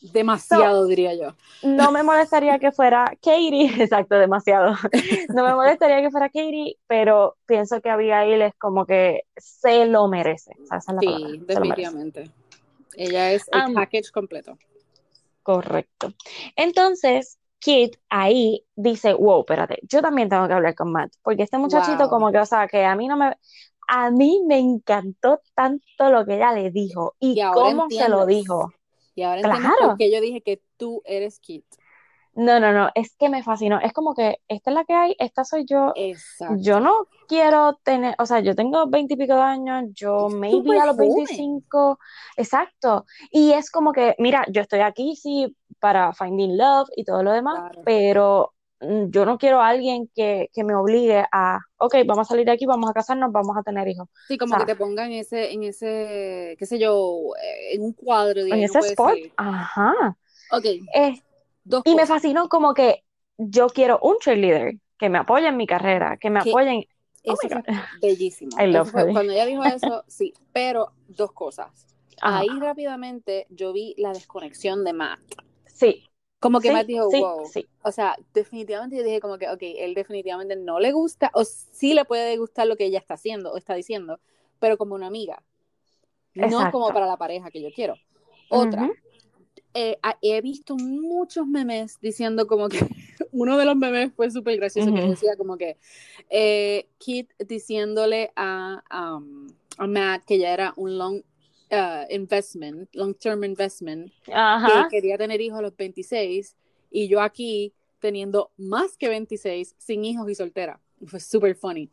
demasiado 0.02 0.86
diría 0.88 1.14
yo. 1.16 1.36
No 1.64 1.92
me 1.92 2.04
molestaría 2.04 2.60
que 2.60 2.72
fuera 2.72 3.06
Katie, 3.22 3.66
exacto, 3.84 4.16
demasiado. 4.16 4.76
No 5.34 5.44
me 5.44 5.56
molestaría 5.56 6.02
que 6.02 6.12
fuera 6.12 6.28
Katie, 6.28 6.78
pero 6.88 7.38
pienso 7.46 7.82
que 7.82 7.90
Abigail 7.90 8.42
es 8.42 8.54
como 8.56 8.86
que 8.86 9.24
se 9.38 9.86
lo 9.86 10.08
merece. 10.08 10.52
O 10.64 10.66
sea, 10.66 10.78
esa 10.78 10.92
es 10.92 10.96
la 10.96 11.02
sí, 11.02 11.44
definitivamente. 11.46 12.32
Ella 12.96 13.32
es 13.32 13.46
el 13.52 13.74
package 13.74 14.12
completo. 14.12 14.58
Correcto. 15.44 16.14
Entonces, 16.56 17.38
Kit 17.60 17.98
ahí 18.10 18.64
dice, 18.76 19.14
wow, 19.14 19.42
espérate, 19.42 19.80
yo 19.84 20.02
también 20.02 20.30
tengo 20.30 20.48
que 20.48 20.54
hablar 20.54 20.76
con 20.76 20.92
Matt, 20.92 21.14
porque 21.24 21.44
este 21.44 21.58
muchachito 21.58 22.10
como 22.10 22.32
que, 22.32 22.38
o 22.38 22.46
sea, 22.46 22.68
que 22.68 22.86
a 22.86 22.96
mí 22.96 23.08
no 23.08 23.18
me, 23.18 23.36
a 23.88 24.12
mí 24.12 24.43
me 24.45 24.60
encantó 24.60 25.41
tanto 25.54 26.10
lo 26.10 26.26
que 26.26 26.36
ella 26.36 26.52
le 26.54 26.71
dijo 26.71 27.15
y, 27.19 27.41
cómo 27.54 27.88
se 27.89 28.10
lo 28.10 28.26
dijo. 28.26 28.71
Y 29.15 29.24
ahora 29.24 29.41
claro. 29.41 29.95
yo 29.98 30.21
dije 30.21 30.41
que 30.41 30.62
tú 30.78 31.02
eres 31.06 31.39
Kit. 31.39 31.65
No, 32.36 32.60
no, 32.60 32.74
no, 32.74 32.89
es 32.95 33.15
que 33.15 33.30
me 33.30 33.43
fascinó. 33.43 33.80
Es 33.80 33.93
como 33.93 34.13
que 34.13 34.39
esta 34.50 34.69
es 34.69 34.76
la 34.76 34.84
que 34.84 34.93
hay, 34.93 35.15
esta 35.19 35.45
soy 35.45 35.63
yo. 35.65 35.93
Exacto. 35.95 36.56
Yo 36.60 36.82
no 36.82 37.08
quiero 37.30 37.76
tener, 37.82 38.13
o 38.19 38.26
sea, 38.26 38.41
yo 38.41 38.56
tengo 38.56 38.88
veintipico 38.88 39.36
de 39.36 39.41
años, 39.41 39.86
yo 39.93 40.28
maybe 40.28 40.78
a 40.78 40.86
los 40.86 40.98
veinticinco. 40.98 41.98
Exacto. 42.36 43.06
Y 43.32 43.54
es 43.54 43.71
como 43.71 43.93
que, 43.93 44.15
mira, 44.19 44.45
yo 44.50 44.62
estoy 44.62 44.82
aquí, 44.82 45.15
sí, 45.15 45.56
para 45.80 46.12
finding 46.12 46.58
love 46.58 46.89
y 46.98 47.06
todo 47.06 47.24
lo 47.24 47.32
demás, 47.32 47.58
Claro. 47.58 47.82
pero 47.86 48.54
yo 48.82 49.26
no 49.26 49.38
quiero 49.38 49.62
a 49.62 49.70
alguien 49.70 50.10
que, 50.16 50.50
que 50.54 50.64
me 50.64 50.76
obligue 50.76 51.26
a, 51.32 51.60
ok, 51.78 51.96
vamos 52.06 52.28
a 52.28 52.30
salir 52.30 52.46
de 52.46 52.52
aquí, 52.52 52.66
vamos 52.66 52.90
a 52.90 52.94
casarnos, 52.94 53.32
vamos 53.32 53.58
a 53.58 53.64
tener 53.64 53.88
hijos. 53.88 54.08
Sí, 54.28 54.38
como 54.38 54.54
O 54.54 54.58
sea, 54.58 54.66
que 54.66 54.66
te 54.66 54.76
pongan 54.76 55.12
en 55.12 55.20
ese, 55.20 55.52
en 55.54 55.64
ese, 55.64 56.56
qué 56.58 56.66
sé 56.66 56.80
yo, 56.80 57.32
eh, 57.42 57.76
en 57.76 57.84
un 57.84 57.94
cuadro 57.94 58.44
de 58.44 58.52
en 58.52 58.64
ese 58.64 58.80
sport, 58.80 59.14
salir. 59.14 59.34
ajá. 59.38 60.18
Ok, 60.52 60.66
Es- 60.94 61.22
dos 61.64 61.84
y 61.84 61.96
me 61.96 62.04
cosas. 62.04 62.08
fascinó 62.08 62.50
como 62.50 62.74
que 62.74 63.04
yo 63.38 63.68
quiero 63.68 64.00
un 64.02 64.18
cheerleader 64.20 64.76
que 64.98 65.10
me 65.10 65.20
apoye 65.20 65.48
en 65.48 65.58
mi 65.58 65.68
carrera, 65.68 66.18
que 66.18 66.30
me 66.30 66.40
Que 66.40 66.52
apoyen. 66.52 66.84
Oh 67.28 67.34
Eso 67.34 67.50
fue 67.50 67.64
bellísimo. 68.02 68.58
I 68.60 68.68
Eso 68.68 68.86
love 68.86 68.92
fue- 68.92 69.12
cuando 69.14 69.34
ella 69.34 69.46
dijo 69.46 69.64
eso, 69.66 70.04
sí, 70.08 70.34
pero 70.54 70.92
dos 71.08 71.32
cosas. 71.34 71.88
Ajá. 72.22 72.40
Ahí 72.40 72.60
rápidamente 72.60 73.48
yo 73.50 73.74
vi 73.74 73.94
la 73.98 74.14
desconexión 74.14 74.84
de 74.84 74.94
Matt. 74.94 75.20
Sí, 75.68 76.04
Como 76.46 76.60
que 76.60 76.68
sí, 76.70 76.74
Matt 76.74 76.86
dijo, 76.88 77.10
sí, 77.10 77.20
wow. 77.20 77.46
sí. 77.52 77.66
O 77.84 77.92
sea, 77.92 78.16
definitivamente 78.34 78.96
yo 78.98 79.04
dije 79.04 79.20
como 79.20 79.38
que, 79.38 79.50
ok, 79.50 79.62
él 79.62 79.94
definitivamente 79.94 80.56
no 80.56 80.80
le 80.80 80.92
gusta, 80.92 81.32
o 81.34 81.44
sí 81.44 81.94
le 81.94 82.06
puede 82.06 82.38
gustar 82.38 82.68
lo 82.68 82.76
que 82.76 82.86
ella 82.86 83.00
está 83.00 83.16
haciendo 83.16 83.52
o 83.52 83.58
está 83.58 83.74
diciendo, 83.74 84.20
pero 84.60 84.78
como 84.78 84.96
una 84.96 85.08
amiga. 85.08 85.42
No 86.36 86.46
Exacto. 86.46 86.72
como 86.72 86.94
para 86.94 87.08
la 87.08 87.18
pareja 87.18 87.50
que 87.50 87.62
yo 87.62 87.70
quiero. 87.74 87.96
Otra, 88.50 88.92
eh, 89.74 89.98
a- 90.04 90.18
he 90.22 90.40
visto 90.42 90.76
muchos 90.76 91.48
memes 91.48 91.98
diciendo 92.02 92.46
como 92.48 92.70
que 92.70 92.78
uno 93.32 93.58
de 93.58 93.66
los 93.66 93.76
memes 93.76 94.14
fue 94.14 94.30
súper 94.30 94.58
gracioso 94.58 94.94
que 94.94 95.02
decía 95.02 95.36
como 95.38 95.58
que 95.58 95.78
eh, 96.30 96.88
Kit 96.98 97.32
diciéndole 97.40 98.32
a, 98.36 98.84
um, 99.18 99.48
a 99.78 99.88
Matt 99.88 100.26
que 100.26 100.38
ya 100.38 100.54
era 100.54 100.74
un 100.78 100.98
long 100.98 101.22
uh, 101.71 102.06
investment, 102.10 102.89
long 102.93 103.13
term 103.13 103.43
investment, 103.43 104.12
Ajá. 104.32 104.88
que 104.89 104.97
quería 104.97 105.17
tener 105.17 105.41
hijos 105.41 105.60
a 105.60 105.62
los 105.62 105.75
26 105.75 106.56
y 106.91 107.08
yo 107.08 107.21
aquí 107.21 107.73
teniendo 107.99 108.51
más 108.58 108.97
que 108.97 109.10
26 109.10 109.75
sin 109.78 110.06
hijos 110.06 110.30
y 110.30 110.36
soltera. 110.36 110.80
Fue 111.06 111.19
súper 111.19 111.56
funny. 111.56 111.89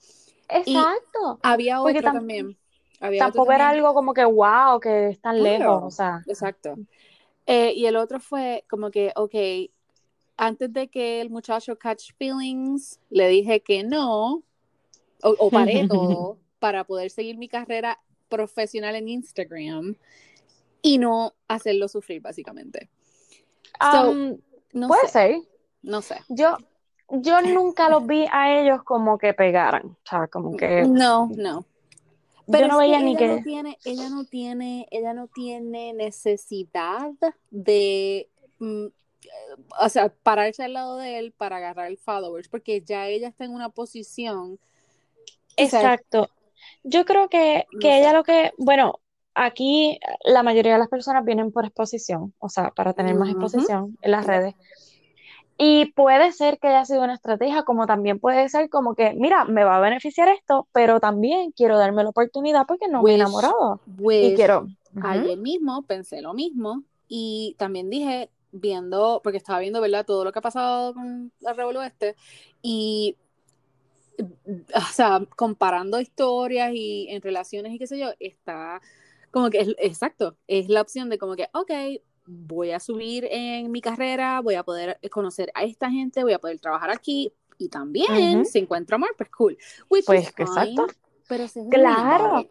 Exacto. 0.49 1.39
Había 1.43 1.81
otro 1.81 1.93
tam- 1.95 2.13
también. 2.13 2.57
Había 3.01 3.23
otro 3.25 3.33
Tampoco 3.33 3.53
era 3.53 3.65
también. 3.65 3.85
algo 3.85 3.95
como 3.95 4.15
que 4.15 4.25
wow, 4.25 4.79
que 4.81 5.09
es 5.09 5.21
tan 5.21 5.39
Claro. 5.39 5.59
lejos, 5.59 5.83
o 5.85 5.91
sea. 5.91 6.23
Exacto. 6.27 6.79
Eh, 7.47 7.73
y 7.75 7.87
el 7.87 7.97
otro 7.97 8.21
fue 8.21 8.65
como 8.69 8.91
que, 8.91 9.13
ok, 9.17 9.35
antes 10.37 10.73
de 10.73 10.89
que 10.89 11.21
el 11.21 11.31
muchacho 11.31 11.77
catch 11.79 12.13
feelings, 12.19 13.01
le 13.11 13.29
dije 13.29 13.61
que 13.61 13.83
no, 13.83 14.43
o, 15.23 15.37
o 15.39 15.51
paré 15.51 15.87
todo 15.89 16.39
para 16.59 16.85
poder 16.85 17.11
seguir 17.11 17.37
mi 17.39 17.49
carrera 17.49 17.99
profesional 18.37 18.95
en 18.97 19.09
Instagram 19.09 19.97
y 20.81 20.99
no 20.99 21.35
hacerlo 21.49 21.87
sufrir, 21.89 22.21
básicamente. 22.23 22.89
So, 23.81 24.11
Um, 24.11 24.39
no 24.73 24.89
puede 24.89 25.07
sé, 25.09 25.13
ser. 25.13 25.37
no 25.83 26.01
sé. 26.03 26.17
Yo, 26.29 26.57
yo 27.11 27.41
nunca 27.43 27.89
los 27.89 28.07
vi 28.07 28.27
a 28.33 28.59
ellos 28.61 28.83
como 28.85 29.19
que 29.19 29.35
pegaran, 29.35 29.87
o 29.87 30.09
sea, 30.09 30.29
como 30.29 30.57
que 30.57 30.83
No, 30.85 31.31
no. 31.37 31.67
yo 32.47 32.53
Pero 32.53 32.69
no 32.69 32.81
es 32.81 32.87
que 32.91 32.91
veía 32.91 33.01
ni 33.01 33.13
ella 33.13 33.19
que... 33.19 33.29
no 33.29 33.43
tiene, 33.43 33.79
ella 33.85 34.09
no 34.09 34.25
tiene, 34.25 34.87
ella 34.91 35.13
no 35.15 35.29
tiene 35.29 35.93
necesidad 35.93 37.11
de, 37.51 38.29
mm, 38.59 38.87
o 39.81 39.89
sea, 39.89 40.09
pararse 40.23 40.65
al 40.65 40.73
lado 40.73 40.97
de 40.97 41.19
él 41.19 41.33
para 41.33 41.57
agarrar 41.59 41.97
followers, 41.97 42.49
porque 42.49 42.81
ya 42.83 43.09
ella 43.09 43.29
está 43.29 43.45
en 43.45 43.55
una 43.55 43.69
posición. 43.69 44.59
Exacto. 45.57 46.29
Yo 46.85 47.05
creo 47.05 47.29
que, 47.29 47.67
No 47.73 47.81
que 47.81 47.89
sé. 47.91 48.01
ella 48.01 48.13
lo 48.13 48.25
que, 48.25 48.53
bueno, 48.59 49.01
aquí 49.35 49.99
la 50.25 50.43
mayoría 50.43 50.75
de 50.75 50.79
las 50.79 50.89
personas 50.89 51.25
vienen 51.25 51.53
por 51.53 51.65
exposición, 51.65 52.35
o 52.39 52.49
sea, 52.49 52.71
para 52.71 52.93
tener 52.93 53.15
más 53.15 53.31
exposición 53.31 53.97
en 54.03 54.11
las 54.11 54.27
redes. 54.27 54.55
Y 55.59 55.93
puede 55.93 56.33
ser 56.33 56.59
que 56.59 56.69
haya 56.69 56.85
sido 56.85 57.05
una 57.05 57.15
estrategia, 57.15 57.63
como 57.63 57.87
también 57.87 58.19
puede 58.19 58.49
ser 58.49 58.69
como 58.69 58.95
que, 58.95 59.15
mira, 59.15 59.45
me 59.45 59.65
va 59.65 59.77
a 59.77 59.81
beneficiar 59.81 60.29
esto, 60.29 60.67
pero 60.73 60.99
también 60.99 61.53
quiero 61.53 61.79
darme 61.79 62.03
la 62.03 62.11
oportunidad 62.11 62.67
porque 62.67 62.89
no 62.89 63.03
me 63.03 63.11
he 63.11 63.15
Wish, 63.15 63.21
enamorado. 63.21 63.81
Y 63.87 64.03
wish. 64.03 64.37
quiero. 64.37 64.67
Ujú. 64.97 65.07
Ayer 65.07 65.39
mismo 65.39 65.83
pensé 65.83 66.21
lo 66.21 66.35
mismo 66.35 66.83
y 67.07 67.55
también 67.59 67.91
dije, 67.91 68.31
viendo, 68.51 69.21
porque 69.23 69.39
estaba 69.39 69.61
viendo, 69.61 69.81
¿verdad? 69.81 70.05
Todo 70.05 70.25
lo 70.25 70.33
que 70.33 70.39
ha 70.41 70.43
pasado 70.43 70.95
con 70.95 71.33
la 71.41 71.53
Revolución 71.53 71.85
este 71.87 72.17
y, 72.61 73.17
o 74.75 74.81
sea, 74.93 75.21
comparando 75.37 76.01
historias 76.01 76.73
y 76.75 77.07
en 77.11 77.23
relaciones 77.23 77.73
y 77.73 77.79
qué 77.79 77.87
sé 77.87 77.99
yo, 77.99 78.11
está 78.21 78.81
como 79.31 79.49
que 79.51 79.61
es 79.61 79.69
exacto, 79.79 80.37
es 80.47 80.69
la 80.69 80.83
opción 80.83 81.09
de 81.09 81.19
como 81.19 81.37
que, 81.37 81.49
ok, 81.55 81.71
voy 82.27 82.71
a 82.71 82.81
subir 82.81 83.27
en 83.31 83.71
mi 83.73 83.81
carrera, 83.81 84.41
voy 84.41 84.55
a 84.55 84.63
poder 84.63 84.99
conocer 85.11 85.51
a 85.55 85.65
esta 85.65 85.91
gente, 85.91 86.23
voy 86.23 86.35
a 86.35 86.39
poder 86.39 86.61
trabajar 86.61 86.91
aquí 86.91 87.33
y 87.59 87.69
también 87.69 88.41
Ujú. 88.41 88.45
si 88.45 88.59
encuentro 88.59 88.97
amor, 88.97 89.15
pues 89.17 89.31
cool. 89.31 89.59
Which 89.89 90.05
Pues 90.07 90.29
is 90.29 90.35
exacto. 90.37 90.87
fine, 90.87 90.95
pero 91.29 91.49
si 91.49 91.61
es 91.61 91.67
Claro. 91.71 92.47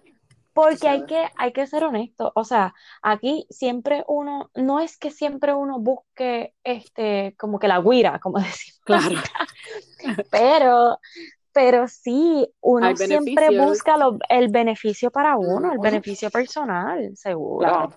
Porque 0.54 0.89
hay 0.89 1.06
que, 1.06 1.30
hay 1.38 1.54
que 1.54 1.65
ser 1.65 1.86
honesto. 1.86 2.34
O 2.36 2.43
sea, 2.43 2.74
aquí 3.02 3.47
siempre 3.50 4.04
uno, 4.08 4.52
no 4.54 4.82
es 4.82 4.97
que 4.97 5.10
siempre 5.10 5.54
uno 5.54 5.80
busque 5.80 6.54
este, 6.63 7.36
como 7.38 7.58
que 7.58 7.69
la 7.69 7.80
guira, 7.82 8.19
como 8.19 8.38
decimos 8.39 8.82
Claro. 8.84 9.21
pero, 10.30 11.00
pero 11.54 11.88
sí, 11.88 12.48
uno 12.62 12.96
siempre 12.96 13.58
busca 13.58 13.98
lo- 13.98 14.18
el 14.30 14.50
beneficio 14.50 15.12
para 15.12 15.38
uno, 15.38 15.72
el 15.72 15.80
beneficio 15.80 16.30
personal, 16.30 17.16
seguro. 17.16 17.68
Claro. 17.68 17.94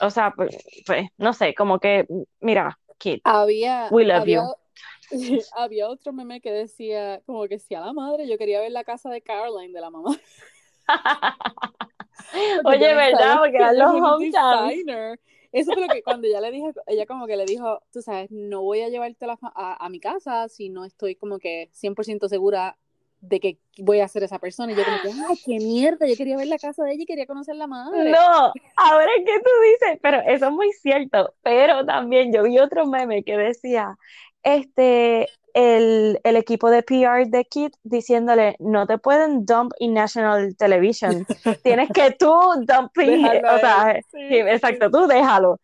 O 0.00 0.10
sea, 0.10 0.32
pues, 0.36 0.56
pues, 0.86 1.08
no 1.16 1.32
sé, 1.32 1.54
como 1.54 1.78
que, 1.78 2.06
mira, 2.40 2.78
kid, 2.98 3.20
Había, 3.24 3.88
we 3.90 4.04
love 4.04 4.20
había, 4.22 4.42
you. 4.42 4.42
había 5.56 5.88
otro 5.88 6.12
meme 6.12 6.40
que 6.40 6.52
decía, 6.52 7.20
como 7.26 7.46
que 7.48 7.58
si 7.58 7.74
a 7.74 7.80
la 7.80 7.92
madre, 7.92 8.28
yo 8.28 8.36
quería 8.36 8.60
ver 8.60 8.72
la 8.72 8.84
casa 8.84 9.10
de 9.10 9.22
Caroline, 9.22 9.72
de 9.72 9.80
la 9.80 9.90
mamá. 9.90 10.10
Oye, 12.64 12.94
¿verdad? 12.94 13.38
Porque 13.38 13.56
eran 13.56 13.78
los 13.78 13.92
hometowns. 13.94 15.18
Eso 15.56 15.72
fue 15.72 15.86
lo 15.86 15.88
que 15.88 16.02
cuando 16.02 16.26
ella 16.26 16.42
le 16.42 16.50
dijo, 16.50 16.70
ella 16.86 17.06
como 17.06 17.26
que 17.26 17.34
le 17.34 17.46
dijo, 17.46 17.82
tú 17.90 18.02
sabes, 18.02 18.30
no 18.30 18.62
voy 18.62 18.82
a 18.82 18.90
llevarte 18.90 19.24
a, 19.26 19.88
mi 19.88 20.00
casa 20.00 20.48
si 20.50 20.68
no 20.68 20.84
estoy 20.84 21.14
como 21.14 21.38
que 21.38 21.70
100% 21.72 22.28
segura 22.28 22.76
de 23.22 23.40
que 23.40 23.58
voy 23.78 24.00
a 24.00 24.08
ser 24.08 24.22
esa 24.22 24.38
persona. 24.38 24.72
Y 24.72 24.76
yo 24.76 24.84
como 24.84 25.00
que, 25.00 25.08
ay, 25.08 25.36
qué 25.46 25.56
mierda, 25.56 26.06
yo 26.06 26.14
quería 26.14 26.36
ver 26.36 26.48
la 26.48 26.58
casa 26.58 26.84
de 26.84 26.92
ella 26.92 27.04
y 27.04 27.06
quería 27.06 27.26
conocer 27.26 27.56
la 27.56 27.66
madre. 27.66 28.10
No, 28.10 28.52
ahora 28.76 29.10
que 29.24 29.38
tú 29.38 29.50
dices, 29.72 29.98
pero 30.02 30.20
eso 30.26 30.46
es 30.46 30.52
muy 30.52 30.70
cierto, 30.72 31.34
pero 31.42 31.86
también 31.86 32.34
yo 32.34 32.42
vi 32.42 32.58
otro 32.58 32.86
meme 32.86 33.24
que 33.24 33.38
decía, 33.38 33.96
este, 34.42 35.26
el, 35.56 36.20
el 36.22 36.36
equipo 36.36 36.68
de 36.70 36.82
PR 36.82 37.24
de 37.26 37.44
Kid 37.46 37.70
diciéndole, 37.82 38.56
no 38.58 38.86
te 38.86 38.98
pueden 38.98 39.46
dump 39.46 39.72
in 39.78 39.94
national 39.94 40.54
television, 40.56 41.24
tienes 41.64 41.88
que 41.90 42.10
tú 42.12 42.30
dumping, 42.66 43.24
o 43.24 43.58
sea, 43.58 43.92
él. 43.92 44.04
sí, 44.12 44.18
Sí, 44.28 44.34
exacto, 44.36 44.90
tú 44.90 45.06
déjalo. 45.06 45.58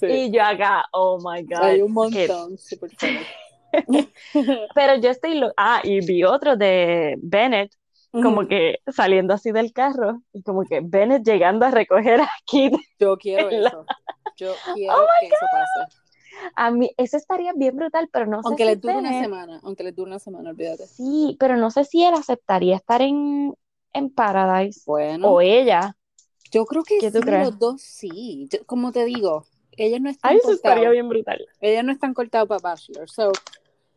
sí. 0.00 0.06
Y 0.08 0.30
yo 0.32 0.42
acá, 0.42 0.84
oh 0.92 1.18
my 1.18 1.46
Hay 1.60 1.80
God, 1.80 1.86
un 1.86 2.10
Kid. 2.10 2.28
montón, 2.28 2.58
funny. 2.98 3.26
Pero 4.74 4.96
yo 4.96 5.10
estoy, 5.10 5.38
lo- 5.38 5.52
ah, 5.56 5.80
y 5.84 6.00
vi 6.00 6.24
otro 6.24 6.56
de 6.56 7.14
Bennett, 7.22 7.72
como 8.10 8.46
que 8.48 8.78
saliendo 8.88 9.34
así 9.34 9.52
del 9.52 9.72
carro, 9.72 10.22
y 10.32 10.42
como 10.42 10.64
que 10.64 10.80
Bennett 10.82 11.22
llegando 11.24 11.66
a 11.66 11.70
recoger 11.70 12.20
a 12.20 12.28
Kid 12.46 12.72
Yo 12.98 13.16
quiero 13.20 13.48
la- 13.50 13.68
eso. 13.68 13.84
Yo 14.38 14.54
quiero 14.74 14.96
Oh 14.96 15.06
que 15.20 15.26
eso 15.28 15.46
pase. 15.52 16.05
A 16.54 16.70
mí, 16.70 16.90
eso 16.96 17.16
estaría 17.16 17.52
bien 17.54 17.76
brutal, 17.76 18.08
pero 18.12 18.26
no 18.26 18.42
sé 18.42 18.48
Aunque 18.48 18.64
si 18.64 18.70
les 18.70 18.80
dure 18.80 18.96
una 18.98 19.12
semana, 19.12 19.60
aunque 19.62 19.84
les 19.84 19.94
dure 19.94 20.08
una 20.08 20.18
semana, 20.18 20.50
olvídate. 20.50 20.86
Sí, 20.86 21.36
pero 21.38 21.56
no 21.56 21.70
sé 21.70 21.84
si 21.84 22.04
él 22.04 22.14
aceptaría 22.14 22.76
estar 22.76 23.02
en, 23.02 23.54
en 23.92 24.10
Paradise 24.10 24.82
Bueno, 24.86 25.28
o 25.32 25.40
ella. 25.40 25.96
yo 26.50 26.64
creo 26.66 26.82
que 26.84 26.98
¿Qué 27.00 27.10
tú 27.10 27.20
sí, 27.22 27.30
los 27.30 27.58
dos 27.58 27.82
sí. 27.82 28.48
Yo- 28.50 28.64
como 28.66 28.92
te 28.92 29.04
digo, 29.04 29.44
ellos 29.76 30.00
no 30.00 30.10
están 30.10 30.32
Ay, 30.32 30.38
eso 30.38 30.52
estaría 30.52 30.90
bien 30.90 31.08
brutal. 31.08 31.46
Ellos 31.60 31.84
no 31.84 31.92
están 31.92 32.14
cortados 32.14 32.48
para 32.48 32.60
Bachelor. 32.60 33.08
So, 33.10 33.32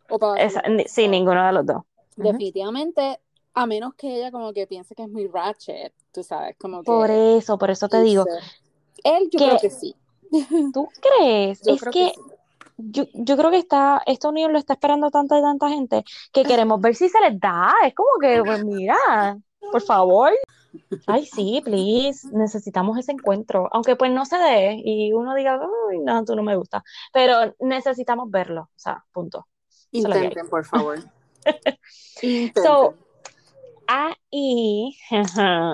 o 0.10 0.20
para 0.20 0.44
Esa- 0.44 0.62
Bachelor. 0.62 0.88
sí, 0.90 1.08
ninguno 1.08 1.46
de 1.46 1.54
los 1.54 1.66
dos. 1.66 1.84
Definitivamente, 2.18 3.20
a 3.54 3.66
menos 3.66 3.94
que 3.96 4.16
ella 4.18 4.32
como 4.32 4.52
que 4.54 4.68
piense 4.68 4.94
que 4.96 5.04
es 5.04 5.10
muy 5.10 5.28
ratchet, 5.28 5.94
tú 6.12 6.24
sabes, 6.24 6.56
como 6.58 6.84
Por 6.84 7.08
que... 7.08 7.38
eso, 7.38 7.58
por 7.58 7.70
eso 7.72 7.88
te 7.88 7.98
no 7.98 8.04
digo. 8.04 8.26
Él 9.04 9.30
yo 9.32 9.40
que- 9.40 9.46
creo 9.46 9.60
que 9.60 9.70
sí. 9.70 9.96
¿tú 10.74 10.90
crees? 11.02 11.62
Yo 11.64 11.76
Es 11.76 11.80
creo 11.80 11.94
que 11.94 12.00
que 12.00 12.12
sí. 12.14 12.22
yo, 12.78 13.06
yo 13.14 13.38
creo 13.38 13.52
que 13.52 13.58
está, 13.58 14.02
esta 14.06 14.30
unión 14.30 14.54
lo 14.54 14.60
está 14.60 14.74
esperando 14.74 15.12
tanta 15.12 15.38
y 15.40 15.42
tanta 15.42 15.70
gente 15.70 16.04
que 16.34 16.46
queremos 16.46 16.82
ver 16.82 16.96
si 16.96 17.10
se 17.10 17.20
les 17.22 17.40
da. 17.40 17.74
Es 17.86 17.94
como 17.96 18.10
que, 18.22 18.44
pues 18.44 18.64
mira, 18.66 18.96
por 19.72 19.82
favor. 19.82 20.32
Ay, 21.08 21.26
sí, 21.26 21.62
please, 21.66 22.28
necesitamos 22.32 22.98
ese 22.98 23.12
encuentro. 23.14 23.70
Aunque 23.72 23.96
pues 23.96 24.12
no 24.12 24.26
se 24.26 24.38
dé 24.38 24.82
y 24.84 25.14
uno 25.14 25.34
diga, 25.36 25.60
ay, 25.92 26.00
no, 26.00 26.24
tú 26.26 26.36
no 26.36 26.44
me 26.44 26.56
gusta. 26.56 26.84
Pero 27.14 27.56
necesitamos 27.60 28.30
verlo, 28.32 28.64
o 28.64 28.70
sea, 28.80 29.04
punto. 29.12 29.48
Intenten, 29.92 30.48
por 30.50 30.66
favor. 30.66 31.00
Intenten. 32.22 32.64
So, 32.64 32.96
ahí, 33.88 34.96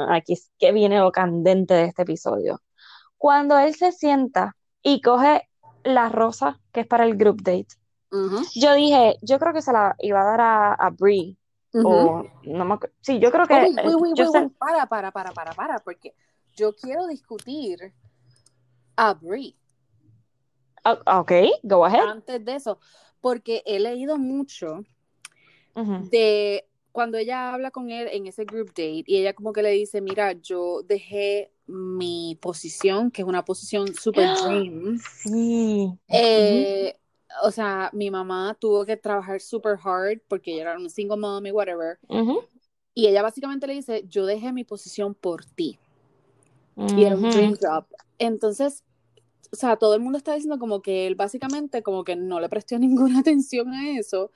aquí 0.09 0.33
es 0.33 0.51
que 0.57 0.71
viene 0.71 0.99
lo 0.99 1.11
candente 1.11 1.73
de 1.73 1.85
este 1.85 2.03
episodio. 2.03 2.61
Cuando 3.25 3.57
él 3.57 3.73
se 3.73 3.91
sienta 3.91 4.55
y 4.83 5.01
coge 5.01 5.49
la 5.83 6.09
rosa, 6.09 6.59
que 6.71 6.81
es 6.81 6.85
para 6.85 7.05
el 7.05 7.17
group 7.17 7.41
date. 7.41 7.69
Yo 8.53 8.75
dije, 8.75 9.15
yo 9.23 9.39
creo 9.39 9.51
que 9.51 9.63
se 9.63 9.73
la 9.73 9.95
iba 9.97 10.21
a 10.21 10.25
dar 10.25 10.41
a, 10.41 10.73
a 10.75 10.91
Brie. 10.91 11.35
O 11.73 12.23
no 12.43 12.65
me 12.65 12.77
Sí, 13.01 13.17
yo 13.17 13.31
creo 13.31 13.47
que 13.47 13.55
eh, 13.55 13.73
wait, 13.83 13.97
wait, 13.99 14.15
yo. 14.15 14.31
Para, 14.59 14.85
para, 14.85 15.11
para, 15.11 15.31
para, 15.31 15.53
para, 15.53 15.79
porque 15.79 16.13
yo 16.55 16.75
quiero 16.75 17.07
discutir 17.07 17.95
a 18.95 19.15
Brie 19.15 19.55
Ah, 20.83 21.19
ok, 21.21 21.31
go 21.63 21.83
ahead. 21.83 22.07
antes 22.07 22.45
de 22.45 22.53
eso, 22.53 22.77
porque 23.21 23.63
he 23.65 23.79
leído 23.79 24.19
mucho 24.19 24.83
de 26.11 26.63
cuando 26.95 27.17
ella 27.17 27.53
habla 27.53 27.71
con 27.71 27.91
él 27.91 28.07
en 28.09 28.25
ese 28.25 28.45
group 28.45 28.69
date 28.69 29.03
y 29.05 29.17
ella 29.17 29.33
como 29.33 29.51
que 29.51 29.61
le 29.61 29.71
dice, 29.71 29.99
mira, 29.99 30.31
yo 30.31 30.81
dejé 30.81 31.51
mi 31.67 32.37
posición, 32.41 33.11
que 33.11 33.21
es 33.21 33.27
una 33.27 33.43
posición 33.43 33.93
super 33.93 34.29
dream. 34.47 34.97
Sí. 34.97 35.91
Eh, 36.07 36.95
o 37.43 37.51
sea, 37.51 37.89
mi 37.91 38.09
mamá 38.09 38.55
tuvo 38.61 38.85
que 38.85 38.95
trabajar 38.95 39.41
super 39.41 39.77
hard 39.83 40.21
porque 40.29 40.53
ella 40.53 40.61
era 40.61 40.77
una 40.77 40.87
single 40.87 41.17
mom 41.17 41.45
y 41.45 41.51
whatever. 41.51 41.99
Y 42.93 43.07
ella 43.07 43.21
básicamente 43.21 43.67
le 43.67 43.73
dice, 43.73 44.05
yo 44.07 44.25
dejé 44.25 44.53
mi 44.53 44.63
posición 44.63 45.15
por 45.15 45.43
ti. 45.43 45.77
Y 46.77 47.03
era 47.03 47.17
un 47.17 47.29
dream 47.29 47.57
job. 47.61 47.87
Entonces, 48.19 48.85
o 49.51 49.57
sea, 49.57 49.75
todo 49.75 49.95
el 49.95 49.99
mundo 49.99 50.17
está 50.17 50.33
diciendo 50.33 50.59
como 50.59 50.81
que 50.81 51.07
él 51.07 51.15
básicamente 51.15 51.83
como 51.83 52.05
que 52.05 52.15
no 52.15 52.39
le 52.39 52.47
prestó 52.47 52.79
ninguna 52.79 53.19
atención 53.19 53.73
a 53.73 53.89
eso. 53.99 54.31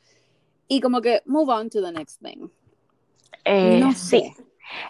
Y 0.69 0.79
como 0.79 1.01
que 1.01 1.21
move 1.25 1.51
on 1.51 1.69
to 1.69 1.81
the 1.81 1.91
next 1.91 2.21
thing. 2.21 2.47
Eh, 3.43 3.79
No 3.79 3.91
sí. 3.91 4.21
sé. 4.21 4.35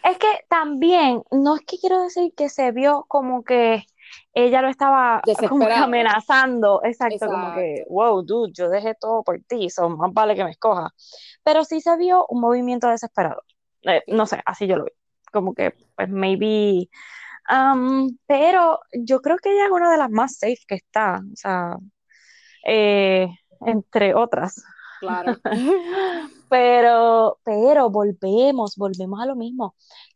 Es 0.04 0.18
que 0.18 0.28
también, 0.50 1.24
no 1.32 1.56
es 1.56 1.62
que 1.62 1.78
quiero 1.80 2.04
decir 2.04 2.34
que 2.36 2.50
se 2.50 2.72
vio 2.74 3.06
como 3.08 3.44
que 3.44 3.86
ella 4.34 4.62
lo 4.62 4.68
estaba 4.68 5.22
como 5.48 5.66
que 5.66 5.74
amenazando, 5.74 6.82
exacto, 6.84 7.28
como 7.28 7.54
que, 7.54 7.72
Exacto. 7.76 7.94
wow, 7.94 8.22
dude, 8.24 8.52
yo 8.54 8.70
dejé 8.70 8.96
todo 8.96 9.24
por 9.24 9.40
ti, 9.48 9.70
so 9.70 9.90
más 9.90 10.12
vale 10.12 10.36
que 10.36 10.44
me 10.44 10.52
escoja. 10.52 10.94
Pero 11.44 11.64
sí 11.64 11.80
se 11.80 11.96
vio 11.96 12.26
un 12.28 12.42
movimiento 12.42 12.90
desesperado. 12.90 13.42
Eh, 13.84 14.04
no 14.08 14.26
sé, 14.26 14.42
así 14.46 14.68
yo 14.68 14.76
lo 14.76 14.84
vi. 14.84 14.92
Como 15.32 15.54
que, 15.54 15.74
pues, 15.96 16.10
maybe. 16.10 16.90
um, 17.50 18.18
pero 18.28 18.80
yo 18.92 19.22
creo 19.22 19.38
que 19.38 19.52
ella 19.54 19.66
es 19.66 19.72
una 19.72 19.90
de 19.92 19.98
las 19.98 20.10
más 20.10 20.38
safe 20.38 20.60
que 20.68 20.76
está, 20.76 21.22
o 21.32 21.36
sea, 21.36 21.78
eh, 22.66 23.30
entre 23.66 24.14
otras. 24.14 24.62
Claro. 25.00 25.38
Pero, 26.50 27.40
pero 27.44 27.90
volvemos, 27.92 28.76
volvemos 28.76 29.22
a 29.22 29.28
lo 29.28 29.36
mismo. 29.36 29.76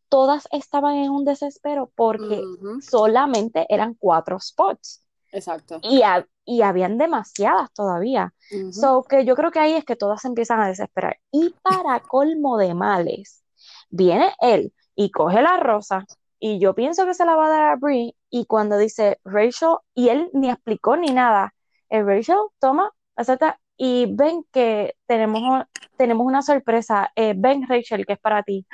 Todas 0.09 0.47
estaban 0.51 0.95
en 0.95 1.11
un 1.11 1.25
desespero 1.25 1.91
porque 1.95 2.41
solamente 2.81 3.67
eran 3.69 3.93
cuatro 3.93 4.39
spots 4.39 5.05
Exacto. 5.31 5.79
y, 5.83 6.01
ha- 6.01 6.27
y 6.43 6.61
habían 6.63 6.97
demasiadas 6.97 7.71
todavía. 7.73 8.33
So 8.71 9.03
que 9.03 9.25
yo 9.25 9.35
creo 9.35 9.51
que 9.51 9.59
ahí 9.59 9.73
es 9.73 9.85
que 9.85 9.95
todas 9.95 10.21
se 10.21 10.27
empiezan 10.27 10.59
a 10.59 10.67
desesperar. 10.67 11.17
Y 11.31 11.51
para 11.61 11.99
colmo 11.99 12.57
de 12.57 12.73
males, 12.73 13.43
viene 13.89 14.33
él 14.41 14.73
y 14.95 15.11
coge 15.11 15.41
la 15.41 15.57
rosa 15.57 16.05
y 16.39 16.59
yo 16.59 16.73
pienso 16.75 17.05
que 17.05 17.13
se 17.13 17.25
la 17.25 17.35
va 17.35 17.45
a 17.47 17.49
dar 17.49 17.63
a 17.69 17.75
Brie 17.75 18.15
y 18.29 18.45
cuando 18.45 18.77
dice 18.77 19.19
Rachel, 19.23 19.75
y 19.93 20.09
él 20.09 20.29
ni 20.33 20.49
explicó 20.49 20.97
ni 20.97 21.13
nada, 21.13 21.53
eh, 21.89 22.03
Rachel, 22.03 22.37
toma, 22.59 22.91
acepta 23.15 23.59
y 23.77 24.05
ven 24.09 24.45
que 24.51 24.95
tenemos, 25.07 25.65
tenemos 25.97 26.25
una 26.25 26.41
sorpresa, 26.41 27.11
eh, 27.15 27.33
ven 27.35 27.67
Rachel, 27.67 28.05
que 28.05 28.13
es 28.13 28.19
para 28.19 28.43
ti. 28.43 28.65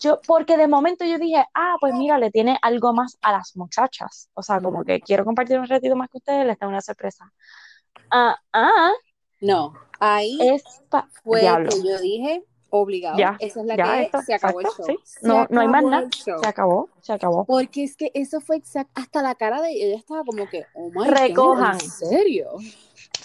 Yo, 0.00 0.20
porque 0.26 0.56
de 0.56 0.68
momento 0.68 1.04
yo 1.04 1.18
dije, 1.18 1.44
ah, 1.54 1.76
pues 1.80 1.94
mira, 1.94 2.18
le 2.18 2.30
tiene 2.30 2.58
algo 2.62 2.92
más 2.92 3.16
a 3.22 3.32
las 3.32 3.56
muchachas. 3.56 4.28
O 4.34 4.42
sea, 4.42 4.60
como 4.60 4.84
que 4.84 5.00
quiero 5.00 5.24
compartir 5.24 5.58
un 5.58 5.66
ratito 5.66 5.96
más 5.96 6.08
con 6.08 6.18
ustedes, 6.18 6.46
les 6.46 6.58
tengo 6.58 6.70
una 6.70 6.80
sorpresa. 6.80 7.30
Ah, 8.10 8.36
ah, 8.52 8.92
No, 9.40 9.72
ahí 10.00 10.38
es 10.40 10.62
fue 11.22 11.40
diablo. 11.40 11.70
que 11.70 11.88
yo 11.88 12.00
dije, 12.00 12.44
obligado. 12.70 13.16
Ya, 13.16 13.36
Esa 13.38 13.60
es 13.60 13.66
la 13.66 13.76
ya, 13.76 13.84
que 13.84 14.02
esto, 14.02 14.22
se 14.22 14.34
acabó 14.34 14.60
exacto, 14.60 14.82
el 14.82 14.88
show. 14.96 14.98
sí. 15.06 15.26
No, 15.26 15.46
no 15.48 15.60
hay 15.60 15.68
más 15.68 15.84
nada. 15.84 16.08
Se 16.12 16.32
acabó, 16.46 16.90
se 17.00 17.12
acabó. 17.12 17.44
Porque 17.46 17.84
es 17.84 17.96
que 17.96 18.10
eso 18.14 18.40
fue 18.40 18.56
exacto, 18.56 19.00
hasta 19.00 19.22
la 19.22 19.34
cara 19.36 19.62
de 19.62 19.70
ella 19.72 19.96
estaba 19.96 20.24
como 20.24 20.48
que, 20.48 20.66
oh 20.74 20.90
my 20.92 21.08
Recojan. 21.08 21.74
God, 21.78 21.82
¿en 21.82 21.90
serio? 21.90 22.48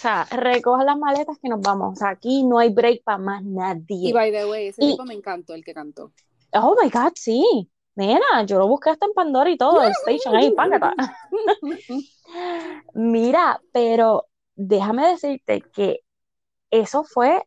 O 0.00 0.02
sea, 0.02 0.24
recoja 0.30 0.82
las 0.82 0.96
maletas 0.96 1.36
que 1.42 1.50
nos 1.50 1.60
vamos. 1.60 1.92
O 1.92 1.94
sea, 1.94 2.08
aquí 2.08 2.42
no 2.42 2.58
hay 2.58 2.70
break 2.72 3.02
para 3.04 3.18
más 3.18 3.42
Y 3.42 3.48
nadie. 3.48 4.12
by 4.14 4.32
the 4.32 4.46
way, 4.46 4.68
ese 4.68 4.82
Y- 4.82 4.92
tipo 4.92 5.04
me 5.04 5.12
encantó, 5.12 5.52
el 5.52 5.62
que 5.62 5.74
cantó. 5.74 6.12
Oh 6.54 6.74
my 6.82 6.88
God, 6.88 7.12
sí. 7.16 7.70
Nena, 7.96 8.44
yo 8.46 8.58
lo 8.58 8.66
busqué 8.66 8.88
hasta 8.88 9.04
en 9.04 9.12
Pandora 9.12 9.50
y 9.50 9.58
todo, 9.58 9.82
el 9.82 9.90
station 9.90 10.34
ahí, 10.36 10.52
págata. 10.52 10.94
Mira, 12.94 13.60
pero 13.72 14.26
déjame 14.56 15.06
decirte 15.08 15.62
que 15.70 16.00
eso 16.70 17.04
fue 17.04 17.42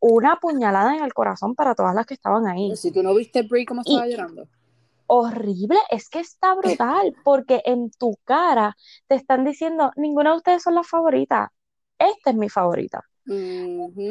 una 0.00 0.40
puñalada 0.40 0.96
en 0.96 1.04
el 1.04 1.14
corazón 1.14 1.54
para 1.54 1.76
todas 1.76 1.94
las 1.94 2.06
que 2.06 2.14
estaban 2.14 2.48
ahí. 2.48 2.74
Si 2.74 2.90
tú 2.90 3.04
no 3.04 3.14
viste 3.14 3.42
Brie 3.42 3.66
como 3.66 3.82
estaba 3.82 4.08
Y- 4.08 4.10
llorando. 4.10 4.48
Horrible, 5.06 5.78
es 5.90 6.08
que 6.08 6.18
está 6.18 6.54
brutal, 6.54 7.14
porque 7.24 7.60
en 7.66 7.90
tu 7.90 8.16
cara 8.24 8.74
te 9.06 9.14
están 9.14 9.44
diciendo, 9.44 9.92
ninguna 9.96 10.30
de 10.30 10.36
ustedes 10.38 10.62
son 10.62 10.74
las 10.74 10.88
favoritas, 10.88 11.50
esta 12.04 12.30
es 12.30 12.36
mi 12.36 12.48
favorita. 12.48 13.04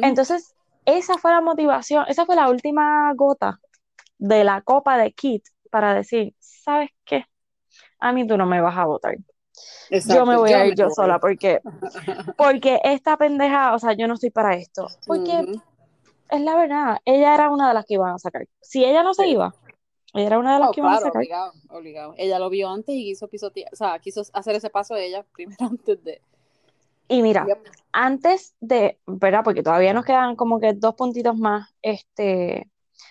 Entonces, 0.00 0.54
esa 0.84 1.18
fue 1.18 1.30
la 1.32 1.40
motivación, 1.40 2.04
esa 2.08 2.26
fue 2.26 2.36
la 2.36 2.48
última 2.50 3.12
gota 3.14 3.60
de 4.18 4.44
la 4.44 4.62
copa 4.62 4.98
de 4.98 5.12
Kit 5.12 5.44
para 5.70 5.94
decir, 5.94 6.34
¿sabes 6.38 6.90
qué? 7.04 7.24
A 8.00 8.12
mí 8.12 8.26
tú 8.26 8.36
no 8.38 8.46
me 8.46 8.60
vas 8.60 8.76
a 8.78 8.86
votar. 8.86 9.16
Yo 10.04 10.26
Exacto, 10.26 10.26
me 10.26 10.36
voy 10.36 10.52
a 10.52 10.66
ir 10.66 10.74
yo 10.76 10.88
voy. 10.88 10.94
sola 10.94 11.18
porque, 11.20 11.60
porque 12.36 12.80
esta 12.84 13.16
pendeja, 13.16 13.74
o 13.74 13.78
sea, 13.78 13.94
yo 13.94 14.08
no 14.08 14.14
estoy 14.14 14.30
para 14.30 14.56
esto. 14.56 14.88
Porque 15.06 15.40
Ujú. 15.40 15.60
es 16.30 16.40
la 16.42 16.56
verdad, 16.56 16.98
ella 17.04 17.34
era 17.34 17.50
una 17.50 17.68
de 17.68 17.74
las 17.74 17.86
que 17.86 17.94
iban 17.94 18.14
a 18.14 18.18
sacar. 18.18 18.46
Si 18.60 18.84
ella 18.84 19.02
no 19.02 19.14
se 19.14 19.28
iba, 19.28 19.54
ella 20.14 20.26
era 20.28 20.38
una 20.38 20.54
de 20.54 20.60
las 20.60 20.70
Oh, 20.70 20.72
que 20.72 20.80
iban 20.80 20.94
a 20.94 20.98
sacar. 20.98 21.12
obligado, 21.16 21.52
obligado. 21.70 22.14
Ella 22.16 22.38
lo 22.38 22.50
vio 22.50 22.68
antes 22.68 22.94
y 22.94 23.04
quiso 23.04 23.28
pisotear, 23.28 23.70
o 23.72 23.76
sea, 23.76 23.98
quiso 23.98 24.22
hacer 24.32 24.54
ese 24.56 24.70
paso 24.70 24.96
ella 24.96 25.24
primero 25.34 25.66
antes 25.66 26.02
de. 26.04 26.20
Y 27.08 27.22
mira, 27.22 27.46
Yep. 27.46 27.58
antes 27.92 28.54
de, 28.60 28.98
¿verdad? 29.06 29.42
Porque 29.44 29.62
todavía 29.62 29.92
nos 29.92 30.04
quedan 30.04 30.36
como 30.36 30.60
que 30.60 30.72
dos 30.72 30.94
puntitos 30.94 31.36
más, 31.36 31.74
este, 31.82 32.70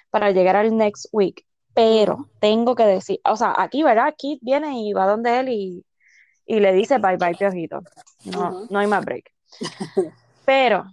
para 0.10 0.32
llegar 0.32 0.56
al 0.56 0.76
next 0.76 1.08
week. 1.12 1.46
Pero 1.74 2.30
tengo 2.39 2.76
que 2.76 2.86
decir, 2.86 3.20
o 3.26 3.36
sea, 3.36 3.56
aquí, 3.58 3.82
¿verdad? 3.82 4.14
Kit 4.18 4.39
viene 4.44 4.80
y 4.80 4.94
va 4.94 5.08
donde 5.08 5.39
él 5.39 5.50
y, 5.50 5.86
y 6.46 6.60
le 6.60 6.72
dice 6.74 7.00
bye 7.00 7.18
bye, 7.18 7.36
piojito. 7.36 7.82
No, 8.26 8.68
no 8.70 8.80
hay 8.80 8.88
más 8.88 9.04
break. 9.04 9.32
Pero 10.46 10.86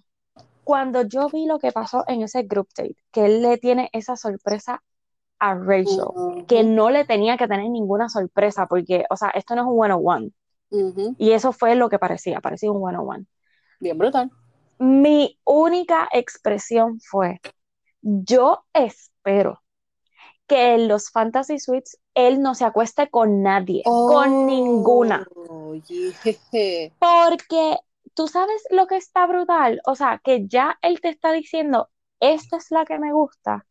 cuando 0.64 1.02
yo 1.02 1.28
vi 1.28 1.46
lo 1.46 1.58
que 1.58 1.72
pasó 1.72 2.04
en 2.06 2.22
ese 2.22 2.44
group 2.44 2.68
date, 2.76 2.96
que 3.10 3.26
él 3.26 3.42
le 3.42 3.58
tiene 3.58 3.90
esa 3.92 4.16
sorpresa 4.16 4.82
a 5.38 5.54
Rachel, 5.54 6.46
que 6.46 6.62
no 6.62 6.90
le 6.90 7.04
tenía 7.04 7.36
que 7.36 7.48
tener 7.48 7.68
ninguna 7.70 8.08
sorpresa, 8.08 8.66
porque, 8.66 9.04
o 9.10 9.16
sea, 9.16 9.30
esto 9.30 9.54
no 9.54 9.62
es 9.62 9.68
un 9.68 9.82
one-on-one. 9.82 10.32
Y 11.18 11.32
eso 11.32 11.52
fue 11.52 11.74
lo 11.74 11.88
que 11.88 11.98
parecía, 11.98 12.40
parecía 12.40 12.70
un 12.70 12.82
one-on-one. 12.82 13.26
Bien 13.80 13.98
brutal. 13.98 14.30
Mi 14.78 15.38
única 15.44 16.08
expresión 16.12 17.00
fue, 17.00 17.40
yo 18.00 18.64
espero 18.72 19.62
que 20.46 20.74
en 20.74 20.88
los 20.88 21.10
Fantasy 21.10 21.58
Suites 21.58 21.98
él 22.14 22.40
no 22.40 22.54
se 22.54 22.64
acueste 22.64 23.08
con 23.08 23.42
nadie, 23.42 23.82
con 23.84 24.46
ninguna, 24.46 25.26
Oh, 25.48 25.74
yeah. 25.74 26.90
porque 26.98 27.76
tú 28.14 28.26
sabes 28.26 28.62
lo 28.70 28.86
que 28.86 28.96
está 28.96 29.26
brutal, 29.26 29.80
o 29.84 29.94
sea, 29.94 30.20
que 30.24 30.46
ya 30.48 30.78
él 30.82 31.00
te 31.00 31.08
está 31.08 31.32
diciendo, 31.32 31.88
esta 32.18 32.56
es 32.56 32.70
la 32.70 32.84
que 32.84 32.98
me 32.98 33.12
gusta, 33.12 33.66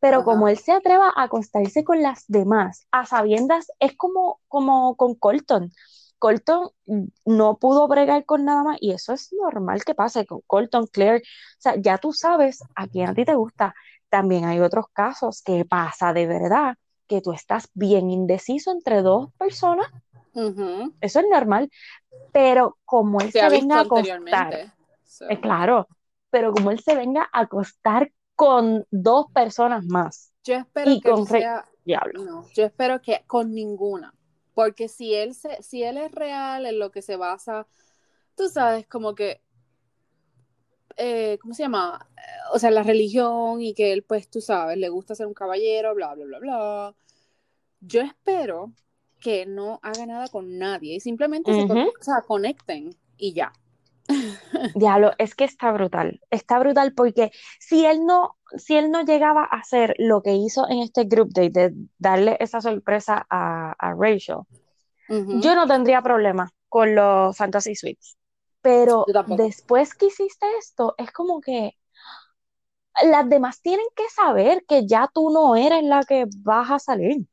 pero 0.00 0.18
Ajá. 0.18 0.24
como 0.24 0.48
él 0.48 0.58
se 0.58 0.72
atreva 0.72 1.12
a 1.14 1.24
acostarse 1.24 1.84
con 1.84 2.02
las 2.02 2.24
demás, 2.26 2.86
a 2.90 3.06
sabiendas, 3.06 3.66
es 3.78 3.96
como, 3.96 4.40
como 4.48 4.96
con 4.96 5.14
Colton. 5.14 5.70
Colton 6.24 6.70
no 7.26 7.58
pudo 7.58 7.86
bregar 7.88 8.24
con 8.24 8.44
nada 8.44 8.62
más 8.64 8.78
y 8.80 8.92
eso 8.92 9.12
es 9.12 9.32
normal 9.32 9.84
que 9.84 9.94
pase 9.94 10.24
con 10.26 10.40
Colton, 10.46 10.86
Claire, 10.86 11.18
o 11.18 11.60
sea, 11.60 11.76
ya 11.76 11.98
tú 11.98 12.12
sabes 12.12 12.62
a 12.74 12.86
quién 12.88 13.08
a 13.10 13.14
ti 13.14 13.24
te 13.24 13.34
gusta. 13.34 13.74
También 14.08 14.44
hay 14.46 14.60
otros 14.60 14.86
casos 14.92 15.42
que 15.42 15.64
pasa 15.66 16.12
de 16.14 16.26
verdad, 16.26 16.76
que 17.08 17.20
tú 17.20 17.32
estás 17.32 17.68
bien 17.74 18.10
indeciso 18.10 18.72
entre 18.72 19.02
dos 19.02 19.28
personas, 19.38 19.86
eso 21.00 21.20
es 21.20 21.26
normal, 21.30 21.70
pero 22.32 22.78
como 22.84 23.20
él 23.20 23.30
Se 23.32 23.48
venga 23.50 23.76
a 23.76 23.80
acostar, 23.82 24.72
so. 25.04 25.26
eh, 25.28 25.40
claro, 25.40 25.88
pero 26.30 26.52
como 26.52 26.70
él 26.70 26.80
se 26.80 26.96
venga 26.96 27.28
a 27.32 27.40
acostar 27.40 28.10
con 28.34 28.86
dos 28.90 29.26
personas 29.32 29.84
más, 29.86 30.32
Yo 30.44 30.54
espero 30.54 30.90
y 30.90 31.00
que 31.00 31.10
con 31.10 31.20
no 31.20 31.26
Re- 31.26 31.40
sea, 31.40 31.68
diablo. 31.84 32.20
no, 32.24 32.48
yo 32.54 32.64
espero 32.64 33.00
que 33.02 33.24
con 33.26 33.52
ninguna, 33.52 34.14
porque 34.54 34.88
si 34.88 35.14
él 35.14 35.34
se, 35.34 35.62
si 35.62 35.82
él 35.82 35.98
es 35.98 36.12
real 36.12 36.66
en 36.66 36.78
lo 36.78 36.90
que 36.90 37.02
se 37.02 37.16
basa, 37.16 37.66
tú 38.36 38.48
sabes, 38.48 38.86
como 38.86 39.14
que, 39.14 39.42
eh, 40.96 41.38
¿cómo 41.40 41.54
se 41.54 41.62
llama? 41.64 42.08
O 42.52 42.58
sea, 42.58 42.70
la 42.70 42.82
religión 42.82 43.60
y 43.60 43.74
que 43.74 43.92
él, 43.92 44.02
pues, 44.04 44.28
tú 44.30 44.40
sabes, 44.40 44.78
le 44.78 44.88
gusta 44.88 45.14
ser 45.14 45.26
un 45.26 45.34
caballero, 45.34 45.94
bla, 45.94 46.14
bla, 46.14 46.24
bla, 46.24 46.38
bla. 46.38 46.94
Yo 47.80 48.00
espero 48.02 48.72
que 49.20 49.46
no 49.46 49.80
haga 49.82 50.06
nada 50.06 50.28
con 50.28 50.58
nadie 50.58 50.96
y 50.96 51.00
simplemente 51.00 51.52
se 51.54 51.62
Ujú. 51.62 51.78
o 51.78 52.02
sea, 52.02 52.22
conecten 52.26 52.96
y 53.16 53.32
ya. 53.32 53.52
Diablo, 54.74 55.12
es 55.18 55.34
que 55.34 55.44
está 55.44 55.72
brutal, 55.72 56.20
está 56.30 56.58
brutal 56.58 56.92
porque 56.94 57.30
si 57.58 57.86
él 57.86 58.04
no, 58.04 58.36
si 58.56 58.76
él 58.76 58.90
no 58.90 59.02
llegaba 59.02 59.42
a 59.44 59.58
hacer 59.58 59.94
lo 59.98 60.22
que 60.22 60.34
hizo 60.34 60.68
en 60.68 60.80
este 60.80 61.04
group 61.04 61.32
date 61.32 61.50
de 61.50 61.74
darle 61.98 62.36
esa 62.40 62.60
sorpresa 62.60 63.26
a, 63.30 63.74
a 63.78 63.94
Rachel, 63.94 64.38
yo 65.08 65.54
no 65.54 65.66
tendría 65.66 66.02
problema 66.02 66.50
con 66.68 66.94
los 66.94 67.36
Fantasy 67.36 67.74
Suites. 67.74 68.16
Pero 68.62 69.04
después 69.36 69.94
que 69.94 70.06
hiciste 70.06 70.46
esto, 70.58 70.94
es 70.96 71.10
como 71.12 71.40
que 71.40 71.76
las 73.02 73.28
demás 73.28 73.60
tienen 73.60 73.86
que 73.94 74.08
saber 74.08 74.64
que 74.66 74.86
ya 74.86 75.10
tú 75.12 75.30
no 75.30 75.56
eres 75.56 75.84
la 75.84 76.02
que 76.04 76.24
vas 76.38 76.70
a 76.70 76.78
salir. 76.78 77.26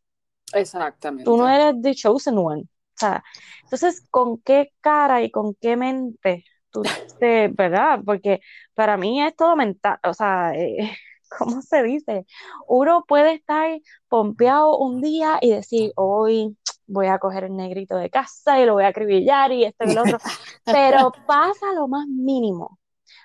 Exactamente. 0.54 1.24
Tú 1.24 1.38
no 1.38 1.48
eres 1.48 1.82
the 1.82 1.96
chosen 1.96 2.38
one. 2.38 2.64
O 2.64 2.98
sea, 2.98 3.24
entonces, 3.64 4.06
¿con 4.10 4.40
qué 4.40 4.74
cara 4.82 5.24
y 5.24 5.32
con 5.32 5.56
qué 5.56 5.78
mente 5.78 6.44
tú 6.72 6.84
te, 7.20 7.50
verdad? 7.50 8.00
Porque 8.06 8.42
para 8.74 8.98
mí 8.98 9.22
es 9.22 9.36
todo 9.36 9.56
mental, 9.56 10.00
o 10.04 10.14
sea, 10.14 10.54
eh, 10.56 10.92
¿cómo 11.38 11.62
se 11.62 11.84
dice? 11.84 12.26
Uno 12.68 13.06
puede 13.08 13.34
estar 13.34 13.80
pompeado 14.08 14.78
un 14.78 15.02
día 15.02 15.38
y 15.42 15.52
decir, 15.52 15.92
hoy 15.96 16.58
voy 16.88 17.08
a 17.08 17.20
coger 17.20 17.46
el 17.46 17.56
negrito 17.56 17.96
de 17.96 18.10
casa 18.10 18.60
y 18.60 18.66
lo 18.66 18.74
voy 18.74 18.84
a 18.84 18.88
acribillar 18.88 19.52
y 19.52 19.64
esto 19.66 19.86
y 19.86 19.94
lo 19.94 20.02
otro, 20.02 20.18
pero 20.66 21.12
pasa 21.26 21.74
lo 21.74 21.88
más 21.88 22.08
mínimo, 22.08 22.80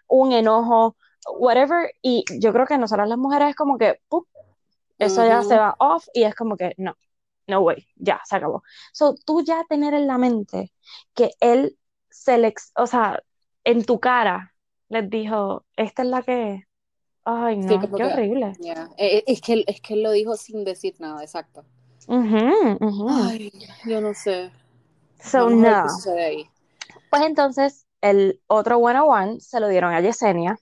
un 0.07 0.32
enojo, 0.32 0.97
whatever, 1.38 1.90
y 2.03 2.24
yo 2.38 2.53
creo 2.53 2.66
que 2.66 2.78
nosotras 2.78 3.09
las 3.09 3.18
mujeres 3.18 3.51
es 3.51 3.57
como 3.57 3.78
que, 3.78 4.01
¡pup! 4.09 4.28
eso 4.99 5.26
ya 5.26 5.42
se 5.42 5.57
va 5.57 5.74
off 5.78 6.07
y 6.14 6.22
es 6.22 6.34
como 6.34 6.57
que 6.57 6.74
no, 6.78 6.97
no 7.47 7.61
way, 7.61 7.86
ya 7.97 8.20
se 8.24 8.36
acabó. 8.36 8.62
So, 8.92 9.14
tú 9.24 9.42
ya 9.42 9.64
tener 9.68 9.94
en 9.94 10.07
la 10.07 10.18
mente 10.18 10.72
que 11.14 11.32
él 11.40 11.78
se 12.11 12.38
le, 12.38 12.55
o 12.76 12.86
sea, 12.86 13.22
en 13.66 13.84
tu 13.84 13.98
cara 14.00 14.54
les 14.88 15.10
dijo, 15.10 15.64
esta 15.76 16.02
es 16.02 16.08
la 16.08 16.22
que, 16.22 16.66
ay 17.24 17.58
no, 17.58 17.80
qué 17.80 17.88
que- 17.90 18.04
horrible. 18.04 18.52
Ya. 18.60 18.88
Eh, 18.96 19.24
es, 19.26 19.40
que, 19.40 19.52
él- 19.54 19.64
es 19.66 19.80
que 19.80 19.94
él 19.94 20.02
lo 20.04 20.12
dijo 20.12 20.36
sin 20.36 20.64
decir 20.64 20.94
nada, 21.00 21.22
exacto. 21.22 21.64
Ay, 22.08 23.52
yo 23.84 24.00
no 24.00 24.14
sé. 24.14 24.52
So, 25.20 25.50
no. 25.50 25.84
ahí. 26.16 26.48
Pues 27.10 27.22
entonces, 27.22 27.86
el 28.00 28.40
otro 28.46 28.78
one-on-one 28.78 29.40
se 29.40 29.58
lo 29.58 29.66
dieron 29.66 29.92
a 29.92 30.00
Yesenia. 30.00 30.56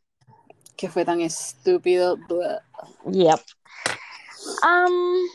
Que 0.74 0.88
fue 0.88 1.04
tan 1.04 1.20
estúpido. 1.20 2.16
Blah. 2.28 2.62
Yep. 3.10 3.40
Um, 4.62 5.26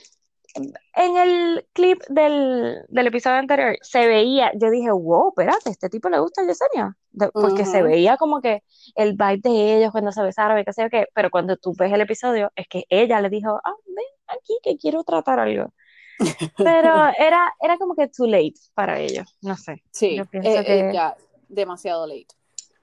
en 0.95 1.17
el 1.17 1.67
clip 1.73 2.01
del, 2.09 2.83
del 2.87 3.07
episodio 3.07 3.37
anterior 3.37 3.77
se 3.81 4.07
veía, 4.07 4.51
yo 4.55 4.69
dije, 4.69 4.91
wow, 4.91 5.29
espérate, 5.29 5.69
este 5.69 5.89
tipo 5.89 6.09
le 6.09 6.19
gusta 6.19 6.41
a 6.41 6.45
Yesenia. 6.45 6.95
De- 7.11 7.29
porque 7.31 7.65
se 7.65 7.81
veía 7.81 8.17
como 8.17 8.41
que 8.41 8.63
el 8.95 9.13
vibe 9.13 9.39
de 9.43 9.77
ellos 9.77 9.91
cuando 9.91 10.11
se 10.11 10.21
besaron 10.21 10.59
y 10.59 10.65
qué 10.65 10.73
sé 10.73 10.83
yo 10.83 10.89
qué, 10.89 11.05
pero 11.13 11.29
cuando 11.31 11.57
tú 11.57 11.73
ves 11.77 11.91
el 11.91 12.01
episodio, 12.01 12.51
es 12.55 12.67
que 12.67 12.85
ella 12.89 13.21
le 13.21 13.29
dijo, 13.29 13.59
ah, 13.63 13.73
ven 13.87 14.05
aquí 14.27 14.57
que 14.63 14.77
quiero 14.77 15.03
tratar 15.03 15.39
algo. 15.39 15.73
Pero 16.57 17.07
era, 17.17 17.53
era 17.61 17.77
como 17.77 17.95
que 17.95 18.09
too 18.09 18.27
late 18.27 18.53
para 18.73 18.99
ellos, 18.99 19.33
no 19.41 19.55
sé. 19.55 19.81
Sí, 19.91 20.17
Yo 20.17 20.25
pienso 20.25 20.49
eh, 20.49 20.89
eh, 20.89 20.91
ya, 20.93 21.15
demasiado 21.47 22.05
late. 22.05 22.27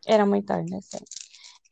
era 0.07 0.25
muy 0.25 0.43
tarde, 0.43 0.81
sí. 0.81 0.99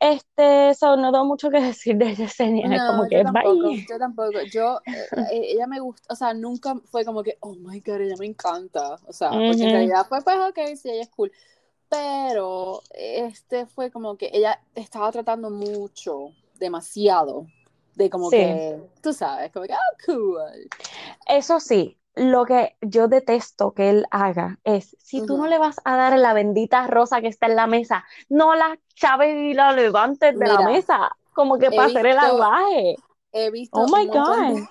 Este, 0.00 0.74
so, 0.74 0.96
no 0.96 1.10
tengo 1.12 1.24
mucho 1.24 1.50
que 1.50 1.60
decir 1.74 1.96
de 1.96 2.14
Yesenia, 2.14 2.66
es 2.74 2.82
como 2.82 3.04
No, 3.04 3.08
que 3.08 3.16
yo 3.18 3.22
tampoco, 3.24 3.68
bye. 3.68 3.86
yo 3.88 3.98
tampoco. 3.98 4.40
Yo, 4.52 4.80
eh, 4.86 5.06
eh, 5.32 5.40
ella 5.52 5.66
me 5.66 5.80
gusta, 5.80 6.12
o 6.12 6.16
sea, 6.16 6.34
nunca 6.34 6.74
fue 6.90 7.04
como 7.04 7.22
que, 7.22 7.36
oh 7.40 7.54
my 7.54 7.80
god, 7.80 8.00
ella 8.00 8.16
me 8.18 8.26
encanta. 8.26 8.96
O 9.06 9.12
sea, 9.12 9.30
porque 9.30 9.62
en 9.62 9.70
realidad 9.72 10.06
fue, 10.08 10.20
pues, 10.22 10.36
ok, 10.36 10.58
sí, 10.76 10.90
ella 10.90 11.02
es 11.02 11.08
cool. 11.10 11.32
Pero 11.88 12.82
este 12.90 13.66
fue 13.66 13.90
como 13.90 14.16
que 14.16 14.30
ella 14.32 14.60
estaba 14.74 15.12
tratando 15.12 15.50
mucho, 15.50 16.30
demasiado, 16.58 17.46
de 17.94 18.10
como 18.10 18.30
Sí. 18.30 18.36
que, 18.36 18.80
tú 19.00 19.12
sabes, 19.12 19.52
como 19.52 19.66
que, 19.66 19.74
oh, 19.74 19.96
cool. 20.06 20.68
Eso 21.28 21.60
sí, 21.60 21.96
lo 22.14 22.44
que 22.44 22.76
yo 22.80 23.08
detesto 23.08 23.72
que 23.72 23.90
él 23.90 24.06
haga 24.10 24.58
es, 24.64 24.96
si 25.00 25.24
tú 25.26 25.36
no 25.36 25.46
le 25.46 25.58
vas 25.58 25.80
a 25.84 25.96
dar 25.96 26.18
la 26.18 26.32
bendita 26.32 26.86
rosa 26.86 27.20
que 27.20 27.28
está 27.28 27.46
en 27.46 27.56
la 27.56 27.66
mesa, 27.66 28.04
no 28.28 28.54
la 28.54 28.78
chaves 28.94 29.36
y 29.36 29.54
la 29.54 29.72
levantes 29.72 30.38
de 30.38 30.46
la 30.46 30.62
mesa, 30.62 31.10
como 31.32 31.58
que 31.58 31.70
para 31.70 31.86
hacer 31.86 32.06
el 32.06 32.18
aguaje. 32.18 32.96
He 33.32 33.50
visto 33.50 33.80
Oh 33.80 33.86
my 33.86 34.06
God. 34.06 34.64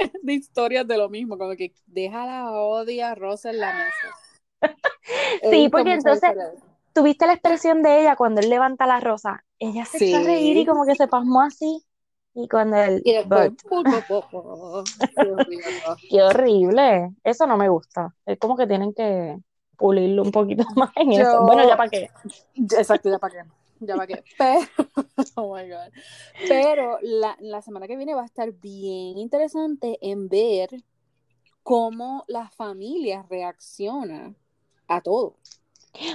de, 0.00 0.10
de 0.22 0.32
historias 0.32 0.86
de 0.86 0.98
lo 0.98 1.08
mismo, 1.08 1.38
como 1.38 1.54
que 1.54 1.72
deja 1.86 2.26
la 2.26 2.50
odia 2.50 3.14
rosa 3.14 3.50
en 3.50 3.60
la 3.60 3.72
mesa. 3.72 4.16
Sí, 5.50 5.68
porque 5.68 5.94
entonces 5.94 6.32
tuviste 6.92 7.26
la 7.26 7.32
expresión 7.34 7.82
de 7.82 8.00
ella 8.00 8.16
cuando 8.16 8.40
él 8.40 8.50
levanta 8.50 8.86
la 8.86 9.00
rosa. 9.00 9.44
Ella 9.58 9.84
se 9.84 9.98
echó 9.98 10.16
a 10.16 10.20
reír 10.20 10.56
y 10.56 10.60
Sí. 10.60 10.66
como 10.66 10.84
que 10.86 10.94
se 10.94 11.08
pasmó 11.08 11.40
así. 11.42 11.84
Y 12.34 12.48
cuando 12.48 12.76
él, 12.76 13.02
Y 13.04 13.12
después, 13.12 13.52
qué 16.10 16.22
horrible. 16.22 17.10
Eso 17.24 17.46
no 17.46 17.56
me 17.56 17.68
gusta. 17.68 18.14
Es 18.26 18.38
como 18.38 18.56
que 18.56 18.66
tienen 18.66 18.92
que 18.94 19.38
pulirlo 19.76 20.22
un 20.22 20.32
poquito 20.32 20.64
más 20.76 20.90
en 20.96 21.12
eso. 21.12 21.40
Yo- 21.40 21.44
Bueno, 21.44 21.66
ya 21.66 21.76
para 21.76 21.90
qué. 21.90 22.10
Exacto, 22.54 23.10
ya 23.10 23.18
para 23.18 23.42
qué. 23.42 23.48
Ya 23.80 23.94
para 23.96 24.06
qué. 24.06 24.24
Pero, 24.38 24.60
oh 25.36 25.54
my 25.54 25.68
God. 25.68 25.92
Pero 26.48 26.98
la, 27.02 27.36
la 27.40 27.62
semana 27.62 27.86
que 27.86 27.96
viene 27.96 28.14
va 28.14 28.22
a 28.22 28.26
estar 28.26 28.50
bien 28.52 29.18
interesante 29.18 29.98
en 30.00 30.28
ver 30.28 30.70
cómo 31.62 32.24
las 32.28 32.54
familias 32.54 33.28
reaccionan 33.28 34.36
a 34.88 35.00
todo. 35.00 35.36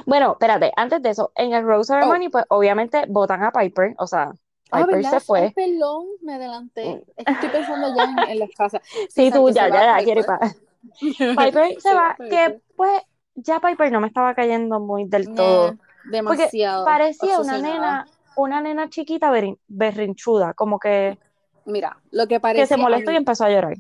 Bueno, 0.06 0.32
espérate, 0.32 0.72
antes 0.76 1.02
de 1.04 1.10
eso, 1.10 1.32
en 1.36 1.54
el 1.54 1.64
Rose 1.64 1.94
Ceremony, 1.94 2.30
pues 2.32 2.46
obviamente 2.50 3.04
votan 3.08 3.44
a 3.44 3.52
Piper, 3.52 3.94
o 4.00 4.08
sea, 4.08 4.34
Piper 4.72 4.96
¿verdad? 4.96 5.12
se 5.12 5.20
fue. 5.20 5.40
Ay, 5.42 5.52
perdón, 5.52 6.06
me 6.22 6.34
adelanté. 6.34 7.04
Que 7.18 7.32
estoy 7.32 7.50
pensando 7.50 7.96
ya 7.96 8.04
en, 8.04 8.32
en 8.32 8.40
las 8.40 8.50
casas. 8.52 8.82
Sí, 9.10 9.32
tú 9.32 9.50
ya, 9.50 9.70
ya, 9.70 9.98
ya, 10.00 10.04
quiere 10.04 10.22
Piper. 10.24 10.40
pa- 10.40 10.56
Piper 11.46 11.82
se 11.82 11.94
va, 11.94 12.16
Piper. 12.18 12.30
que 12.30 12.60
pues 12.76 13.02
ya 13.36 13.60
Piper 13.60 13.92
no 13.92 14.00
me 14.02 14.08
estaba 14.08 14.34
cayendo 14.36 14.80
muy 14.80 15.06
del 15.06 15.34
todo, 15.34 15.68
porque 15.76 16.10
demasiado. 16.12 16.86
parecía 16.86 17.40
una 17.40 17.58
nena, 17.60 18.08
una 18.36 18.62
nena 18.62 18.90
chiquita 18.90 19.32
berrin- 19.32 19.58
berrinchuda, 19.68 20.54
como 20.54 20.80
que, 20.80 21.18
Mira, 21.66 21.98
lo 22.12 22.24
que 22.28 22.36
que 22.36 22.40
parece 22.40 22.68
se 22.68 22.78
molestó 22.78 23.12
y 23.12 23.16
empezó 23.16 23.46
a 23.46 23.50
llorar. 23.50 23.76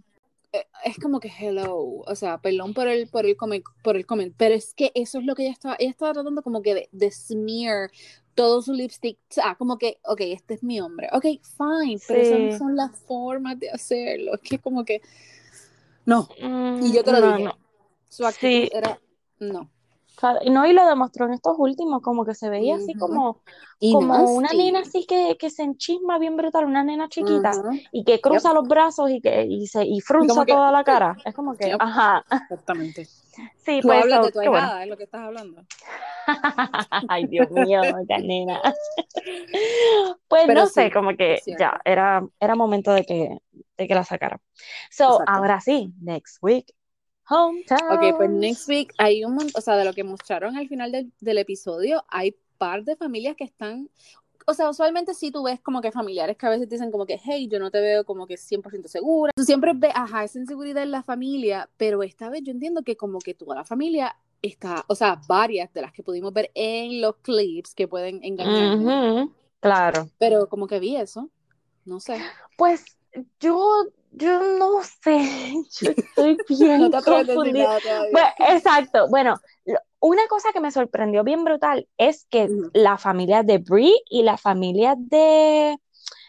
es 0.84 0.98
como 1.00 1.20
que 1.20 1.32
hello, 1.40 1.76
o 2.06 2.16
sea, 2.16 2.38
perdón 2.40 2.74
por 2.74 2.88
el 2.88 3.08
por 3.08 3.26
el 3.26 3.36
comment, 3.38 3.64
por 3.84 3.96
el 3.96 4.06
comment, 4.06 4.34
pero 4.38 4.56
es 4.56 4.74
que 4.74 4.92
eso 4.96 5.20
es 5.20 5.26
lo 5.26 5.36
que 5.36 5.44
ella 5.44 5.54
estaba, 5.54 5.76
ella 5.80 5.90
estaba 5.92 6.14
tratando 6.14 6.42
como 6.42 6.62
que 6.62 6.74
de, 6.76 6.90
de 6.92 7.12
smear 7.12 7.90
todo 8.38 8.62
su 8.62 8.74
lipstick, 8.74 9.20
sea, 9.30 9.56
como 9.56 9.78
que, 9.78 10.00
ok, 10.06 10.22
este 10.22 10.54
es 10.56 10.64
mi 10.64 10.80
hombre, 10.82 11.10
ok, 11.14 11.26
fine, 11.58 12.00
pero 12.08 12.22
esas 12.22 12.40
Sí. 12.40 12.58
son 12.58 12.78
las 12.78 12.98
formas 13.02 13.60
de 13.60 13.72
hacerlo, 13.72 14.36
es 14.36 14.42
que 14.42 14.60
como 14.60 14.86
que, 14.86 15.02
no, 16.06 16.28
Mm, 16.42 16.86
y 16.86 16.94
yo 16.94 17.04
te 17.04 17.12
lo 17.12 17.22
no, 17.22 17.32
dije, 17.34 17.44
no. 17.46 17.58
su 18.10 18.26
actitud 18.26 18.48
Sí. 18.48 18.70
era, 18.72 19.00
no, 19.40 19.70
No, 20.50 20.66
y 20.66 20.74
lo 20.74 20.88
demostró 20.88 21.26
en 21.28 21.34
estos 21.34 21.56
últimos, 21.60 22.02
como 22.02 22.26
que 22.26 22.34
se 22.34 22.50
veía 22.50 22.76
así 22.76 22.96
como, 22.96 23.42
y 23.80 23.94
como 23.94 24.36
una 24.36 24.50
nena 24.54 24.80
así 24.80 25.06
que, 25.06 25.38
que 25.40 25.50
se 25.52 25.64
enchisma 25.64 26.18
bien 26.18 26.36
brutal, 26.38 26.66
una 26.66 26.84
nena 26.84 27.08
chiquita. 27.08 27.52
Y 27.92 28.04
que 28.04 28.20
cruza 28.20 28.54
los 28.54 28.68
brazos 28.68 29.12
y 29.12 29.22
que 29.22 29.46
y 29.46 29.68
se 29.68 29.86
y 29.86 30.02
frunza 30.02 30.46
que- 30.46 30.54
toda 30.54 30.72
la 30.72 30.84
cara. 30.86 31.18
Es 31.24 31.36
como 31.36 31.56
que, 31.56 31.68
Yep. 31.70 31.82
ajá. 31.82 32.26
Exactamente. 32.32 33.08
Sí, 33.58 33.82
Tú 33.82 33.88
pues 33.88 34.04
hablas 34.04 34.20
so, 34.20 34.26
de 34.26 34.32
tu 34.32 34.40
bueno. 34.40 34.56
ahijada, 34.56 34.84
es 34.84 34.90
lo 34.90 34.98
que 34.98 35.04
estás 35.04 35.22
hablando. 35.22 35.66
Ay, 37.10 37.26
Dios 37.28 37.50
mío, 37.52 37.82
nena. 38.08 38.62
Pues 40.28 40.44
Pero 40.46 40.62
no 40.62 40.68
sí, 40.68 40.74
sé, 40.74 40.92
como 40.92 41.16
que 41.16 41.42
ya 41.58 41.80
era, 41.86 42.26
era 42.40 42.56
momento 42.56 42.92
de 42.94 43.04
que, 43.06 43.38
de 43.78 43.88
que 43.88 43.96
la 43.96 44.04
sacara. 44.04 44.40
So, 44.90 45.12
Exacto. 45.12 45.32
ahora 45.32 45.62
sí, 45.62 45.94
next 46.02 46.38
week, 46.42 46.74
hometown. 47.30 47.92
Ok, 47.92 48.18
pues 48.18 48.30
next 48.30 48.68
week 48.68 48.94
hay 48.98 49.24
un 49.24 49.36
montón, 49.36 49.54
o 49.56 49.62
sea, 49.62 49.76
de 49.76 49.86
lo 49.86 49.94
que 49.94 50.04
mostraron 50.04 50.58
al 50.58 50.68
final 50.68 50.92
del, 50.92 51.12
del 51.20 51.38
episodio, 51.38 52.04
hay 52.10 52.36
par 52.58 52.84
de 52.84 52.96
familias 52.96 53.36
que 53.36 53.44
están, 53.44 53.90
o 54.48 54.54
sea, 54.54 54.70
usualmente 54.70 55.14
sí 55.14 55.30
tú 55.30 55.44
ves 55.44 55.60
como 55.60 55.82
que 55.82 55.92
familiares 55.92 56.38
que 56.38 56.46
a 56.46 56.50
veces 56.50 56.70
dicen 56.70 56.90
como 56.90 57.06
que, 57.06 57.20
hey, 57.24 57.50
yo 57.52 57.60
no 57.60 57.70
te 57.70 57.82
veo 57.82 58.06
como 58.06 58.26
que 58.26 58.38
100% 58.38 58.88
segura. 58.88 59.34
Tú 59.36 59.44
siempre 59.44 59.74
ves, 59.76 59.92
ajá, 59.94 60.24
esa 60.24 60.40
inseguridad 60.40 60.84
en 60.84 60.92
la 60.92 61.04
familia, 61.04 61.70
pero 61.76 62.02
esta 62.02 62.30
vez 62.30 62.42
yo 62.44 62.52
entiendo 62.52 62.82
que 62.82 62.96
como 62.96 63.20
que 63.20 63.34
toda 63.34 63.56
la 63.56 63.66
familia 63.66 64.16
está, 64.42 64.86
o 64.88 64.96
sea, 64.96 65.20
varias 65.28 65.74
de 65.74 65.82
las 65.82 65.92
que 65.92 66.02
pudimos 66.02 66.32
ver 66.32 66.50
en 66.56 67.02
los 67.02 67.18
clips 67.18 67.76
que 67.76 67.88
pueden 67.90 68.24
engañarnos, 68.24 69.26
Ujú, 69.26 69.34
claro. 69.60 70.10
pero 70.18 70.48
como 70.48 70.68
que 70.68 70.80
vi 70.80 70.96
eso, 70.96 71.30
no 71.86 72.00
sé. 72.00 72.22
Pues 72.58 72.86
yo, 73.42 73.84
yo 74.12 74.58
no 74.58 74.82
sé, 75.04 75.20
yo 75.82 75.92
estoy 75.92 76.38
bien 76.48 76.80
No 76.82 76.90
te 76.90 77.02
confundida. 77.04 77.80
Bueno, 78.12 78.28
exacto. 78.50 79.08
Bueno, 79.10 79.36
lo- 79.66 79.80
una 80.00 80.28
cosa 80.28 80.52
que 80.54 80.60
me 80.62 80.72
sorprendió 80.72 81.24
bien 81.24 81.44
brutal 81.44 81.88
es 81.98 82.26
que 82.30 82.46
Ujú. 82.46 82.72
la 82.74 82.98
familia 82.98 83.44
de 83.44 83.58
Brie 83.60 83.94
y 84.10 84.24
la 84.24 84.38
familia 84.38 84.96
de 84.98 85.78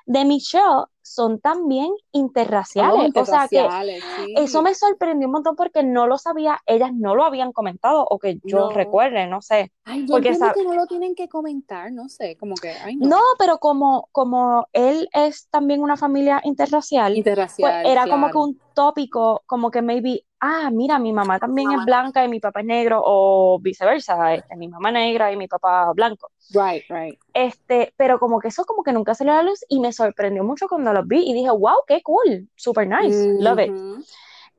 de 0.07 0.25
Michelle 0.25 0.87
son 1.03 1.41
también 1.41 1.91
interraciales. 2.12 2.93
Oh, 2.95 3.21
o 3.21 3.25
sea 3.27 3.49
que 3.51 3.59
interraciales, 3.59 4.05
sí. 4.16 4.35
eso 4.37 4.62
me 4.62 4.75
sorprendió 4.75 5.29
un 5.29 5.33
montón 5.33 5.57
porque 5.57 5.83
no 5.83 6.07
lo 6.07 6.19
sabía, 6.19 6.59
ellas 6.66 6.93
no 6.95 7.14
lo 7.14 7.25
habían 7.25 7.53
comentado 7.53 8.07
o 8.09 8.19
que 8.19 8.41
yo 8.45 8.69
No. 8.69 8.71
recuerde, 8.71 9.27
no 9.27 9.43
sé. 9.43 9.73
Ay, 9.85 10.07
yo 10.07 10.14
porque 10.14 10.31
que 10.31 10.64
no 10.64 10.75
lo 10.75 10.87
tienen 10.87 11.14
que 11.14 11.29
comentar, 11.29 11.93
no 11.93 12.09
sé, 12.09 12.37
como 12.37 12.55
que, 12.57 12.71
ay, 12.71 12.97
no. 12.97 13.09
No, 13.09 13.21
pero 13.39 13.59
como, 13.59 14.09
como 14.12 14.66
él 14.73 15.09
es 15.12 15.49
también 15.51 15.83
una 15.83 15.97
familia 15.97 16.41
interracial, 16.45 17.12
pues 17.12 17.16
Interracial, 17.19 17.85
era 17.85 18.07
como 18.09 18.27
que 18.27 18.39
claro. 18.39 18.45
un 18.49 18.61
tópico, 18.75 19.43
como 19.47 19.71
que 19.71 19.83
maybe, 19.83 20.25
ah, 20.41 20.70
mira, 20.70 20.99
mi 20.99 21.12
mamá 21.12 21.39
también 21.39 21.72
es 21.72 21.84
blanca 21.84 22.24
y 22.24 22.28
mi 22.28 22.41
papá 22.41 22.61
es 22.61 22.66
negro, 22.66 23.03
o 23.05 23.59
viceversa, 23.61 24.34
este, 24.34 24.57
mi 24.57 24.68
mamá 24.68 24.91
negra 24.91 25.32
y 25.32 25.36
mi 25.36 25.49
papá 25.49 25.93
blanco. 25.93 26.30
Right, 26.51 26.84
right. 26.89 27.18
Este, 27.32 27.93
pero 27.97 28.18
como 28.18 28.41
que 28.41 28.49
eso 28.49 28.64
como 28.64 28.82
que 28.82 28.93
nunca 28.93 29.14
salió 29.14 29.32
a 29.32 29.36
la 29.36 29.43
luz 29.43 29.64
y 29.68 29.80
me 29.80 29.93
sorprendió 29.93 30.45
mucho 30.45 30.68
cuando 30.68 30.93
los 30.93 31.07
vi 31.07 31.28
y 31.28 31.34
dije, 31.34 31.51
wow, 31.51 31.82
qué 31.86 32.03
cool, 32.03 32.49
super 32.57 32.86
nice, 32.86 33.34
love 33.41 33.61
it. 33.61 33.70
Ujú. 33.70 34.05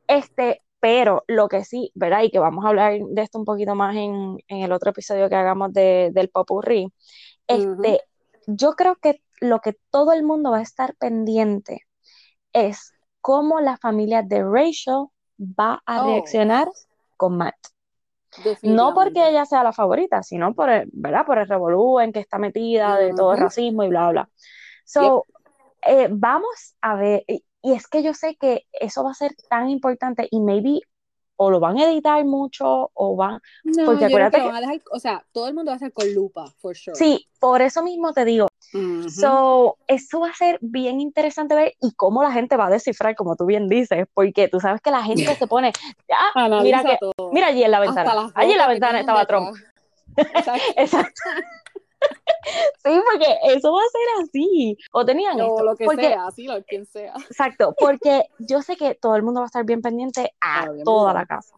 Este, 0.07 0.61
pero 0.79 1.23
lo 1.27 1.47
que 1.47 1.63
sí, 1.63 1.91
¿verdad? 1.95 2.23
Y 2.23 2.31
que 2.31 2.39
vamos 2.39 2.65
a 2.65 2.69
hablar 2.69 2.93
de 2.99 3.21
esto 3.21 3.37
un 3.39 3.45
poquito 3.45 3.75
más 3.75 3.95
en, 3.95 4.37
en 4.47 4.61
el 4.61 4.71
otro 4.71 4.91
episodio 4.91 5.29
que 5.29 5.35
hagamos 5.35 5.73
de, 5.73 6.11
del 6.13 6.29
popurrí. 6.29 6.91
Este, 7.47 8.01
yo 8.47 8.73
creo 8.73 8.95
que 8.95 9.21
lo 9.41 9.59
que 9.59 9.75
todo 9.89 10.13
el 10.13 10.23
mundo 10.23 10.51
va 10.51 10.59
a 10.59 10.63
estar 10.63 10.95
pendiente 10.95 11.81
es 12.53 12.93
cómo 13.21 13.59
la 13.59 13.77
familia 13.77 14.21
de 14.23 14.43
Rachel 14.43 15.07
va 15.39 15.81
a 15.85 16.01
Oh. 16.03 16.07
reaccionar 16.07 16.67
con 17.17 17.37
Matt. 17.37 17.55
No 18.61 18.93
porque 18.93 19.27
ella 19.29 19.45
sea 19.45 19.63
la 19.63 19.73
favorita, 19.73 20.21
sino 20.23 20.53
por 20.53 20.69
el, 20.69 20.89
¿verdad? 20.93 21.25
Por 21.25 21.39
el 21.39 21.47
revolú 21.47 21.99
en 21.99 22.11
que 22.13 22.19
está 22.19 22.37
metida 22.37 22.97
de 22.97 23.13
todo 23.13 23.33
el 23.33 23.39
racismo 23.39 23.83
y 23.83 23.89
bla, 23.89 24.09
bla. 24.11 24.29
So, 24.85 25.25
eh, 25.85 26.07
vamos 26.11 26.75
a 26.81 26.95
ver, 26.95 27.23
y 27.27 27.73
es 27.73 27.87
que 27.87 28.03
yo 28.03 28.13
sé 28.13 28.35
que 28.35 28.67
eso 28.71 29.03
va 29.03 29.11
a 29.11 29.15
ser 29.15 29.31
tan 29.49 29.69
importante 29.69 30.27
y 30.29 30.39
maybe 30.41 30.81
o 31.41 31.49
lo 31.49 31.61
van 31.61 31.77
a 31.77 31.85
editar 31.89 32.23
mucho 32.25 32.91
o 32.93 33.15
van, 33.15 33.39
No, 33.63 33.85
porque 33.85 34.05
acuérdate 34.05 34.37
que 34.37 34.43
lo 34.43 34.43
que- 34.43 34.51
van 34.51 34.55
a 34.57 34.59
dejar, 34.67 34.81
o 34.91 34.99
sea, 34.99 35.25
todo 35.31 35.47
el 35.47 35.53
mundo 35.53 35.69
va 35.71 35.75
a 35.75 35.77
estar 35.77 35.93
con 35.93 36.13
lupa, 36.13 36.51
for 36.59 36.75
sure. 36.75 36.95
sí, 36.97 37.27
por 37.39 37.61
eso 37.61 37.81
mismo 37.81 38.11
te 38.11 38.25
digo, 38.25 38.47
Ujú. 38.73 39.09
So, 39.09 39.77
eso 39.87 40.19
va 40.19 40.29
a 40.29 40.33
ser 40.33 40.59
bien 40.61 40.99
interesante 40.99 41.55
ver 41.55 41.73
y 41.81 41.91
cómo 41.95 42.21
la 42.21 42.31
gente 42.31 42.55
va 42.55 42.67
a 42.67 42.69
descifrar, 42.69 43.15
como 43.15 43.35
tú 43.35 43.45
bien 43.45 43.67
dices, 43.67 44.05
porque 44.13 44.47
tú 44.47 44.59
sabes 44.59 44.79
que 44.81 44.91
la 44.91 45.01
gente 45.01 45.33
se 45.35 45.47
pone, 45.47 45.71
ah, 46.35 46.59
mira 46.61 46.83
que, 46.83 46.97
todo. 46.99 47.31
mira 47.31 47.47
allí 47.47 47.63
en 47.63 47.71
la 47.71 47.79
ventana, 47.79 48.31
allí 48.35 48.51
en 48.51 48.57
la 48.57 48.67
ventana 48.67 48.99
estaba 48.99 49.25
Trump. 49.25 49.55
Exacto. 50.75 51.21
Sí, 52.83 52.91
porque 53.11 53.37
eso 53.43 53.71
va 53.73 53.79
a 53.79 53.89
ser 53.89 54.23
así. 54.23 54.77
O 54.93 55.05
tenían 55.05 55.39
O 55.41 55.47
esto. 55.47 55.63
lo 55.63 55.75
que 55.75 55.85
porque, 55.85 56.07
sea, 56.09 56.31
sí, 56.31 56.47
lo 56.47 56.63
quien 56.63 56.85
sea. 56.85 57.13
Exacto, 57.29 57.75
porque 57.79 58.23
yo 58.39 58.61
sé 58.61 58.75
que 58.77 58.95
todo 58.95 59.15
el 59.15 59.23
mundo 59.23 59.41
va 59.41 59.45
a 59.45 59.47
estar 59.47 59.65
bien 59.65 59.81
pendiente 59.81 60.33
a 60.41 60.61
Obviamente. 60.61 60.83
toda 60.85 61.13
la 61.13 61.25
casa. 61.25 61.55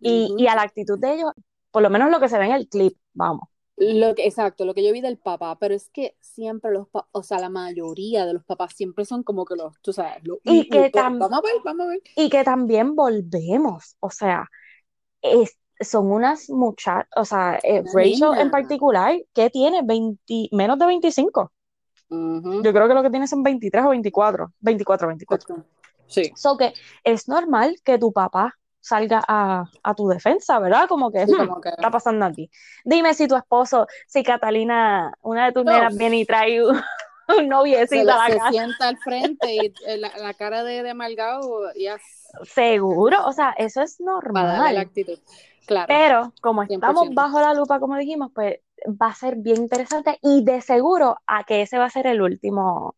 Y, 0.00 0.26
Ujú. 0.26 0.38
y 0.38 0.46
a 0.46 0.54
la 0.54 0.62
actitud 0.62 0.98
de 0.98 1.14
ellos, 1.14 1.32
por 1.70 1.82
lo 1.82 1.90
menos 1.90 2.10
lo 2.10 2.20
que 2.20 2.28
se 2.28 2.38
ve 2.38 2.46
en 2.46 2.52
el 2.52 2.68
clip, 2.68 2.96
vamos. 3.12 3.48
Lo 3.76 4.14
que, 4.14 4.26
exacto, 4.26 4.64
lo 4.66 4.74
que 4.74 4.84
yo 4.84 4.92
vi 4.92 5.00
del 5.00 5.16
papá, 5.18 5.56
pero 5.58 5.74
es 5.74 5.88
que 5.88 6.14
siempre 6.20 6.70
los 6.70 6.88
papás, 6.88 7.08
o 7.12 7.22
sea, 7.22 7.38
la 7.38 7.48
mayoría 7.48 8.26
de 8.26 8.34
los 8.34 8.44
papás 8.44 8.74
siempre 8.76 9.06
son 9.06 9.22
como 9.22 9.46
que 9.46 9.56
los, 9.56 9.74
tú 9.80 9.92
sabes, 9.92 10.22
los 10.22 10.38
Y 10.44 10.68
que 10.68 10.90
pero 10.92 11.04
tam- 11.06 11.18
vamos 11.18 11.38
a 11.38 11.40
ver, 11.40 11.52
vamos 11.64 11.86
a 11.86 11.88
ver. 11.90 12.00
Y 12.16 12.28
que 12.28 12.44
también 12.44 12.94
volvemos, 12.94 13.96
o 14.00 14.10
sea, 14.10 14.46
es- 15.22 15.56
son 15.80 16.10
unas 16.12 16.48
muchachas, 16.50 17.08
o 17.16 17.24
sea, 17.24 17.58
eh, 17.62 17.82
Rachel 17.94 18.38
en 18.38 18.50
particular, 18.50 19.14
que 19.34 19.50
tiene 19.50 19.80
20, 19.82 20.48
menos 20.52 20.78
de 20.78 20.86
25. 20.86 21.52
Ujú. 22.10 22.62
Yo 22.62 22.72
creo 22.72 22.88
que 22.88 22.94
lo 22.94 23.02
que 23.02 23.10
tiene 23.10 23.26
son 23.26 23.42
23 23.42 23.84
o 23.84 23.88
24. 23.90 24.52
24, 24.60 25.08
24. 25.08 25.54
Exacto. 25.54 25.70
Sí. 26.06 26.32
So 26.34 26.56
que 26.56 26.72
es 27.04 27.28
normal 27.28 27.76
que 27.84 27.98
tu 27.98 28.12
papá 28.12 28.54
salga 28.80 29.22
a, 29.28 29.64
a 29.82 29.94
tu 29.94 30.08
defensa, 30.08 30.58
¿verdad? 30.58 30.88
Como 30.88 31.12
que, 31.12 31.26
Sí, 31.26 31.32
hmm, 31.32 31.36
como 31.46 31.60
que- 31.60 31.68
¿qué 31.68 31.74
está 31.76 31.90
pasando 31.90 32.24
aquí? 32.26 32.50
Dime 32.84 33.14
si 33.14 33.28
tu 33.28 33.36
esposo, 33.36 33.86
si 34.08 34.22
Catalina, 34.24 35.12
una 35.22 35.46
de 35.46 35.52
tus 35.52 35.64
No. 35.64 35.72
nenas 35.72 35.96
viene 35.96 36.18
y 36.18 36.24
trae 36.24 36.64
un, 36.66 36.74
un 36.76 36.82
Se, 37.36 37.46
noviecito 37.46 38.04
la- 38.04 38.24
a 38.24 38.28
la 38.28 38.34
se 38.34 38.38
casa. 38.38 38.50
sienta 38.50 38.88
al 38.88 38.98
frente 38.98 39.54
y 39.54 39.74
eh, 39.86 39.98
la, 39.98 40.10
la 40.18 40.34
cara 40.34 40.64
de, 40.64 40.82
de 40.82 40.90
amargado 40.90 41.72
ya 41.74 41.98
Seguro, 42.44 43.26
o 43.26 43.32
sea, 43.32 43.50
eso 43.58 43.82
es 43.82 44.00
normal. 44.00 44.74
la 44.74 44.80
actitud. 44.80 45.18
Claro. 45.66 45.86
Pero 45.88 46.32
como 46.40 46.62
estamos 46.62 47.08
100%. 47.08 47.14
bajo 47.14 47.40
la 47.40 47.54
lupa, 47.54 47.78
como 47.78 47.96
dijimos, 47.96 48.30
pues 48.34 48.58
va 48.86 49.08
a 49.08 49.14
ser 49.14 49.36
bien 49.36 49.58
interesante 49.58 50.18
y 50.22 50.42
de 50.44 50.60
seguro 50.60 51.18
a 51.26 51.44
que 51.44 51.62
ese 51.62 51.78
va 51.78 51.84
a 51.84 51.90
ser 51.90 52.06
el 52.06 52.22
último, 52.22 52.96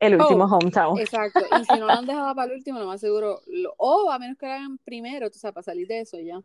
el 0.00 0.20
último 0.20 0.44
Oh, 0.44 0.56
hometown. 0.56 0.98
Exacto. 0.98 1.40
Y 1.60 1.64
si 1.64 1.78
no 1.78 1.86
lo 1.86 1.92
han 1.92 2.06
dejado 2.06 2.34
para 2.34 2.50
el 2.50 2.58
último, 2.58 2.78
lo 2.78 2.86
más 2.86 3.00
seguro. 3.00 3.40
O 3.78 4.10
a 4.10 4.18
menos 4.18 4.38
que 4.38 4.46
lo 4.46 4.52
hagan 4.52 4.78
primero, 4.84 5.30
tú 5.30 5.38
sabes, 5.38 5.54
para 5.54 5.64
salir 5.64 5.86
de 5.86 6.00
eso 6.00 6.18
ya. 6.18 6.40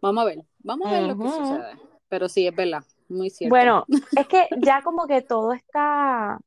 Vamos 0.00 0.22
a 0.22 0.24
ver. 0.24 0.44
Vamos 0.60 0.88
a 0.88 0.92
ver 0.92 1.02
lo 1.02 1.18
que 1.18 1.28
sucede. 1.28 1.78
Pero 2.08 2.28
sí, 2.28 2.46
es 2.46 2.56
verdad. 2.56 2.82
Muy 3.08 3.30
cierto. 3.30 3.50
Bueno, 3.50 3.84
es 4.16 4.26
que 4.26 4.48
ya 4.58 4.82
como 4.82 5.06
que 5.06 5.22
todo 5.22 5.52
está, 5.52 6.40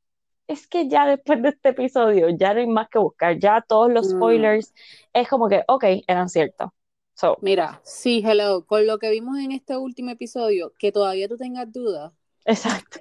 es 0.48 0.68
que 0.68 0.88
ya 0.90 1.06
después 1.08 1.42
de 1.42 1.50
este 1.50 1.70
episodio 1.70 2.30
ya 2.30 2.54
no 2.54 2.60
hay 2.60 2.68
más 2.68 2.90
que 2.90 3.00
buscar, 3.00 3.40
ya 3.40 3.64
todos 3.68 3.92
los 3.92 4.08
Mm. 4.08 4.12
spoilers 4.12 4.74
es 5.14 5.28
como 5.30 5.50
que, 5.50 5.64
ok, 5.68 5.84
eran 6.08 6.30
ciertos. 6.30 6.70
So, 7.16 7.38
Mira, 7.42 7.80
sí, 7.84 8.24
hello. 8.26 8.66
Con 8.66 8.88
lo 8.88 8.98
que 9.00 9.12
vimos 9.12 9.38
en 9.40 9.52
este 9.52 9.78
último 9.78 10.12
episodio, 10.12 10.74
que 10.80 10.92
todavía 10.92 11.28
tú 11.28 11.38
tengas 11.38 11.72
dudas, 11.72 12.12
exacto. 12.46 13.00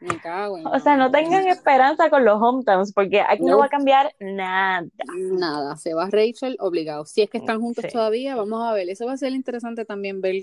me 0.00 0.20
cago 0.20 0.58
en 0.58 0.66
O 0.66 0.78
sea, 0.78 0.96
no 0.96 1.10
tengan 1.10 1.46
esperanza 1.46 2.10
con 2.10 2.24
los 2.24 2.40
hometowns 2.40 2.92
porque 2.92 3.20
aquí 3.20 3.42
no 3.44 3.52
No. 3.52 3.58
va 3.58 3.66
a 3.66 3.68
cambiar 3.68 4.14
nada. 4.20 4.86
Nada, 5.16 5.76
se 5.76 5.94
va 5.94 6.08
Rachel 6.10 6.56
obligado. 6.60 7.04
Si 7.06 7.22
es 7.22 7.30
que 7.30 7.38
están 7.38 7.60
juntos 7.60 7.84
Sí. 7.84 7.90
todavía, 7.92 8.34
vamos 8.36 8.62
a 8.62 8.72
ver. 8.72 8.88
Eso 8.88 9.06
va 9.06 9.12
a 9.12 9.16
ser 9.16 9.32
interesante 9.32 9.84
también 9.84 10.20
ver, 10.20 10.42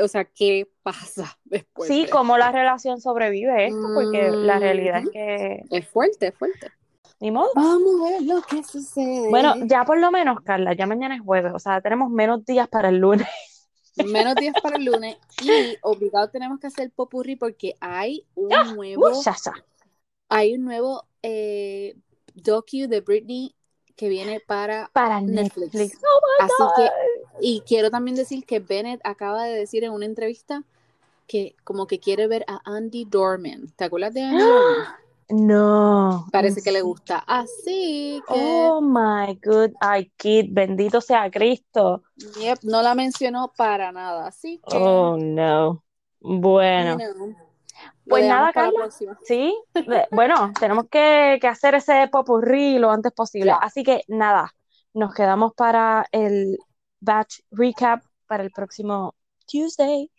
o 0.00 0.08
sea, 0.08 0.24
qué 0.24 0.68
pasa 0.82 1.38
después. 1.44 1.88
Sí, 1.88 2.04
de 2.04 2.10
cómo 2.10 2.38
la 2.38 2.52
relación 2.52 3.00
sobrevive 3.00 3.66
esto, 3.66 3.88
porque 3.94 4.30
la 4.30 4.58
realidad 4.58 5.02
es 5.04 5.10
que 5.10 5.64
Es 5.70 5.88
fuerte, 5.88 6.28
es 6.28 6.34
fuerte. 6.34 6.70
ni 7.20 7.30
modo. 7.30 7.50
Vamos 7.54 8.00
a 8.08 8.10
ver 8.12 8.22
lo 8.22 8.42
que 8.42 8.62
sucede. 8.64 9.28
Bueno, 9.28 9.54
ya 9.66 9.84
por 9.84 9.98
lo 9.98 10.10
menos, 10.10 10.40
Carla, 10.42 10.72
ya 10.74 10.86
mañana 10.86 11.14
es 11.16 11.22
jueves, 11.22 11.52
o 11.54 11.58
sea, 11.58 11.80
tenemos 11.80 12.10
menos 12.10 12.44
días 12.44 12.68
para 12.68 12.88
el 12.88 12.96
lunes. 12.98 13.26
Menos 14.06 14.34
días 14.36 14.54
para 14.62 14.76
el 14.78 14.86
lunes 14.86 15.18
y 15.42 15.76
obligado 15.82 16.30
tenemos 16.30 16.58
que 16.58 16.68
hacer 16.68 16.90
popurrí 16.92 17.36
porque 17.36 17.74
hay 17.78 18.26
un 18.34 18.48
nuevo, 18.74 19.10
Muchacha. 19.10 19.52
hay 20.30 20.54
un 20.54 20.64
nuevo 20.64 21.04
eh, 21.22 21.94
docu 22.32 22.88
de 22.88 23.02
Britney 23.02 23.54
que 23.94 24.08
viene 24.08 24.40
para 24.40 24.88
Para 24.94 25.20
Netflix. 25.20 25.74
Netflix. 25.74 26.00
Oh 26.02 26.42
Así 26.42 26.52
God. 26.58 26.70
que, 26.74 26.90
y 27.42 27.62
quiero 27.66 27.90
también 27.90 28.16
decir 28.16 28.44
que 28.46 28.60
Bennett 28.60 29.00
acaba 29.04 29.44
de 29.44 29.54
decir 29.58 29.84
en 29.84 29.92
una 29.92 30.06
entrevista 30.06 30.62
que 31.26 31.56
como 31.64 31.86
que 31.86 31.98
quiere 32.00 32.26
ver 32.26 32.44
a 32.48 32.60
Andy 32.64 33.04
Dorman. 33.04 33.68
¿Te 33.76 33.84
acuerdas 33.84 34.14
de 34.14 34.22
Andy 34.22 34.38
Dorman? 34.44 34.94
No. 35.30 36.26
Parece 36.30 36.62
que 36.62 36.72
le 36.72 36.80
¿en 36.80 36.84
gusta. 36.86 37.24
Así 37.26 38.22
que, 38.28 38.34
Oh 38.34 38.80
my 38.82 39.38
good, 39.42 39.70
ay, 39.80 40.12
Kid, 40.16 40.46
bendito 40.50 41.00
sea 41.00 41.30
Cristo. 41.30 42.02
yep, 42.40 42.58
no 42.62 42.82
la 42.82 42.94
mencionó 42.94 43.52
para 43.56 43.92
nada. 43.92 44.26
Así 44.26 44.60
que, 44.68 44.76
Oh 44.76 45.16
no. 45.16 45.82
Bueno, 46.20 46.98
Pues 48.06 48.26
nada, 48.26 48.52
Carla. 48.52 48.90
sí, 49.24 49.56
bueno, 50.10 50.52
tenemos 50.60 50.86
que, 50.90 51.38
que 51.40 51.48
hacer 51.48 51.74
ese 51.76 52.08
popurrí 52.08 52.78
lo 52.78 52.90
antes 52.90 53.12
posible. 53.12 53.52
Así 53.60 53.82
que 53.84 54.02
nada, 54.08 54.54
nos 54.92 55.14
quedamos 55.14 55.54
para 55.54 56.06
el 56.12 56.58
batch 57.02 57.40
recap 57.50 58.02
para 58.26 58.42
el 58.44 58.50
próximo 58.52 59.14
Tuesday. 59.46 60.10